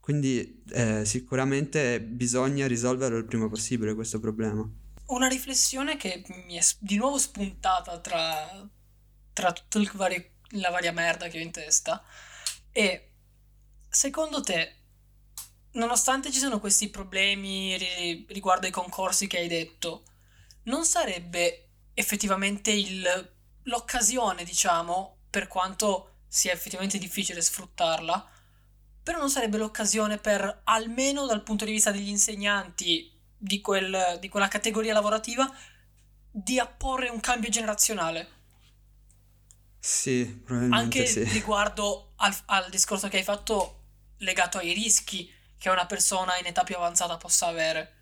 Quindi 0.00 0.62
eh, 0.70 1.04
sicuramente 1.04 2.00
bisogna 2.00 2.66
risolverlo 2.66 3.18
il 3.18 3.24
prima 3.24 3.48
possibile 3.48 3.92
questo 3.94 4.18
problema. 4.20 4.66
Una 5.06 5.26
riflessione 5.28 5.96
che 5.96 6.22
mi 6.46 6.54
è 6.56 6.62
di 6.78 6.96
nuovo 6.96 7.18
spuntata 7.18 7.98
tra, 7.98 8.68
tra 9.32 9.52
tutta 9.52 9.78
il 9.78 9.90
vari- 9.94 10.30
la 10.50 10.70
varia 10.70 10.92
merda 10.92 11.28
che 11.28 11.38
ho 11.38 11.42
in 11.42 11.50
testa 11.50 12.02
è, 12.70 13.08
secondo 13.88 14.40
te, 14.40 14.74
nonostante 15.72 16.30
ci 16.32 16.38
siano 16.38 16.60
questi 16.60 16.88
problemi 16.88 17.76
ri- 17.76 18.26
riguardo 18.28 18.66
ai 18.66 18.72
concorsi 18.72 19.26
che 19.26 19.38
hai 19.38 19.48
detto, 19.48 20.04
non 20.66 20.84
sarebbe 20.84 21.70
effettivamente 21.94 22.70
il- 22.72 23.34
l'occasione, 23.64 24.44
diciamo, 24.44 25.18
per 25.30 25.48
quanto 25.48 26.20
sia 26.28 26.52
effettivamente 26.52 26.98
difficile 26.98 27.40
sfruttarla, 27.40 28.30
però 29.02 29.18
non 29.18 29.30
sarebbe 29.30 29.58
l'occasione 29.58 30.18
per, 30.18 30.62
almeno 30.64 31.26
dal 31.26 31.42
punto 31.42 31.64
di 31.64 31.72
vista 31.72 31.90
degli 31.92 32.08
insegnanti 32.08 33.12
di, 33.36 33.60
quel- 33.60 34.18
di 34.20 34.28
quella 34.28 34.48
categoria 34.48 34.92
lavorativa, 34.92 35.48
di 36.30 36.58
apporre 36.58 37.08
un 37.08 37.20
cambio 37.20 37.50
generazionale. 37.50 38.28
Sì, 39.80 40.42
probabilmente 40.44 40.76
Anche 40.78 41.06
sì. 41.06 41.24
riguardo 41.30 42.12
al, 42.16 42.34
al 42.46 42.70
discorso 42.70 43.08
che 43.08 43.18
hai 43.18 43.22
fatto 43.24 43.82
legato 44.18 44.58
ai 44.58 44.72
rischi 44.72 45.32
che 45.58 45.68
una 45.70 45.86
persona 45.86 46.36
in 46.38 46.46
età 46.46 46.62
più 46.64 46.76
avanzata 46.76 47.16
possa 47.16 47.46
avere. 47.46 47.92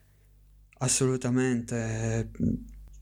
Assolutamente. 0.85 1.76
eh, 1.76 2.28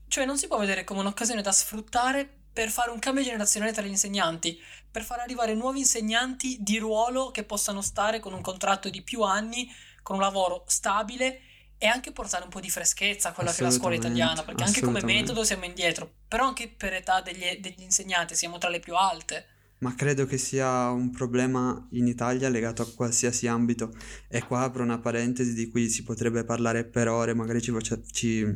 Cioè 0.07 0.25
non 0.25 0.37
si 0.37 0.47
può 0.47 0.57
vedere 0.57 0.83
come 0.83 1.01
un'occasione 1.01 1.41
da 1.41 1.51
sfruttare 1.51 2.27
per 2.53 2.69
fare 2.69 2.91
un 2.91 2.99
cambio 2.99 3.23
generazionale 3.23 3.71
tra 3.71 3.81
gli 3.81 3.87
insegnanti, 3.87 4.59
per 4.91 5.03
far 5.03 5.19
arrivare 5.19 5.55
nuovi 5.55 5.79
insegnanti 5.79 6.57
di 6.61 6.77
ruolo 6.77 7.31
che 7.31 7.43
possano 7.43 7.81
stare 7.81 8.19
con 8.19 8.33
un 8.33 8.41
contratto 8.41 8.89
di 8.89 9.01
più 9.01 9.21
anni, 9.21 9.67
con 10.03 10.17
un 10.17 10.21
lavoro 10.21 10.63
stabile 10.67 11.41
e 11.79 11.87
anche 11.87 12.11
portare 12.11 12.43
un 12.43 12.49
po' 12.49 12.59
di 12.59 12.69
freschezza 12.69 13.29
a 13.29 13.31
quella 13.33 13.51
che 13.51 13.59
è 13.59 13.63
la 13.63 13.71
scuola 13.71 13.95
italiana, 13.95 14.43
perché 14.43 14.63
anche 14.63 14.81
come 14.81 15.03
metodo 15.03 15.43
siamo 15.43 15.65
indietro, 15.65 16.09
però 16.27 16.45
anche 16.45 16.69
per 16.69 16.93
età 16.93 17.21
degli, 17.21 17.57
degli 17.59 17.81
insegnanti 17.81 18.35
siamo 18.35 18.57
tra 18.57 18.69
le 18.69 18.79
più 18.79 18.95
alte. 18.95 19.47
Ma 19.83 19.93
credo 19.95 20.25
che 20.25 20.37
sia 20.37 20.89
un 20.91 21.11
problema 21.11 21.85
in 21.91 22.07
Italia 22.07 22.47
legato 22.47 22.81
a 22.83 22.87
qualsiasi 22.95 23.47
ambito. 23.47 23.93
E 24.29 24.41
qua 24.43 24.61
apro 24.61 24.81
una 24.81 24.97
parentesi 24.99 25.53
di 25.53 25.67
cui 25.69 25.89
si 25.89 26.03
potrebbe 26.03 26.45
parlare 26.45 26.85
per 26.85 27.09
ore, 27.09 27.33
magari 27.33 27.61
ci, 27.61 27.71
faccia- 27.71 27.99
ci- 28.01 28.47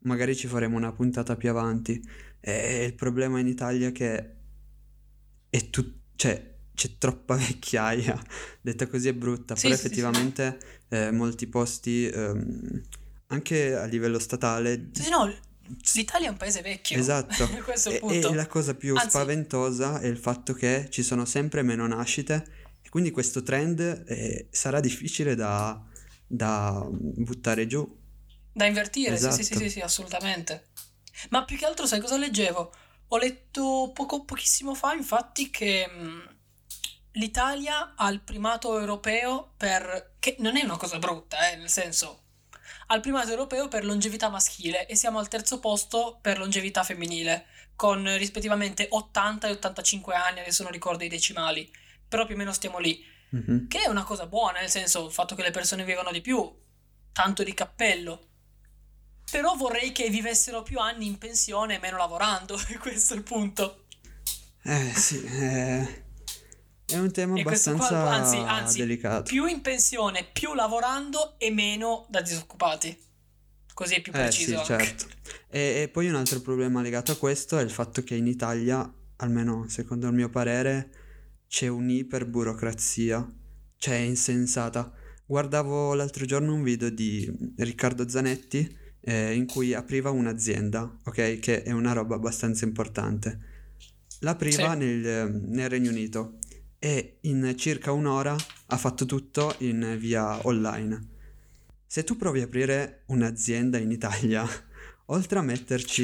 magari 0.00 0.34
ci 0.34 0.46
faremo 0.46 0.76
una 0.78 0.92
puntata 0.92 1.36
più 1.36 1.50
avanti. 1.50 2.02
E 2.40 2.84
il 2.84 2.94
problema 2.94 3.38
in 3.38 3.48
Italia 3.48 3.88
è 3.88 3.92
che 3.92 4.34
è 5.50 5.70
tu- 5.70 5.92
cioè, 6.16 6.54
c'è 6.74 6.96
troppa 6.96 7.34
vecchiaia, 7.36 8.18
detta 8.62 8.86
così 8.86 9.08
è 9.08 9.14
brutta, 9.14 9.54
Sì, 9.56 9.64
però 9.64 9.74
sì, 9.74 9.80
sì. 9.80 9.86
effettivamente 9.86 10.58
eh, 10.88 11.10
molti 11.10 11.46
posti, 11.48 12.06
ehm, 12.06 12.82
anche 13.28 13.74
a 13.74 13.84
livello 13.84 14.18
statale, 14.18 14.88
Sì, 14.92 15.10
no, 15.10 15.30
l'Italia 15.94 16.28
è 16.28 16.30
un 16.30 16.36
paese 16.36 16.62
vecchio. 16.62 16.98
Esatto. 16.98 17.48
E, 17.86 18.00
e 18.20 18.34
la 18.34 18.46
cosa 18.46 18.74
più 18.74 18.94
Anzi- 18.94 19.10
spaventosa 19.10 20.00
è 20.00 20.06
il 20.06 20.18
fatto 20.18 20.52
che 20.54 20.88
ci 20.90 21.02
sono 21.02 21.24
sempre 21.24 21.62
meno 21.62 21.86
nascite 21.86 22.64
e 22.82 22.88
quindi 22.88 23.10
questo 23.10 23.42
trend 23.42 24.04
eh, 24.06 24.48
sarà 24.50 24.80
difficile 24.80 25.34
da, 25.34 25.80
da 26.26 26.86
buttare 26.90 27.66
giù. 27.66 27.86
Da 28.52 28.64
invertire, 28.66 29.16
sì, 29.16 29.24
sì, 29.24 29.32
sì, 29.32 29.40
Esatto. 29.40 29.58
sì, 29.60 29.70
sì, 29.70 29.80
assolutamente. 29.80 30.68
Ma 31.30 31.44
più 31.44 31.56
che 31.56 31.66
altro, 31.66 31.86
sai 31.86 32.00
cosa 32.00 32.16
leggevo? 32.16 32.72
Ho 33.08 33.18
letto 33.18 33.90
poco, 33.94 34.24
pochissimo 34.24 34.74
fa, 34.74 34.94
infatti, 34.94 35.50
che 35.50 35.86
mh, 35.86 36.36
l'Italia 37.12 37.94
ha 37.96 38.08
il 38.10 38.20
primato 38.20 38.78
europeo 38.78 39.52
per... 39.56 40.14
che 40.18 40.36
non 40.38 40.56
è 40.56 40.64
una 40.64 40.76
cosa 40.76 40.98
brutta, 40.98 41.50
eh, 41.50 41.56
nel 41.56 41.70
senso... 41.70 42.22
Ha 42.86 42.94
il 42.94 43.00
primato 43.00 43.30
europeo 43.30 43.68
per 43.68 43.84
longevità 43.84 44.28
maschile 44.28 44.86
e 44.86 44.94
siamo 44.94 45.18
al 45.18 45.28
terzo 45.28 45.58
posto 45.58 46.18
per 46.20 46.38
longevità 46.38 46.84
femminile, 46.84 47.46
con 47.74 48.16
rispettivamente 48.16 48.86
80 48.88 49.48
e 49.48 49.50
85 49.52 50.14
anni, 50.14 50.40
adesso 50.40 50.62
non 50.62 50.72
ricordo 50.72 51.04
i 51.04 51.08
decimali, 51.08 51.70
però 52.08 52.24
più 52.24 52.34
o 52.34 52.38
meno 52.38 52.52
stiamo 52.52 52.78
lì. 52.78 53.04
Mhm. 53.30 53.66
Che 53.68 53.82
è 53.82 53.88
una 53.88 54.04
cosa 54.04 54.26
buona, 54.26 54.60
nel 54.60 54.70
senso, 54.70 55.06
il 55.06 55.12
fatto 55.12 55.34
che 55.34 55.42
le 55.42 55.50
persone 55.50 55.84
vivano 55.84 56.12
di 56.12 56.20
più, 56.20 56.48
tanto 57.12 57.42
di 57.42 57.54
cappello. 57.54 58.28
Però 59.30 59.56
vorrei 59.56 59.90
che 59.90 60.08
vivessero 60.08 60.62
più 60.62 60.78
anni 60.78 61.06
in 61.06 61.18
pensione 61.18 61.74
e 61.74 61.78
meno 61.80 61.96
lavorando, 61.96 62.56
e 62.68 62.78
questo 62.78 63.14
è 63.14 63.16
il 63.16 63.24
punto. 63.24 63.86
Eh 64.62 64.92
sì, 64.94 65.24
eh, 65.24 66.05
è 66.86 66.98
un 66.98 67.10
tema 67.12 67.38
E 67.38 67.42
questo 67.42 67.74
qua- 67.74 67.86
abbastanza 67.88 68.36
anzi, 68.48 68.60
anzi, 68.62 68.78
delicato. 68.78 69.22
Più 69.30 69.46
in 69.46 69.60
pensione, 69.60 70.26
più 70.32 70.54
lavorando 70.54 71.34
e 71.38 71.50
meno 71.50 72.06
da 72.08 72.20
disoccupati. 72.20 72.96
Così 73.74 73.94
è 73.94 74.00
più 74.00 74.12
Eh 74.14 74.30
sì, 74.32 74.44
preciso 74.44 74.58
anche. 74.60 74.84
certo. 74.86 75.06
E, 75.50 75.82
e 75.82 75.88
poi 75.92 76.08
un 76.08 76.14
altro 76.14 76.40
problema 76.40 76.80
legato 76.80 77.12
a 77.12 77.16
questo 77.16 77.58
è 77.58 77.62
il 77.62 77.70
fatto 77.70 78.02
che 78.02 78.14
in 78.14 78.26
Italia, 78.26 78.90
almeno 79.16 79.66
secondo 79.68 80.06
il 80.06 80.14
mio 80.14 80.30
parere, 80.30 80.90
c'è 81.48 81.66
un'iperburocrazia, 81.68 83.26
cioè 83.76 83.94
è 83.94 83.98
insensata. 84.00 84.92
Guardavo 85.26 85.94
l'altro 85.94 86.24
giorno 86.24 86.54
un 86.54 86.62
video 86.62 86.88
di 86.90 87.30
Riccardo 87.56 88.08
Zanetti 88.08 88.84
eh, 89.00 89.34
in 89.34 89.46
cui 89.46 89.74
apriva 89.74 90.10
un'azienda, 90.10 90.98
ok? 91.04 91.38
Che 91.38 91.62
è 91.62 91.72
una 91.72 91.92
roba 91.92 92.14
abbastanza 92.14 92.64
importante. 92.64 93.40
L'apriva 94.20 94.72
Sì. 94.72 94.78
nel, 94.78 95.30
nel 95.48 95.68
Regno 95.68 95.90
Unito 95.90 96.38
e 96.78 97.18
in 97.22 97.54
circa 97.56 97.92
un'ora 97.92 98.36
ha 98.66 98.76
fatto 98.76 99.06
tutto 99.06 99.54
in 99.58 99.96
via 99.98 100.46
online. 100.46 101.14
Se 101.86 102.04
tu 102.04 102.16
provi 102.16 102.40
a 102.40 102.44
aprire 102.44 103.02
un'azienda 103.06 103.78
in 103.78 103.90
Italia, 103.90 104.44
oltre 105.06 105.38
a 105.38 105.42
metterci 105.42 106.02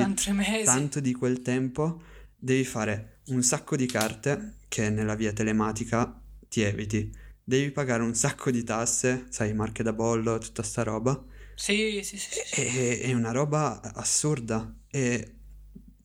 tanto 0.64 1.00
di 1.00 1.12
quel 1.12 1.42
tempo, 1.42 2.02
devi 2.36 2.64
fare 2.64 3.20
un 3.26 3.42
sacco 3.42 3.76
di 3.76 3.86
carte 3.86 4.56
che 4.68 4.90
nella 4.90 5.14
via 5.14 5.32
telematica 5.32 6.20
ti 6.48 6.62
eviti. 6.62 7.14
Devi 7.44 7.70
pagare 7.70 8.02
un 8.02 8.14
sacco 8.14 8.50
di 8.50 8.62
tasse, 8.62 9.26
sai, 9.28 9.52
marche 9.54 9.82
da 9.82 9.92
bollo, 9.92 10.38
tutta 10.38 10.62
sta 10.62 10.82
roba. 10.82 11.22
Sì, 11.54 12.00
sì, 12.02 12.16
sì, 12.16 12.30
sì. 12.30 12.60
E- 12.60 13.00
È 13.00 13.12
una 13.12 13.32
roba 13.32 13.80
assurda 13.94 14.74
e 14.88 15.34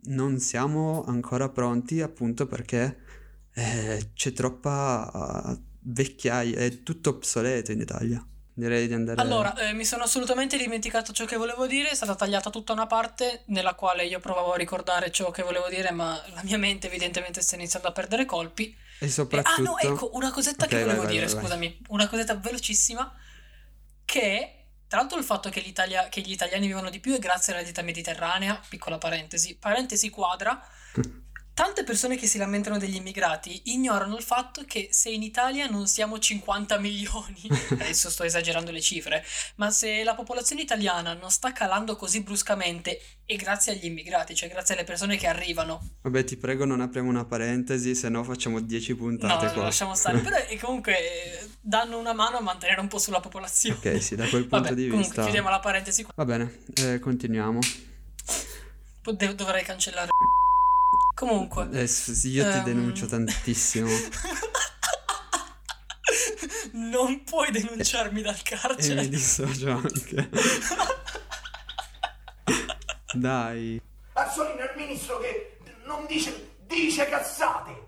non 0.05 0.39
siamo 0.39 1.03
ancora 1.05 1.49
pronti 1.49 2.01
appunto 2.01 2.47
perché 2.47 3.05
eh, 3.57 4.11
c'è 4.13 4.31
troppa 4.33 5.51
eh, 5.57 5.61
vecchiaia, 5.81 6.57
è 6.59 6.83
tutto 6.83 7.09
obsoleto 7.09 7.71
in 7.71 7.79
Italia. 7.81 8.25
Direi 8.53 8.87
di 8.87 8.93
andare... 8.93 9.21
Allora, 9.21 9.55
eh, 9.55 9.73
mi 9.73 9.85
sono 9.85 10.03
assolutamente 10.03 10.57
dimenticato 10.57 11.11
ciò 11.11 11.25
che 11.25 11.37
volevo 11.37 11.67
dire, 11.67 11.89
è 11.89 11.95
stata 11.95 12.15
tagliata 12.15 12.49
tutta 12.49 12.73
una 12.73 12.87
parte 12.87 13.43
nella 13.47 13.75
quale 13.75 14.05
io 14.05 14.19
provavo 14.19 14.53
a 14.53 14.57
ricordare 14.57 15.11
ciò 15.11 15.29
che 15.31 15.43
volevo 15.43 15.69
dire, 15.69 15.91
ma 15.91 16.19
la 16.33 16.41
mia 16.43 16.57
mente 16.57 16.87
evidentemente 16.87 17.41
sta 17.41 17.55
iniziando 17.55 17.87
a 17.89 17.91
perdere 17.91 18.25
colpi. 18.25 18.75
E 18.99 19.05
Eh, 19.05 19.09
soprattutto... 19.09 19.61
ah 19.61 19.63
no, 19.63 19.77
ecco, 19.77 20.09
una 20.13 20.31
cosetta 20.31 20.65
Ok, 20.65 20.71
che 20.71 20.77
vai, 20.77 20.83
volevo 20.85 21.03
vai, 21.03 21.11
dire, 21.13 21.25
vai, 21.25 21.33
vai. 21.35 21.43
scusami, 21.43 21.81
una 21.89 22.07
cosetta 22.07 22.35
velocissima, 22.35 23.13
che 24.05 24.53
tra 24.87 24.99
l'altro 24.99 25.17
il 25.19 25.25
fatto 25.25 25.49
che, 25.49 25.59
l'Italia- 25.59 26.07
che 26.09 26.21
gli 26.21 26.31
italiani 26.31 26.67
vivono 26.67 26.89
di 26.89 26.99
più 26.99 27.13
è 27.13 27.19
grazie 27.19 27.53
alla 27.53 27.61
dieta 27.63 27.81
mediterranea, 27.81 28.59
piccola 28.69 28.97
parentesi, 28.97 29.57
parentesi 29.57 30.09
quadra, 30.09 30.59
tante 31.57 31.83
persone 31.83 32.17
che 32.17 32.27
si 32.27 32.37
lamentano 32.37 32.77
degli 32.77 32.97
immigrati 32.97 33.61
ignorano 33.71 34.15
il 34.15 34.21
fatto 34.21 34.63
che 34.67 34.89
se 34.91 35.09
in 35.09 35.23
Italia 35.23 35.67
non 35.67 35.87
siamo 35.87 36.19
50 36.19 36.77
milioni, 36.77 37.41
adesso 37.71 38.11
sto 38.11 38.23
esagerando 38.23 38.69
le 38.69 38.79
cifre, 38.79 39.25
ma 39.55 39.71
se 39.71 40.03
la 40.03 40.13
popolazione 40.13 40.61
italiana 40.61 41.15
non 41.15 41.31
sta 41.31 41.53
calando 41.53 41.95
così 41.95 42.21
bruscamente 42.21 43.01
è 43.25 43.35
grazie 43.37 43.71
agli 43.71 43.85
immigrati, 43.85 44.35
cioè 44.35 44.49
grazie 44.49 44.75
alle 44.75 44.83
persone 44.83 45.17
che 45.17 45.25
arrivano. 45.25 45.95
Vabbè, 46.03 46.25
ti 46.25 46.37
prego, 46.37 46.63
non 46.63 46.79
apriamo 46.79 47.09
una 47.09 47.25
parentesi, 47.25 47.95
se 47.95 48.07
no 48.09 48.23
facciamo 48.23 48.61
10 48.61 48.91
No, 48.91 48.97
puntate 48.97 49.51
qua. 49.51 49.63
lasciamo 49.63 49.95
stare. 49.95 50.19
Però 50.19 50.37
comunque 50.61 51.49
danno 51.59 51.97
una 51.97 52.13
mano 52.13 52.37
a 52.37 52.41
mantenere 52.41 52.79
un 52.81 52.87
po' 52.87 52.99
sulla 52.99 53.19
popolazione. 53.19 53.77
Ok, 53.77 53.99
sì, 54.03 54.15
da 54.15 54.27
quel 54.27 54.45
punto 54.45 54.69
Vabbè, 54.69 54.75
di 54.75 54.83
comunque 54.89 55.07
vista. 55.07 55.23
chiudiamo 55.23 55.49
la 55.49 55.59
parentesi 55.59 56.03
qua. 56.03 56.13
Va 56.15 56.25
bene, 56.25 56.59
eh, 56.75 56.99
continuiamo. 56.99 57.59
Dovrei 59.35 59.63
cancellare. 59.63 60.09
Comunque. 61.17 61.87
S- 61.87 62.11
sì, 62.11 62.29
io 62.29 62.43
ti 62.51 62.57
Ehm. 62.57 62.63
denuncio 62.63 63.07
tantissimo. 63.07 63.89
non 66.73 67.23
puoi 67.23 67.49
denunciarmi 67.51 68.21
dal 68.21 68.35
E 68.35 68.41
carcere. 68.43 69.01
mi 69.01 69.09
dissocio 69.09 69.71
anche. 69.71 70.29
Dai. 73.13 73.81
Azzolino 74.13 74.59
è 74.59 74.71
il 74.75 74.77
ministro 74.77 75.17
che 75.19 75.57
non 75.85 76.05
dice, 76.05 76.57
dice 76.67 77.05
cazzate. 77.07 77.85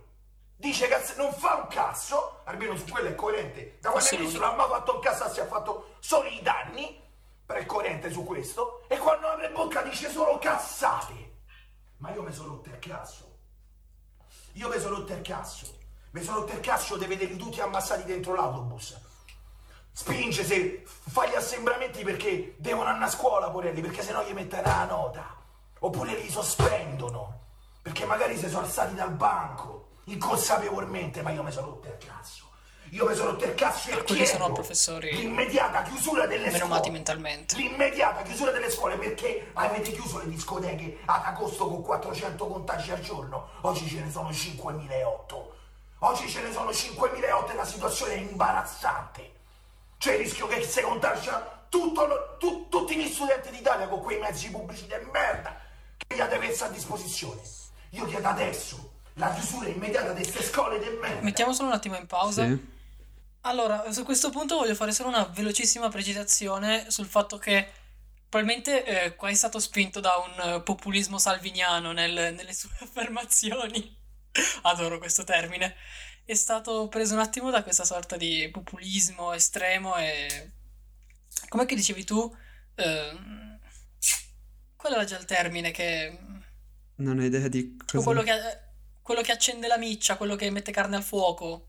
Dice 0.56 0.88
cazzate, 0.88 1.22
non 1.22 1.32
fa 1.34 1.56
un 1.56 1.68
cazzo, 1.70 2.42
almeno 2.46 2.76
su 2.76 2.86
quello 2.86 3.10
è 3.10 3.16
coerente. 3.16 3.78
Da 3.80 3.92
quando 3.92 4.10
il 4.12 4.18
ministro 4.18 4.42
non 4.42 4.54
ha 4.54 4.56
mai 4.58 4.68
fatto 4.70 4.96
un 4.96 5.02
cazzo, 5.02 5.32
si 5.32 5.40
è 5.40 5.48
fatto 5.48 5.96
solo 6.00 6.28
i 6.30 6.40
danni, 6.42 7.00
però 7.46 7.60
è 7.60 7.66
coerente 7.66 8.12
su 8.12 8.24
questo. 8.24 8.84
E 8.88 8.98
quando 8.98 9.28
apre 9.28 9.50
bocca 9.52 9.82
dice 9.84 10.10
solo 10.10 10.38
cazzate. 10.40 11.28
Ma 12.00 12.12
io 12.14 12.24
mi 12.24 12.34
sono 12.34 12.50
rotto 12.50 12.70
il 12.70 12.80
cazzo. 12.80 13.38
Io 14.54 14.68
mi 14.68 14.80
sono 14.80 14.95
rotto 14.95 15.14
il 15.14 15.22
cazzo. 15.22 15.78
Mi 16.12 16.24
sono 16.24 16.39
rotto 16.39 16.54
il 16.54 16.60
cazzo 16.60 16.97
di 16.97 17.06
vederli 17.06 17.38
tutti 17.38 17.62
ammassati 17.62 18.04
dentro 18.04 18.34
l'autobus. 18.34 18.97
Spinge 19.91 20.43
se 20.45 20.84
fa 20.86 21.28
gli 21.28 21.36
assembramenti 21.36 22.04
perché 22.04 22.56
devono 22.58 22.89
andare 22.89 23.12
a 23.12 23.14
scuola, 23.14 23.50
porelli, 23.50 23.82
perché 23.82 24.02
sennò 24.02 24.24
gli 24.24 24.32
mettono 24.32 24.62
la 24.62 24.86
nota. 24.86 25.36
Oppure 25.80 26.16
li 26.16 26.30
sospendono, 26.30 27.47
perché 27.82 28.06
magari 28.06 28.38
si 28.38 28.47
sono 28.47 28.66
alzati 28.66 28.95
dal 28.95 29.12
banco, 29.12 29.89
inconsapevolmente, 30.06 31.22
ma 31.22 31.32
io 31.32 31.43
mi 31.43 31.52
sono 31.52 31.68
rotto 31.68 31.88
il 31.88 31.97
cazzo. 31.97 32.39
Io 32.92 33.06
mi 33.08 33.14
sono 33.16 33.32
rotto 33.32 33.46
il 33.46 33.54
cazzo 33.56 33.90
e 33.92 34.04
Quelli 34.04 34.26
sono 34.26 34.52
professori 34.52 35.16
l'immediata 35.16 35.84
chiusura 35.84 36.26
delle 36.26 36.50
scuole. 36.52 36.90
mentalmente. 36.90 37.56
L'immediata 37.56 38.22
chiusura 38.24 38.52
delle 38.52 38.70
scuole 38.72 38.98
perché 38.98 39.52
avete 39.54 39.92
chiuso 39.92 40.20
le 40.20 40.30
discoteche 40.30 41.00
ad 41.06 41.22
agosto 41.26 41.68
con 41.68 41.82
400 41.84 42.48
contagi 42.48 42.92
al 42.92 43.02
giorno. 43.02 43.50
Oggi 43.62 43.88
ce 43.88 44.00
ne 44.02 44.10
sono 44.12 44.32
5.008. 44.32 45.52
Oggi 46.00 46.30
ce 46.30 46.42
ne 46.42 46.52
sono 46.52 46.72
5.008 46.72 47.52
e 47.52 47.56
la 47.56 47.66
situazione 47.66 48.14
è 48.14 48.18
imbarazzante. 48.18 49.32
C'è 49.98 50.14
il 50.14 50.20
rischio 50.20 50.48
che 50.48 50.64
si 50.64 50.82
contagia 50.82 51.66
tutto 51.70 52.06
lo- 52.06 52.36
tu- 52.40 52.68
tutti 52.70 52.96
gli 52.96 53.08
studenti 53.08 53.50
d'Italia 53.52 53.88
con 53.88 54.02
quei 54.02 54.20
mezzi 54.20 54.50
pubblici 54.50 54.88
di 54.88 54.94
merda 55.12 55.56
che 55.98 56.16
gli 56.16 56.20
avete 56.22 56.40
messo 56.48 56.64
a 56.64 56.70
disposizione. 56.70 57.42
Io 57.92 58.06
chiedo 58.06 58.28
adesso 58.28 58.92
la 59.16 59.30
chiusura 59.34 59.68
immediata 59.68 60.14
di 60.14 60.22
queste 60.24 60.42
scuole 60.44 60.80
di 60.80 60.88
merda. 61.00 61.22
Mettiamo 61.22 61.54
solo 61.54 61.68
un 61.68 61.74
attimo 61.76 61.98
in 61.98 62.08
pausa. 62.08 62.46
Sì. 62.46 62.78
Allora, 63.42 63.92
su 63.92 64.04
questo 64.04 64.30
punto 64.30 64.58
voglio 64.58 64.76
fare 64.76 64.92
solo 64.92 65.10
una 65.10 65.24
velocissima 65.26 65.90
precisazione 65.90 66.92
sul 66.92 67.06
fatto 67.06 67.38
che 67.38 67.68
probabilmente 68.28 68.86
eh, 68.86 69.16
qua 69.16 69.30
è 69.30 69.34
stato 69.34 69.60
spinto 69.60 70.00
da 70.00 70.12
un 70.18 70.54
eh, 70.56 70.62
populismo 70.62 71.18
salviniano 71.18 71.92
nel- 71.92 72.34
nelle 72.36 72.54
sue 72.54 72.70
affermazioni. 72.82 73.98
Adoro 74.64 74.98
questo 75.00 75.24
termine. 75.24 75.76
È 76.26 76.34
stato 76.36 76.88
preso 76.90 77.16
un 77.16 77.22
attimo 77.22 77.50
da 77.50 77.64
questa 77.64 77.86
sorta 77.86 78.18
di 78.18 78.50
populismo 78.52 79.34
estremo 79.34 79.96
e... 79.98 80.54
Come 81.48 81.66
che 81.66 81.76
dicevi 81.76 82.04
tu? 82.04 82.36
Ehm, 82.76 83.50
Qual 84.80 84.94
era 84.94 85.04
già 85.04 85.18
il 85.18 85.26
termine 85.26 85.72
che... 85.72 86.18
Non 86.96 87.20
ho 87.20 87.24
idea 87.24 87.50
di 87.50 87.76
cosa... 87.86 88.02
Quello 88.02 88.22
che, 88.22 88.32
quello 89.02 89.22
che 89.22 89.34
accende 89.34 89.68
la 89.68 89.78
miccia, 89.78 90.16
quello 90.16 90.38
che 90.38 90.50
mette 90.52 90.72
carne 90.72 90.96
al 90.96 91.04
fuoco. 91.04 91.69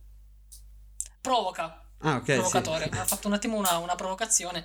Provoca 1.20 1.84
Ah, 2.02 2.16
ok, 2.16 2.24
sì. 2.24 2.32
provocatore. 2.32 2.84
Ha 2.84 3.04
fatto 3.04 3.26
un 3.28 3.34
attimo 3.34 3.56
una, 3.56 3.76
una 3.78 3.94
provocazione 3.94 4.64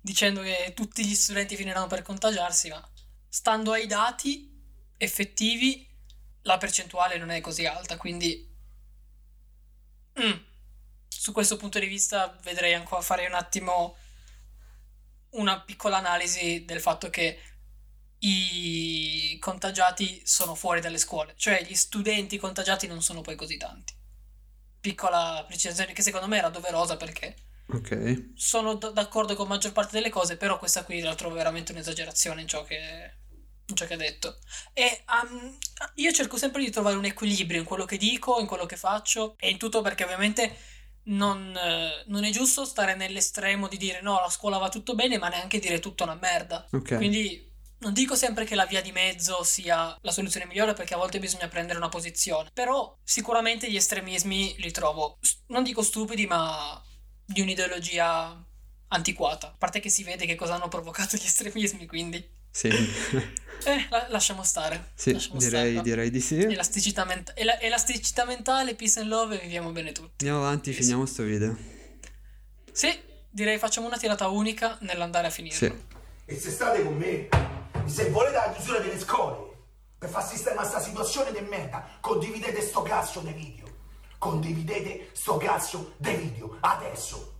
dicendo 0.00 0.42
che 0.42 0.72
tutti 0.74 1.06
gli 1.06 1.14
studenti 1.14 1.56
finiranno 1.56 1.86
per 1.86 2.02
contagiarsi, 2.02 2.68
ma 2.68 2.90
stando 3.28 3.72
ai 3.72 3.86
dati 3.86 4.50
effettivi 4.96 5.88
la 6.42 6.58
percentuale 6.58 7.16
non 7.16 7.30
è 7.30 7.40
così 7.40 7.64
alta, 7.66 7.96
quindi 7.96 8.52
Mm. 10.20 10.32
su 11.08 11.32
questo 11.32 11.56
punto 11.56 11.80
di 11.80 11.86
vista 11.86 12.38
vedrei 12.42 12.72
ancora 12.74 13.00
fare 13.02 13.26
un 13.26 13.34
attimo 13.34 13.96
una 15.30 15.60
piccola 15.60 15.96
analisi 15.96 16.64
del 16.64 16.80
fatto 16.80 17.10
che 17.10 17.40
i 18.18 19.36
contagiati 19.40 20.22
sono 20.24 20.54
fuori 20.54 20.80
dalle 20.80 20.98
scuole, 20.98 21.34
cioè 21.36 21.64
gli 21.64 21.74
studenti 21.74 22.38
contagiati 22.38 22.86
non 22.86 23.02
sono 23.02 23.22
poi 23.22 23.34
così 23.34 23.56
tanti. 23.56 23.92
Piccola 24.84 25.42
precisazione 25.46 25.94
che 25.94 26.02
secondo 26.02 26.26
me 26.28 26.36
era 26.36 26.50
doverosa 26.50 26.98
perché 26.98 27.34
Ok. 27.68 28.32
sono 28.34 28.74
d- 28.74 28.92
d'accordo 28.92 29.34
con 29.34 29.48
maggior 29.48 29.72
parte 29.72 29.96
delle 29.96 30.10
cose, 30.10 30.36
però 30.36 30.58
questa 30.58 30.84
qui 30.84 31.00
la 31.00 31.14
trovo 31.14 31.34
veramente 31.34 31.72
un'esagerazione 31.72 32.42
in 32.42 32.46
ciò 32.48 32.64
che, 32.64 32.76
in 33.64 33.74
ciò 33.74 33.86
che 33.86 33.94
ha 33.94 33.96
detto. 33.96 34.36
E 34.74 35.04
um, 35.08 35.56
io 35.94 36.12
cerco 36.12 36.36
sempre 36.36 36.62
di 36.62 36.70
trovare 36.70 36.96
un 36.96 37.06
equilibrio 37.06 37.60
in 37.60 37.64
quello 37.64 37.86
che 37.86 37.96
dico, 37.96 38.38
in 38.40 38.46
quello 38.46 38.66
che 38.66 38.76
faccio 38.76 39.36
e 39.38 39.48
in 39.48 39.56
tutto 39.56 39.80
perché 39.80 40.04
ovviamente 40.04 40.54
non, 41.04 41.58
non 42.06 42.24
è 42.24 42.30
giusto 42.30 42.66
stare 42.66 42.94
nell'estremo 42.94 43.68
di 43.68 43.78
dire 43.78 44.02
no, 44.02 44.20
la 44.20 44.28
scuola 44.28 44.58
va 44.58 44.68
tutto 44.68 44.94
bene, 44.94 45.16
ma 45.16 45.28
neanche 45.28 45.58
dire 45.58 45.80
tutto 45.80 46.02
una 46.04 46.18
merda. 46.20 46.66
Ok. 46.72 46.96
Quindi 46.96 47.52
non 47.84 47.92
dico 47.92 48.16
sempre 48.16 48.44
che 48.44 48.54
la 48.54 48.64
via 48.66 48.80
di 48.80 48.90
mezzo 48.92 49.44
sia 49.44 49.96
la 50.00 50.10
soluzione 50.10 50.46
migliore 50.46 50.72
perché 50.72 50.94
a 50.94 50.96
volte 50.96 51.18
bisogna 51.20 51.48
prendere 51.48 51.78
una 51.78 51.90
posizione, 51.90 52.50
però 52.52 52.98
sicuramente 53.04 53.70
gli 53.70 53.76
estremismi 53.76 54.54
li 54.58 54.70
trovo, 54.70 55.18
non 55.48 55.62
dico 55.62 55.82
stupidi, 55.82 56.26
ma 56.26 56.82
di 57.24 57.40
un'ideologia 57.42 58.42
antiquata. 58.88 59.48
A 59.48 59.54
parte 59.58 59.80
che 59.80 59.90
si 59.90 60.02
vede 60.02 60.24
che 60.26 60.34
cosa 60.34 60.54
hanno 60.54 60.68
provocato 60.68 61.16
gli 61.16 61.24
estremismi, 61.24 61.86
quindi... 61.86 62.26
Sì. 62.50 62.70
Eh, 63.66 63.86
la- 63.88 64.08
lasciamo 64.10 64.42
stare. 64.42 64.90
sì, 64.94 65.12
lasciamo 65.12 65.38
direi, 65.38 65.70
stare. 65.72 65.88
direi 65.88 66.10
di 66.10 66.20
sì. 66.20 66.38
Elasticità, 66.42 67.04
ment- 67.06 67.32
ela- 67.34 67.58
elasticità 67.60 68.26
mentale, 68.26 68.74
peace 68.74 69.00
and 69.00 69.08
love 69.08 69.36
e 69.38 69.42
viviamo 69.42 69.70
bene 69.70 69.92
tutti. 69.92 70.26
Andiamo 70.26 70.44
avanti, 70.44 70.72
Sì, 70.74 70.80
finiamo 70.82 71.06
sto 71.06 71.22
video. 71.22 71.56
Sì, 72.72 72.92
direi 73.30 73.56
facciamo 73.58 73.86
una 73.86 73.96
tirata 73.96 74.28
unica 74.28 74.76
nell'andare 74.82 75.28
a 75.28 75.30
finire. 75.30 75.54
Sì. 75.54 75.72
E 76.26 76.36
se 76.38 76.50
state 76.50 76.82
con 76.82 76.94
me, 76.96 77.28
se 77.86 78.10
volete 78.10 78.36
la 78.36 78.52
chiusura 78.52 78.78
delle 78.78 78.98
scuole 78.98 79.52
per 79.98 80.08
far 80.08 80.26
sistema 80.26 80.62
a 80.62 80.64
sta 80.64 80.80
situazione 80.80 81.32
di 81.32 81.40
merda, 81.40 81.84
condividete 82.00 82.60
sto 82.60 82.82
cazzo 82.82 83.20
di 83.20 83.32
video. 83.32 83.72
Condividete 84.18 85.10
sto 85.12 85.36
cazzo 85.36 85.94
di 85.96 86.12
video 86.14 86.56
adesso. 86.60 87.32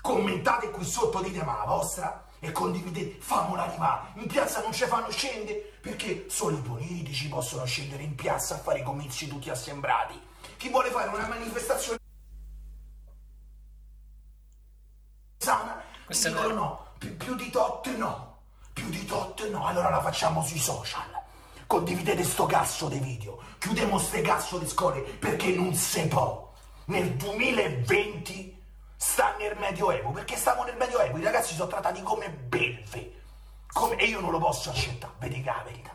Commentate 0.00 0.70
qui 0.70 0.84
sotto, 0.84 1.20
dite 1.20 1.42
ma 1.44 1.58
la 1.58 1.64
vostra 1.64 2.26
e 2.38 2.50
condividete, 2.50 3.20
famola 3.20 3.64
arrivare. 3.64 4.20
In 4.20 4.26
piazza 4.26 4.60
non 4.62 4.72
ci 4.72 4.84
fanno 4.84 5.10
scendere 5.10 5.58
perché 5.80 6.26
solo 6.28 6.56
i 6.56 6.60
politici 6.60 7.28
possono 7.28 7.64
scendere 7.64 8.02
in 8.02 8.14
piazza 8.14 8.56
a 8.56 8.58
fare 8.58 8.80
i 8.80 8.82
comizi 8.82 9.28
tutti 9.28 9.50
assembrati. 9.50 10.20
Chi 10.56 10.68
vuole 10.68 10.90
fare 10.90 11.08
una 11.08 11.28
manifestazione 11.28 11.98
sana, 15.38 15.82
Questo 16.04 16.28
dicono 16.28 16.54
no, 16.54 16.86
più, 16.98 17.16
più 17.16 17.34
di 17.34 17.50
tot 17.50 17.86
no, 17.96 18.31
più 18.72 18.88
di 18.88 19.04
tot 19.04 19.48
no, 19.50 19.66
allora 19.66 19.90
la 19.90 20.00
facciamo 20.00 20.42
sui 20.42 20.58
social. 20.58 21.20
Condividete 21.66 22.22
sto 22.24 22.46
cazzo 22.46 22.88
di 22.88 22.98
video, 22.98 23.40
chiudiamo 23.58 23.98
ste 23.98 24.20
cazzo 24.20 24.58
di 24.58 24.66
scuole 24.66 25.00
perché 25.00 25.48
non 25.48 25.74
si 25.74 26.06
può. 26.08 26.52
Nel 26.86 27.14
2020 27.14 28.62
sta 28.96 29.34
nel 29.38 29.56
Medioevo, 29.58 30.10
perché 30.10 30.36
stiamo 30.36 30.64
nel 30.64 30.76
Medioevo, 30.76 31.18
i 31.18 31.24
ragazzi 31.24 31.54
sono 31.54 31.70
trattati 31.70 32.02
come 32.02 32.30
belve. 32.30 33.20
Come- 33.72 33.96
e 33.96 34.04
io 34.06 34.20
non 34.20 34.30
lo 34.30 34.38
posso 34.38 34.70
accettare, 34.70 35.14
vedi 35.18 35.42
che 35.42 35.50
la 35.50 35.62
verità. 35.64 35.90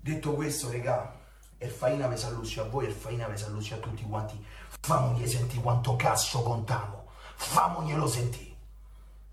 Detto 0.00 0.32
questo, 0.34 0.70
regà, 0.70 1.18
il 1.58 1.70
faina 1.70 2.06
vi 2.06 2.16
saluti 2.16 2.60
a 2.60 2.64
voi, 2.64 2.86
il 2.86 2.92
faina 2.92 3.26
vi 3.26 3.36
saluti 3.36 3.72
a 3.72 3.78
tutti 3.78 4.02
quanti. 4.02 4.42
Famogli 4.80 5.26
sentire 5.26 5.62
quanto 5.62 5.96
cazzo 5.96 6.42
contiamo. 6.42 7.06
Famoglielo 7.36 8.06
sentire. 8.06 8.54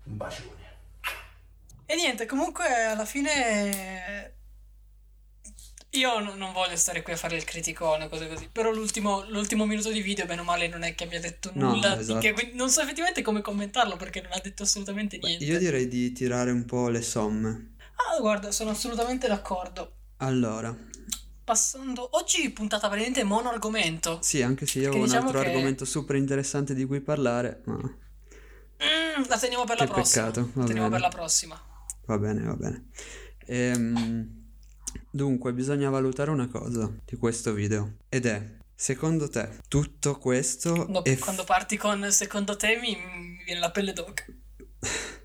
Un 0.04 0.16
bacione. 0.16 0.61
E 1.92 1.94
niente, 1.94 2.24
comunque 2.24 2.64
alla 2.86 3.04
fine 3.04 4.36
io 5.90 6.20
non 6.20 6.50
voglio 6.54 6.74
stare 6.76 7.02
qui 7.02 7.12
a 7.12 7.18
fare 7.18 7.36
il 7.36 7.44
criticone 7.44 8.08
cose 8.08 8.28
così, 8.28 8.48
però 8.50 8.70
l'ultimo, 8.70 9.26
l'ultimo 9.28 9.66
minuto 9.66 9.90
di 9.92 10.00
video, 10.00 10.24
bene 10.24 10.40
o 10.40 10.44
male, 10.44 10.68
non 10.68 10.84
è 10.84 10.94
che 10.94 11.04
abbia 11.04 11.20
detto 11.20 11.50
No, 11.52 11.74
nulla, 11.74 11.98
esatto. 12.00 12.18
che- 12.20 12.52
non 12.54 12.70
so 12.70 12.80
effettivamente 12.80 13.20
come 13.20 13.42
commentarlo 13.42 13.96
perché 13.96 14.22
non 14.22 14.32
ha 14.32 14.40
detto 14.42 14.62
assolutamente 14.62 15.18
niente. 15.18 15.44
Io 15.44 15.58
direi 15.58 15.86
di 15.86 16.12
tirare 16.12 16.50
un 16.50 16.64
po' 16.64 16.88
le 16.88 17.02
somme. 17.02 17.74
Ah, 18.10 18.18
guarda, 18.20 18.50
sono 18.52 18.70
assolutamente 18.70 19.28
d'accordo. 19.28 19.96
Allora, 20.18 20.74
Passando, 21.44 22.08
oggi 22.12 22.48
puntata 22.52 22.86
praticamente 22.88 23.22
mono 23.22 23.50
argomento. 23.50 24.16
sì, 24.22 24.40
anche 24.40 24.64
se 24.64 24.78
io 24.78 24.92
ho 24.92 24.96
un 24.96 25.02
diciamo 25.02 25.26
altro 25.26 25.42
che- 25.42 25.48
argomento 25.48 25.84
super 25.84 26.16
interessante 26.16 26.72
di 26.72 26.86
cui 26.86 27.00
parlare, 27.02 27.60
ma 27.66 27.74
Mm, 28.82 29.24
la 29.28 29.38
teniamo 29.38 29.64
per 29.64 29.78
la 29.78 29.84
Che 29.84 29.90
prossima. 29.92 30.24
peccato, 30.24 30.50
La 30.54 30.64
teniamo 30.64 30.88
bene. 30.88 30.90
per 30.90 31.00
la 31.00 31.08
prossima. 31.08 31.60
Va 32.06 32.18
bene, 32.18 32.42
va 32.42 32.54
bene. 32.54 32.88
Ehm, 33.46 34.50
dunque, 35.10 35.52
bisogna 35.52 35.90
valutare 35.90 36.30
una 36.30 36.48
cosa 36.48 36.92
di 37.04 37.16
questo 37.16 37.52
video 37.52 37.96
ed 38.08 38.26
è, 38.26 38.56
secondo 38.74 39.28
te, 39.28 39.58
tutto 39.68 40.18
questo 40.18 40.72
Quando, 40.72 41.04
è 41.04 41.14
f- 41.14 41.20
quando 41.20 41.44
parti 41.44 41.76
con 41.76 42.10
secondo 42.10 42.56
te 42.56 42.76
mi, 42.76 42.96
mi 42.96 43.44
viene 43.44 43.60
la 43.60 43.70
pelle 43.70 43.92
d'oca. 43.92 44.24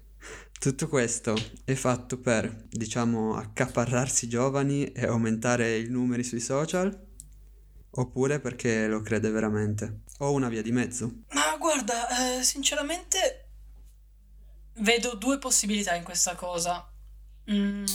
Tutto 0.60 0.88
questo 0.88 1.36
è 1.66 1.76
fatto 1.76 2.20
per, 2.20 2.66
diciamo, 2.68 3.36
accaparrarsi 3.36 4.28
giovani 4.28 4.92
e 4.92 5.06
aumentare 5.06 5.78
i 5.78 5.88
numeri 5.88 6.24
sui 6.24 6.40
social? 6.40 7.06
Oppure 7.92 8.40
perché 8.40 8.88
lo 8.88 9.02
crede 9.02 9.30
veramente? 9.30 10.02
O 10.18 10.32
una 10.32 10.50
via 10.50 10.64
di 10.64 10.72
mezzo? 10.72 11.24
Ma 11.30 11.56
guarda, 11.60 12.40
eh, 12.40 12.44
sinceramente 12.44 13.47
vedo 14.80 15.16
due 15.16 15.38
possibilità 15.40 15.96
in 15.96 16.04
questa 16.04 16.36
cosa. 16.36 16.90
Mm, 17.52 17.86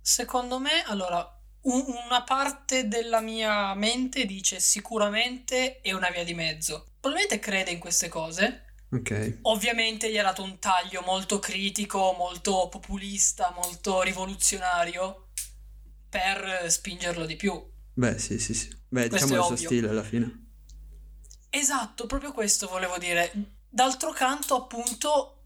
secondo 0.00 0.58
me, 0.58 0.82
allora, 0.86 1.40
un- 1.62 1.84
una 2.06 2.22
parte 2.24 2.88
della 2.88 3.20
mia 3.20 3.74
mente 3.74 4.24
dice 4.26 4.60
sicuramente 4.60 5.80
è 5.80 5.92
una 5.92 6.10
via 6.10 6.24
di 6.24 6.34
mezzo. 6.34 6.86
Probabilmente 7.00 7.38
crede 7.38 7.70
in 7.70 7.78
queste 7.78 8.08
cose. 8.08 8.64
Ok, 8.92 9.38
Ovviamente 9.42 10.10
gli 10.10 10.18
ha 10.18 10.22
dato 10.22 10.42
un 10.42 10.58
taglio 10.58 11.00
molto 11.02 11.38
critico, 11.38 12.12
molto 12.18 12.68
populista, 12.68 13.52
molto 13.56 14.02
rivoluzionario 14.02 15.28
per 16.08 16.66
spingerlo 16.70 17.24
di 17.24 17.36
più. 17.36 17.70
beh 17.94 18.18
sì 18.18 18.38
sì 18.38 18.52
sì, 18.54 18.68
beh 18.88 19.08
Questo 19.08 19.26
diciamo 19.26 19.40
il 19.40 19.46
suo 19.46 19.66
stile 19.66 19.88
alla 19.88 20.02
fine. 20.02 20.40
Esatto, 21.50 22.06
proprio 22.06 22.32
questo 22.32 22.66
volevo 22.68 22.98
dire. 22.98 23.30
D'altro 23.68 24.10
canto, 24.12 24.54
appunto, 24.56 25.41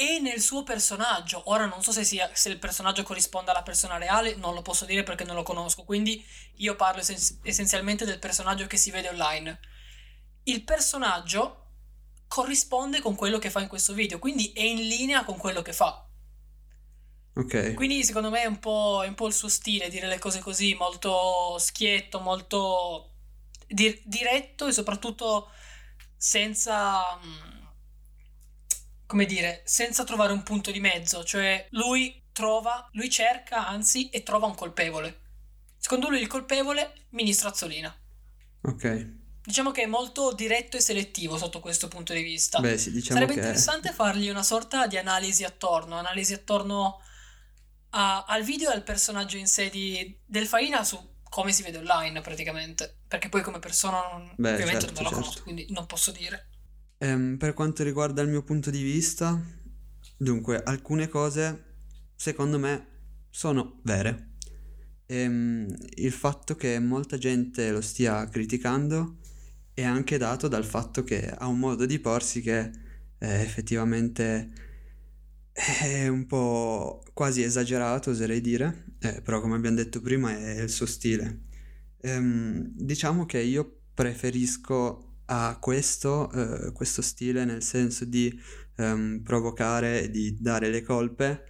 è 0.00 0.18
nel 0.18 0.40
suo 0.40 0.62
personaggio. 0.62 1.42
Ora 1.50 1.66
non 1.66 1.82
so 1.82 1.92
se, 1.92 2.04
sia, 2.04 2.30
se 2.32 2.48
il 2.48 2.58
personaggio 2.58 3.02
corrisponda 3.02 3.50
alla 3.50 3.62
persona 3.62 3.98
reale, 3.98 4.34
non 4.34 4.54
lo 4.54 4.62
posso 4.62 4.86
dire 4.86 5.02
perché 5.02 5.24
non 5.24 5.36
lo 5.36 5.42
conosco. 5.42 5.84
Quindi 5.84 6.24
io 6.56 6.74
parlo 6.74 7.02
essen- 7.02 7.40
essenzialmente 7.42 8.06
del 8.06 8.18
personaggio 8.18 8.66
che 8.66 8.78
si 8.78 8.90
vede 8.90 9.10
online. 9.10 9.60
Il 10.44 10.64
personaggio 10.64 11.66
corrisponde 12.28 13.00
con 13.00 13.14
quello 13.14 13.36
che 13.38 13.50
fa 13.50 13.60
in 13.60 13.68
questo 13.68 13.92
video, 13.92 14.18
quindi 14.18 14.52
è 14.52 14.62
in 14.62 14.78
linea 14.88 15.22
con 15.24 15.36
quello 15.36 15.60
che 15.60 15.74
fa. 15.74 16.02
Ok. 17.34 17.74
Quindi 17.74 18.02
secondo 18.02 18.30
me 18.30 18.42
è 18.42 18.46
un 18.46 18.58
po', 18.58 19.02
è 19.04 19.08
un 19.08 19.14
po' 19.14 19.26
il 19.26 19.34
suo 19.34 19.48
stile 19.48 19.90
dire 19.90 20.06
le 20.06 20.18
cose 20.18 20.40
così, 20.40 20.74
molto 20.74 21.58
schietto, 21.58 22.20
molto 22.20 23.10
di- 23.66 24.00
diretto 24.04 24.66
e 24.66 24.72
soprattutto 24.72 25.50
senza, 26.16 27.18
mm, 27.22 27.49
come 29.10 29.26
dire, 29.26 29.62
senza 29.64 30.04
trovare 30.04 30.32
un 30.32 30.44
punto 30.44 30.70
di 30.70 30.78
mezzo, 30.78 31.24
cioè 31.24 31.66
lui 31.70 32.22
trova, 32.30 32.88
lui 32.92 33.10
cerca 33.10 33.66
anzi 33.66 34.08
e 34.08 34.22
trova 34.22 34.46
un 34.46 34.54
colpevole. 34.54 35.22
Secondo 35.76 36.08
lui 36.08 36.20
il 36.20 36.28
colpevole, 36.28 36.92
ministro 37.08 37.48
Azzolina. 37.48 37.92
Ok. 38.60 39.08
Diciamo 39.42 39.72
che 39.72 39.82
è 39.82 39.86
molto 39.86 40.32
diretto 40.32 40.76
e 40.76 40.80
selettivo 40.80 41.36
sotto 41.38 41.58
questo 41.58 41.88
punto 41.88 42.12
di 42.12 42.22
vista. 42.22 42.60
Beh, 42.60 42.78
sì, 42.78 42.92
diciamo 42.92 43.18
Sarebbe 43.18 43.34
interessante 43.34 43.90
fargli 43.90 44.28
una 44.28 44.44
sorta 44.44 44.86
di 44.86 44.96
analisi 44.96 45.42
attorno, 45.42 45.96
analisi 45.96 46.32
attorno 46.32 47.00
a- 47.90 48.22
al 48.28 48.44
video 48.44 48.70
e 48.70 48.74
al 48.74 48.84
personaggio 48.84 49.38
in 49.38 49.48
sé 49.48 49.70
di, 49.70 50.16
del 50.24 50.46
Faina 50.46 50.84
su 50.84 51.16
come 51.24 51.50
si 51.50 51.64
vede 51.64 51.78
online 51.78 52.20
praticamente. 52.20 52.98
Perché 53.08 53.28
poi 53.28 53.42
come 53.42 53.58
persona 53.58 54.02
non, 54.12 54.32
Beh, 54.36 54.52
ovviamente 54.52 54.86
certo, 54.86 55.02
non 55.02 55.10
lo 55.10 55.16
conosco, 55.16 55.32
certo. 55.32 55.42
quindi 55.42 55.66
non 55.70 55.86
posso 55.86 56.12
dire. 56.12 56.49
Ehm, 57.02 57.38
per 57.38 57.54
quanto 57.54 57.82
riguarda 57.82 58.20
il 58.20 58.28
mio 58.28 58.42
punto 58.42 58.70
di 58.70 58.82
vista, 58.82 59.40
dunque, 60.18 60.62
alcune 60.62 61.08
cose 61.08 61.64
secondo 62.14 62.58
me 62.58 62.86
sono 63.30 63.80
vere. 63.84 64.32
Ehm, 65.06 65.74
il 65.94 66.12
fatto 66.12 66.56
che 66.56 66.78
molta 66.78 67.16
gente 67.16 67.70
lo 67.70 67.80
stia 67.80 68.28
criticando 68.28 69.16
è 69.72 69.82
anche 69.82 70.18
dato 70.18 70.46
dal 70.46 70.64
fatto 70.64 71.02
che 71.02 71.26
ha 71.30 71.46
un 71.46 71.58
modo 71.58 71.86
di 71.86 71.98
porsi 72.00 72.42
che 72.42 72.70
eh, 73.18 73.40
effettivamente 73.40 74.50
è 75.52 76.06
un 76.08 76.26
po' 76.26 77.02
quasi 77.14 77.42
esagerato, 77.42 78.10
oserei 78.10 78.42
dire, 78.42 78.94
eh, 79.00 79.22
però 79.22 79.40
come 79.40 79.56
abbiamo 79.56 79.76
detto 79.76 80.02
prima 80.02 80.36
è 80.36 80.60
il 80.60 80.68
suo 80.70 80.86
stile. 80.86 81.44
Ehm, 82.02 82.72
diciamo 82.74 83.24
che 83.24 83.40
io 83.40 83.80
preferisco 83.94 85.09
a 85.32 85.56
questo, 85.60 86.30
eh, 86.32 86.72
questo 86.72 87.02
stile 87.02 87.44
nel 87.44 87.62
senso 87.62 88.04
di 88.04 88.36
ehm, 88.76 89.20
provocare, 89.22 90.10
di 90.10 90.36
dare 90.40 90.70
le 90.70 90.82
colpe 90.82 91.44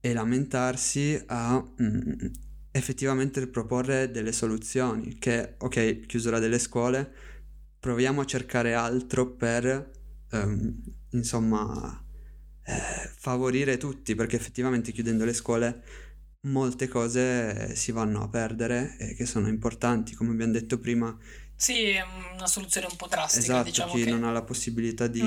e 0.00 0.12
lamentarsi 0.14 1.22
a 1.26 1.62
mm, 1.82 2.12
effettivamente 2.70 3.46
proporre 3.48 4.10
delle 4.10 4.32
soluzioni, 4.32 5.18
che 5.18 5.54
ok, 5.58 6.06
chiusura 6.06 6.38
delle 6.38 6.58
scuole, 6.58 7.12
proviamo 7.78 8.22
a 8.22 8.24
cercare 8.26 8.74
altro 8.74 9.34
per 9.34 9.90
ehm, 10.30 10.82
insomma 11.10 12.02
eh, 12.64 12.72
favorire 13.16 13.76
tutti, 13.76 14.14
perché 14.14 14.36
effettivamente 14.36 14.92
chiudendo 14.92 15.24
le 15.26 15.34
scuole 15.34 15.82
molte 16.46 16.88
cose 16.88 17.74
si 17.76 17.92
vanno 17.92 18.22
a 18.22 18.28
perdere 18.28 18.96
e 18.98 19.14
che 19.14 19.26
sono 19.26 19.48
importanti, 19.48 20.14
come 20.14 20.30
abbiamo 20.32 20.52
detto 20.52 20.78
prima. 20.78 21.16
Sì, 21.56 21.90
è 21.90 22.02
una 22.34 22.46
soluzione 22.46 22.86
un 22.90 22.96
po' 22.96 23.06
drastica, 23.06 23.42
Esatto, 23.42 23.64
diciamo 23.64 23.92
chi 23.94 24.04
che 24.04 24.10
non 24.10 24.24
ha 24.24 24.32
la 24.32 24.42
possibilità 24.42 25.06
di, 25.06 25.22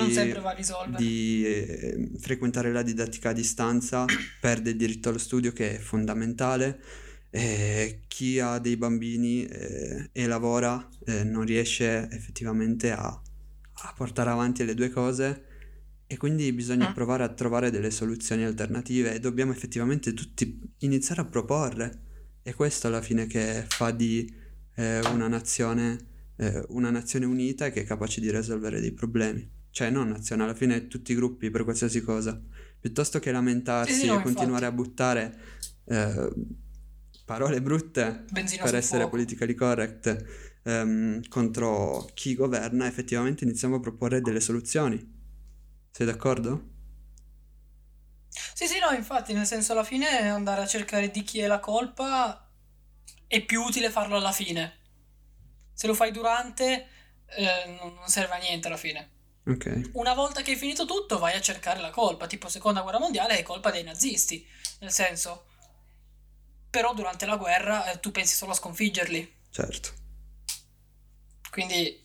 di 0.98 1.46
eh, 1.46 2.10
frequentare 2.20 2.72
la 2.72 2.82
didattica 2.84 3.30
a 3.30 3.34
distanza 3.34 4.06
perde 4.40 4.72
il 4.72 4.78
diritto 4.78 5.10
allo 5.10 5.18
studio 5.18 5.52
che 5.52 5.76
è 5.76 5.80
fondamentale. 5.80 6.80
E 7.30 8.04
chi 8.08 8.40
ha 8.40 8.58
dei 8.58 8.78
bambini 8.78 9.46
eh, 9.46 10.10
e 10.12 10.28
lavora 10.28 10.88
eh, 11.06 11.24
non 11.24 11.44
riesce 11.46 12.10
effettivamente 12.10 12.92
a, 12.92 13.06
a 13.08 13.94
portare 13.96 14.30
avanti 14.30 14.64
le 14.66 14.74
due 14.74 14.90
cose 14.90 15.46
e 16.08 16.16
quindi 16.18 16.52
bisogna 16.54 16.90
Mm. 16.90 16.94
provare 16.94 17.24
a 17.24 17.30
trovare 17.30 17.70
delle 17.70 17.92
soluzioni 17.92 18.46
alternative 18.46 19.14
e 19.14 19.20
dobbiamo 19.20 19.52
effettivamente 19.52 20.14
tutti 20.14 20.60
iniziare 20.80 21.22
a 21.22 21.26
proporre. 21.26 22.02
È 22.42 22.54
questo 22.54 22.88
alla 22.88 23.02
fine 23.02 23.28
che 23.28 23.66
fa 23.68 23.92
di 23.92 24.34
eh, 24.76 25.00
una 25.12 25.28
nazione, 25.28 25.98
eh, 26.38 26.64
una 26.70 26.90
nazione 26.90 27.26
unita 27.26 27.66
e 27.66 27.72
che 27.72 27.82
è 27.82 27.86
capace 27.86 28.22
di 28.22 28.32
risolvere 28.32 28.80
dei 28.80 28.94
problemi. 28.94 29.50
Cioè, 29.70 29.90
non 29.90 30.10
nazione, 30.10 30.44
alla 30.44 30.56
fine 30.56 30.88
tutti 30.88 31.12
i 31.12 31.16
gruppi 31.16 31.50
per 31.50 31.64
qualsiasi 31.64 32.02
cosa. 32.02 32.42
Piuttosto 32.80 33.20
che 33.20 33.32
lamentarsi 33.32 33.94
sì, 33.94 34.08
no, 34.08 34.20
e 34.20 34.24
continuare 34.24 34.66
infatti. 34.66 34.66
a 34.66 34.72
buttare 34.72 35.40
eh, 35.86 36.32
parole 37.26 37.62
brutte 37.62 38.26
Benzina 38.32 38.64
per 38.64 38.76
essere 38.76 39.02
fuoco. 39.02 39.16
politically 39.18 39.54
correct 39.54 40.26
ehm, 40.64 41.28
contro 41.28 42.10
chi 42.14 42.36
governa, 42.36 42.88
effettivamente 42.88 43.44
iniziamo 43.44 43.76
a 43.76 43.80
proporre 43.80 44.22
delle 44.22 44.40
soluzioni. 44.40 45.16
Sei 45.92 46.06
d'accordo? 46.06 46.76
Sì, 48.30 48.68
sì, 48.68 48.80
no, 48.80 48.96
infatti, 48.96 49.34
nel 49.34 49.46
senso 49.46 49.72
alla 49.72 49.84
fine 49.84 50.08
andare 50.30 50.62
a 50.62 50.68
cercare 50.68 51.10
di 51.10 51.24
chi 51.24 51.40
è 51.40 51.48
la 51.48 51.60
colpa 51.60 52.50
è 53.26 53.44
più 53.44 53.62
utile 53.62 53.90
farlo 53.90 54.18
alla 54.18 54.32
fine. 54.32 54.74
Se 55.78 55.86
lo 55.86 55.94
fai 55.94 56.12
durante, 56.12 56.88
eh, 57.28 57.78
non 57.80 58.00
serve 58.08 58.34
a 58.34 58.38
niente 58.40 58.66
alla 58.66 58.78
fine. 58.78 59.12
Ok, 59.46 59.92
Una 59.94 60.16
volta 60.16 60.42
che 60.42 60.52
hai 60.52 60.58
finito 60.58 60.86
tutto, 60.86 61.20
vai 61.20 61.36
a 61.36 61.40
cercare 61.40 61.80
la 61.80 61.92
colpa. 61.92 62.26
Tipo, 62.26 62.50
seconda 62.50 62.82
guerra 62.82 62.98
mondiale 62.98 63.38
è 63.38 63.44
colpa 63.44 63.70
dei 63.70 63.84
nazisti. 63.84 64.44
Nel 64.80 64.92
senso, 64.92 65.46
però 66.72 66.96
durante 66.96 67.28
la 67.28 67.38
guerra 67.38 67.92
eh, 67.92 68.00
tu 68.00 68.10
pensi 68.10 68.36
solo 68.36 68.54
a 68.54 68.56
sconfiggerli. 68.56 69.36
certo. 69.52 69.94
Quindi, 71.52 72.04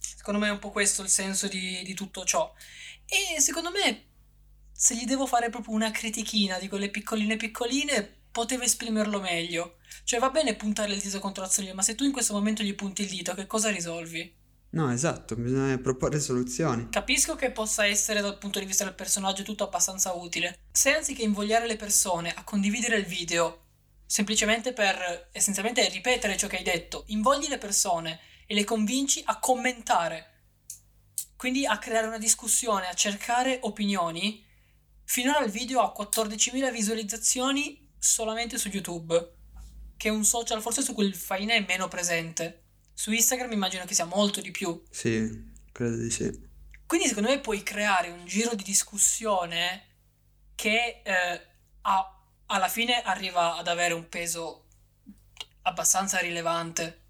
secondo 0.00 0.40
me 0.40 0.48
è 0.48 0.50
un 0.52 0.58
po' 0.58 0.70
questo 0.70 1.02
il 1.02 1.08
senso 1.08 1.46
di, 1.46 1.82
di 1.84 1.94
tutto 1.94 2.24
ciò. 2.24 2.52
E 3.06 3.40
secondo 3.40 3.70
me, 3.70 4.06
se 4.72 4.96
gli 4.96 5.04
devo 5.04 5.26
fare 5.26 5.48
proprio 5.48 5.74
una 5.74 5.92
critichina 5.92 6.58
di 6.58 6.68
quelle 6.68 6.90
piccoline 6.90 7.36
piccoline, 7.36 8.17
poteva 8.30 8.64
esprimerlo 8.64 9.20
meglio. 9.20 9.76
Cioè, 10.04 10.20
va 10.20 10.30
bene 10.30 10.56
puntare 10.56 10.92
il 10.92 11.00
dito 11.00 11.18
contro 11.18 11.44
Azzolina, 11.44 11.74
ma 11.74 11.82
se 11.82 11.94
tu 11.94 12.04
in 12.04 12.12
questo 12.12 12.32
momento 12.32 12.62
gli 12.62 12.74
punti 12.74 13.02
il 13.02 13.08
dito, 13.08 13.34
che 13.34 13.46
cosa 13.46 13.70
risolvi? 13.70 14.36
No, 14.70 14.92
esatto, 14.92 15.34
bisogna 15.34 15.78
proporre 15.78 16.20
soluzioni. 16.20 16.90
Capisco 16.90 17.36
che 17.36 17.50
possa 17.50 17.86
essere 17.86 18.20
dal 18.20 18.36
punto 18.36 18.58
di 18.58 18.66
vista 18.66 18.84
del 18.84 18.94
personaggio 18.94 19.42
tutto 19.42 19.64
abbastanza 19.64 20.12
utile. 20.12 20.58
Se 20.70 20.94
anziché 20.94 21.22
invogliare 21.22 21.66
le 21.66 21.76
persone 21.76 22.34
a 22.34 22.44
condividere 22.44 22.96
il 22.96 23.06
video, 23.06 23.64
semplicemente 24.04 24.74
per 24.74 25.30
essenzialmente 25.32 25.88
ripetere 25.88 26.36
ciò 26.36 26.48
che 26.48 26.58
hai 26.58 26.64
detto, 26.64 27.04
invogli 27.06 27.48
le 27.48 27.56
persone 27.56 28.20
e 28.46 28.54
le 28.54 28.64
convinci 28.64 29.22
a 29.24 29.38
commentare, 29.38 30.36
quindi 31.36 31.64
a 31.64 31.78
creare 31.78 32.06
una 32.06 32.18
discussione, 32.18 32.88
a 32.88 32.94
cercare 32.94 33.60
opinioni, 33.62 34.44
finora 35.04 35.42
il 35.44 35.50
video 35.50 35.80
ha 35.80 35.94
14.000 35.96 36.70
visualizzazioni 36.70 37.87
solamente 37.98 38.58
su 38.58 38.68
YouTube, 38.68 39.34
che 39.96 40.08
è 40.08 40.10
un 40.10 40.24
social 40.24 40.60
forse 40.62 40.82
su 40.82 40.94
cui 40.94 41.06
il 41.06 41.14
Faina 41.14 41.54
è 41.54 41.64
meno 41.66 41.88
presente. 41.88 42.62
Su 42.94 43.12
Instagram 43.12 43.52
immagino 43.52 43.84
che 43.84 43.94
sia 43.94 44.04
molto 44.04 44.40
di 44.40 44.50
più. 44.50 44.82
Sì, 44.90 45.52
credo 45.72 45.96
di 45.96 46.10
sì. 46.10 46.46
Quindi 46.86 47.06
secondo 47.06 47.28
me 47.28 47.40
puoi 47.40 47.62
creare 47.62 48.10
un 48.10 48.24
giro 48.26 48.54
di 48.54 48.62
discussione 48.62 49.86
che 50.54 51.02
eh, 51.04 51.46
a- 51.82 52.22
alla 52.46 52.68
fine 52.68 53.02
arriva 53.02 53.56
ad 53.56 53.68
avere 53.68 53.92
un 53.94 54.08
peso 54.08 54.64
abbastanza 55.62 56.18
rilevante, 56.18 57.02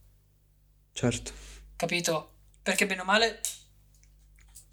Certo. 0.92 1.32
capito? 1.76 2.32
Perché 2.62 2.86
bene 2.86 3.02
o 3.02 3.04
male 3.04 3.40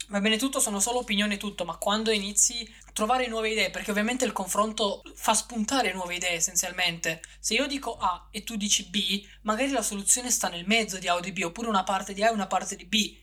va 0.08 0.20
bene 0.22 0.38
tutto, 0.38 0.60
sono 0.60 0.80
solo 0.80 1.00
opinioni 1.00 1.36
e 1.36 1.38
tutto, 1.38 1.66
ma 1.66 1.78
quando 1.78 2.12
inizi 2.12 2.68
trovare 2.96 3.28
nuove 3.28 3.50
idee, 3.50 3.72
perché 3.72 3.92
ovviamente 3.92 4.24
il 4.24 4.32
confronto 4.32 5.02
fa 5.16 5.34
spuntare 5.34 5.92
nuove 5.92 6.16
idee 6.16 6.36
essenzialmente. 6.36 7.20
Se 7.42 7.54
io 7.54 7.68
dico 7.68 7.98
A 7.98 8.30
e 8.32 8.46
tu 8.46 8.56
dici 8.56 8.86
B, 8.90 9.22
magari 9.42 9.70
la 9.72 9.82
soluzione 9.82 10.32
sta 10.32 10.48
nel 10.48 10.66
mezzo 10.66 10.98
di 10.98 11.10
A 11.10 11.16
o 11.16 11.20
di 11.20 11.34
B, 11.34 11.42
oppure 11.44 11.68
una 11.68 11.84
parte 11.84 12.14
di 12.14 12.24
A 12.24 12.30
e 12.30 12.32
una 12.32 12.48
parte 12.48 12.78
di 12.78 12.86
B, 12.86 13.18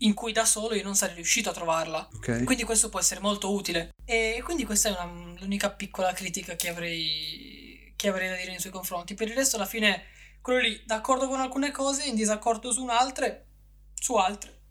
in 0.00 0.12
cui 0.12 0.32
da 0.32 0.44
solo 0.44 0.74
io 0.74 0.82
non 0.82 0.94
sarei 0.94 1.14
riuscito 1.14 1.48
a 1.48 1.54
trovarla. 1.54 2.06
Ok. 2.14 2.44
Quindi 2.44 2.64
questo 2.64 2.90
può 2.90 3.00
essere 3.00 3.20
molto 3.20 3.54
utile. 3.54 3.88
E 4.04 4.42
quindi 4.44 4.66
questa 4.66 4.90
è 4.90 4.92
una- 4.92 5.34
l'unica 5.40 5.70
piccola 5.70 6.12
critica 6.12 6.54
che 6.54 6.68
avrei, 6.68 7.94
che 7.96 8.08
avrei 8.08 8.28
da 8.28 8.36
dire 8.36 8.50
nei 8.50 8.60
suoi 8.60 8.72
confronti. 8.72 9.14
Per 9.14 9.28
il 9.28 9.34
resto, 9.34 9.56
alla 9.56 9.64
fine, 9.64 10.08
quello 10.42 10.60
lì, 10.60 10.82
d'accordo 10.84 11.26
con 11.26 11.40
alcune 11.40 11.70
cose, 11.70 12.04
in 12.04 12.16
disaccordo 12.16 12.70
su 12.70 12.86
altre, 12.88 13.46
su 13.94 14.14
altre. 14.16 14.64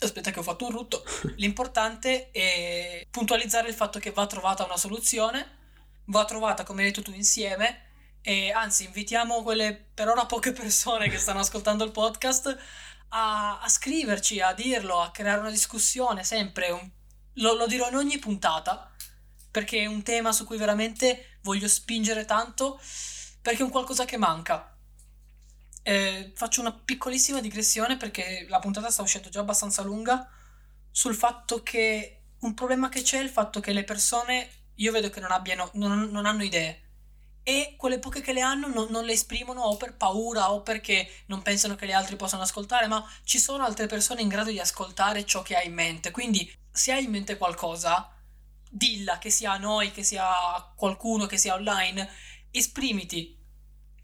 Aspetta 0.00 0.30
che 0.30 0.38
ho 0.38 0.42
fatto 0.42 0.64
un 0.64 0.70
rutto. 0.72 1.04
L'importante 1.36 2.30
è 2.30 3.06
puntualizzare 3.10 3.68
il 3.68 3.74
fatto 3.74 3.98
che 3.98 4.12
va 4.12 4.26
trovata 4.26 4.64
una 4.64 4.76
soluzione, 4.76 5.56
va 6.06 6.24
trovata, 6.24 6.62
come 6.62 6.82
hai 6.82 6.88
detto 6.88 7.02
tu, 7.02 7.12
insieme. 7.12 7.86
E 8.22 8.52
anzi, 8.52 8.84
invitiamo 8.84 9.42
quelle 9.42 9.74
per 9.94 10.08
ora 10.08 10.26
poche 10.26 10.52
persone 10.52 11.08
che 11.08 11.18
stanno 11.18 11.40
ascoltando 11.40 11.84
il 11.84 11.90
podcast 11.92 12.56
a, 13.10 13.60
a 13.60 13.68
scriverci, 13.68 14.40
a 14.40 14.52
dirlo, 14.52 15.00
a 15.00 15.10
creare 15.10 15.40
una 15.40 15.50
discussione 15.50 16.24
sempre. 16.24 16.70
un- 16.70 16.90
lo, 17.34 17.54
lo 17.54 17.66
dirò 17.66 17.88
in 17.88 17.96
ogni 17.96 18.18
puntata 18.18 18.92
perché 19.50 19.80
è 19.80 19.86
un 19.86 20.02
tema 20.02 20.32
su 20.32 20.44
cui 20.44 20.58
veramente 20.58 21.38
voglio 21.42 21.68
spingere 21.68 22.24
tanto 22.24 22.80
perché 23.40 23.60
è 23.60 23.64
un 23.64 23.70
qualcosa 23.70 24.04
che 24.04 24.16
manca. 24.16 24.77
Eh, 25.88 26.32
faccio 26.34 26.60
una 26.60 26.72
piccolissima 26.72 27.40
digressione 27.40 27.96
perché 27.96 28.44
la 28.46 28.58
puntata 28.58 28.90
sta 28.90 29.00
uscendo 29.00 29.30
già 29.30 29.40
abbastanza 29.40 29.82
lunga 29.82 30.28
sul 30.90 31.14
fatto 31.14 31.62
che 31.62 32.24
un 32.40 32.52
problema 32.52 32.90
che 32.90 33.00
c'è 33.00 33.20
è 33.20 33.22
il 33.22 33.30
fatto 33.30 33.60
che 33.60 33.72
le 33.72 33.84
persone 33.84 34.50
io 34.74 34.92
vedo 34.92 35.08
che 35.08 35.20
non 35.20 35.32
abbiano 35.32 35.70
non, 35.74 36.10
non 36.10 36.26
hanno 36.26 36.42
idee 36.42 36.88
e 37.42 37.76
quelle 37.78 37.98
poche 37.98 38.20
che 38.20 38.34
le 38.34 38.42
hanno 38.42 38.66
non, 38.66 38.88
non, 38.90 39.06
le 39.06 39.14
esprimono 39.14 39.62
o 39.62 39.78
per 39.78 39.96
paura 39.96 40.52
o 40.52 40.60
perché 40.60 41.08
non 41.28 41.40
pensano 41.40 41.74
che 41.74 41.86
gli 41.86 41.92
altri 41.92 42.16
possano 42.16 42.42
ascoltare, 42.42 42.86
ma 42.86 43.02
ci 43.24 43.38
sono 43.38 43.64
altre 43.64 43.86
persone 43.86 44.20
in 44.20 44.28
grado 44.28 44.50
di 44.50 44.60
ascoltare 44.60 45.24
ciò 45.24 45.40
che 45.40 45.56
hai 45.56 45.68
in 45.68 45.72
mente. 45.72 46.10
Quindi 46.10 46.52
se 46.70 46.92
hai 46.92 47.04
in 47.04 47.10
mente 47.10 47.38
qualcosa, 47.38 48.14
dilla, 48.68 49.16
che 49.16 49.30
sia 49.30 49.52
a 49.52 49.56
noi, 49.56 49.92
che 49.92 50.02
sia 50.02 50.28
a 50.28 50.74
qualcuno, 50.76 51.24
che 51.24 51.38
sia 51.38 51.54
online, 51.54 52.06
esprimiti. 52.50 53.37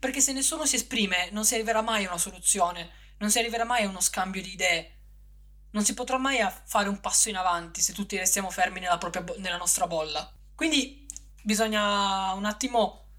Perché 0.05 0.21
se 0.21 0.35
nessuno 0.35 0.67
si 0.67 0.75
esprime 0.75 1.31
non 1.31 1.47
si 1.47 1.55
arriverà 1.55 1.81
mai 1.81 2.05
a 2.05 2.09
una 2.09 2.19
soluzione, 2.19 2.91
non 3.21 3.31
si 3.31 3.39
arriverà 3.39 3.65
mai 3.65 3.85
a 3.85 3.89
uno 3.89 4.03
scambio 4.03 4.43
di 4.43 4.53
idee. 4.53 4.99
Non 5.71 5.83
si 5.83 5.95
potrà 5.95 6.19
mai 6.19 6.47
fare 6.67 6.91
un 6.91 7.01
passo 7.01 7.31
in 7.31 7.37
avanti 7.37 7.81
se 7.81 7.95
tutti 7.95 8.19
restiamo 8.19 8.51
fermi 8.51 8.81
nella, 8.81 8.99
propria, 8.99 9.25
nella 9.39 9.57
nostra 9.57 9.87
bolla. 9.87 10.31
Quindi 10.55 11.07
bisogna 11.43 12.35
un 12.35 12.45
attimo 12.45 13.13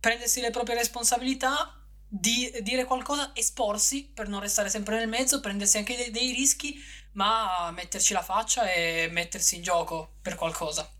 prendersi 0.00 0.40
le 0.40 0.50
proprie 0.50 0.74
responsabilità, 0.74 1.80
di, 2.08 2.52
dire 2.62 2.84
qualcosa, 2.84 3.30
esporsi 3.32 4.10
per 4.12 4.26
non 4.26 4.40
restare 4.40 4.68
sempre 4.68 4.98
nel 4.98 5.08
mezzo, 5.08 5.38
prendersi 5.38 5.76
anche 5.76 5.94
dei, 5.94 6.10
dei 6.10 6.32
rischi, 6.32 6.76
ma 7.12 7.70
metterci 7.70 8.12
la 8.12 8.22
faccia 8.22 8.68
e 8.72 9.08
mettersi 9.08 9.54
in 9.54 9.62
gioco 9.62 10.16
per 10.20 10.34
qualcosa. 10.34 10.90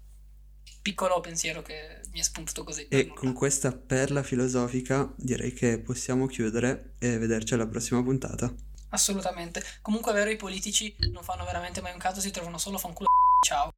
Piccolo 0.85 1.19
pensiero 1.21 1.63
che 1.63 2.03
mi 2.13 2.21
è 2.21 2.23
spuntato 2.23 2.63
così. 2.63 2.87
E 2.91 3.07
con 3.07 3.33
questa 3.33 3.73
perla 3.73 4.23
filosofica 4.23 5.11
direi 5.17 5.55
che 5.55 5.79
possiamo 5.79 6.27
chiudere 6.27 6.97
e 6.99 7.17
vederci 7.17 7.55
alla 7.55 7.67
prossima 7.67 8.03
puntata. 8.03 8.53
Assolutamente. 8.91 9.65
Comunque 9.81 10.13
è 10.13 10.15
vero, 10.15 10.29
i 10.29 10.37
politici 10.37 10.95
non 11.11 11.23
fanno 11.23 11.47
veramente 11.47 11.81
mai 11.81 11.93
un 11.93 11.99
caso, 11.99 12.21
si 12.21 12.31
trovano 12.31 12.59
solo 12.59 12.77
fanculo. 12.77 13.09
Ciao. 13.47 13.75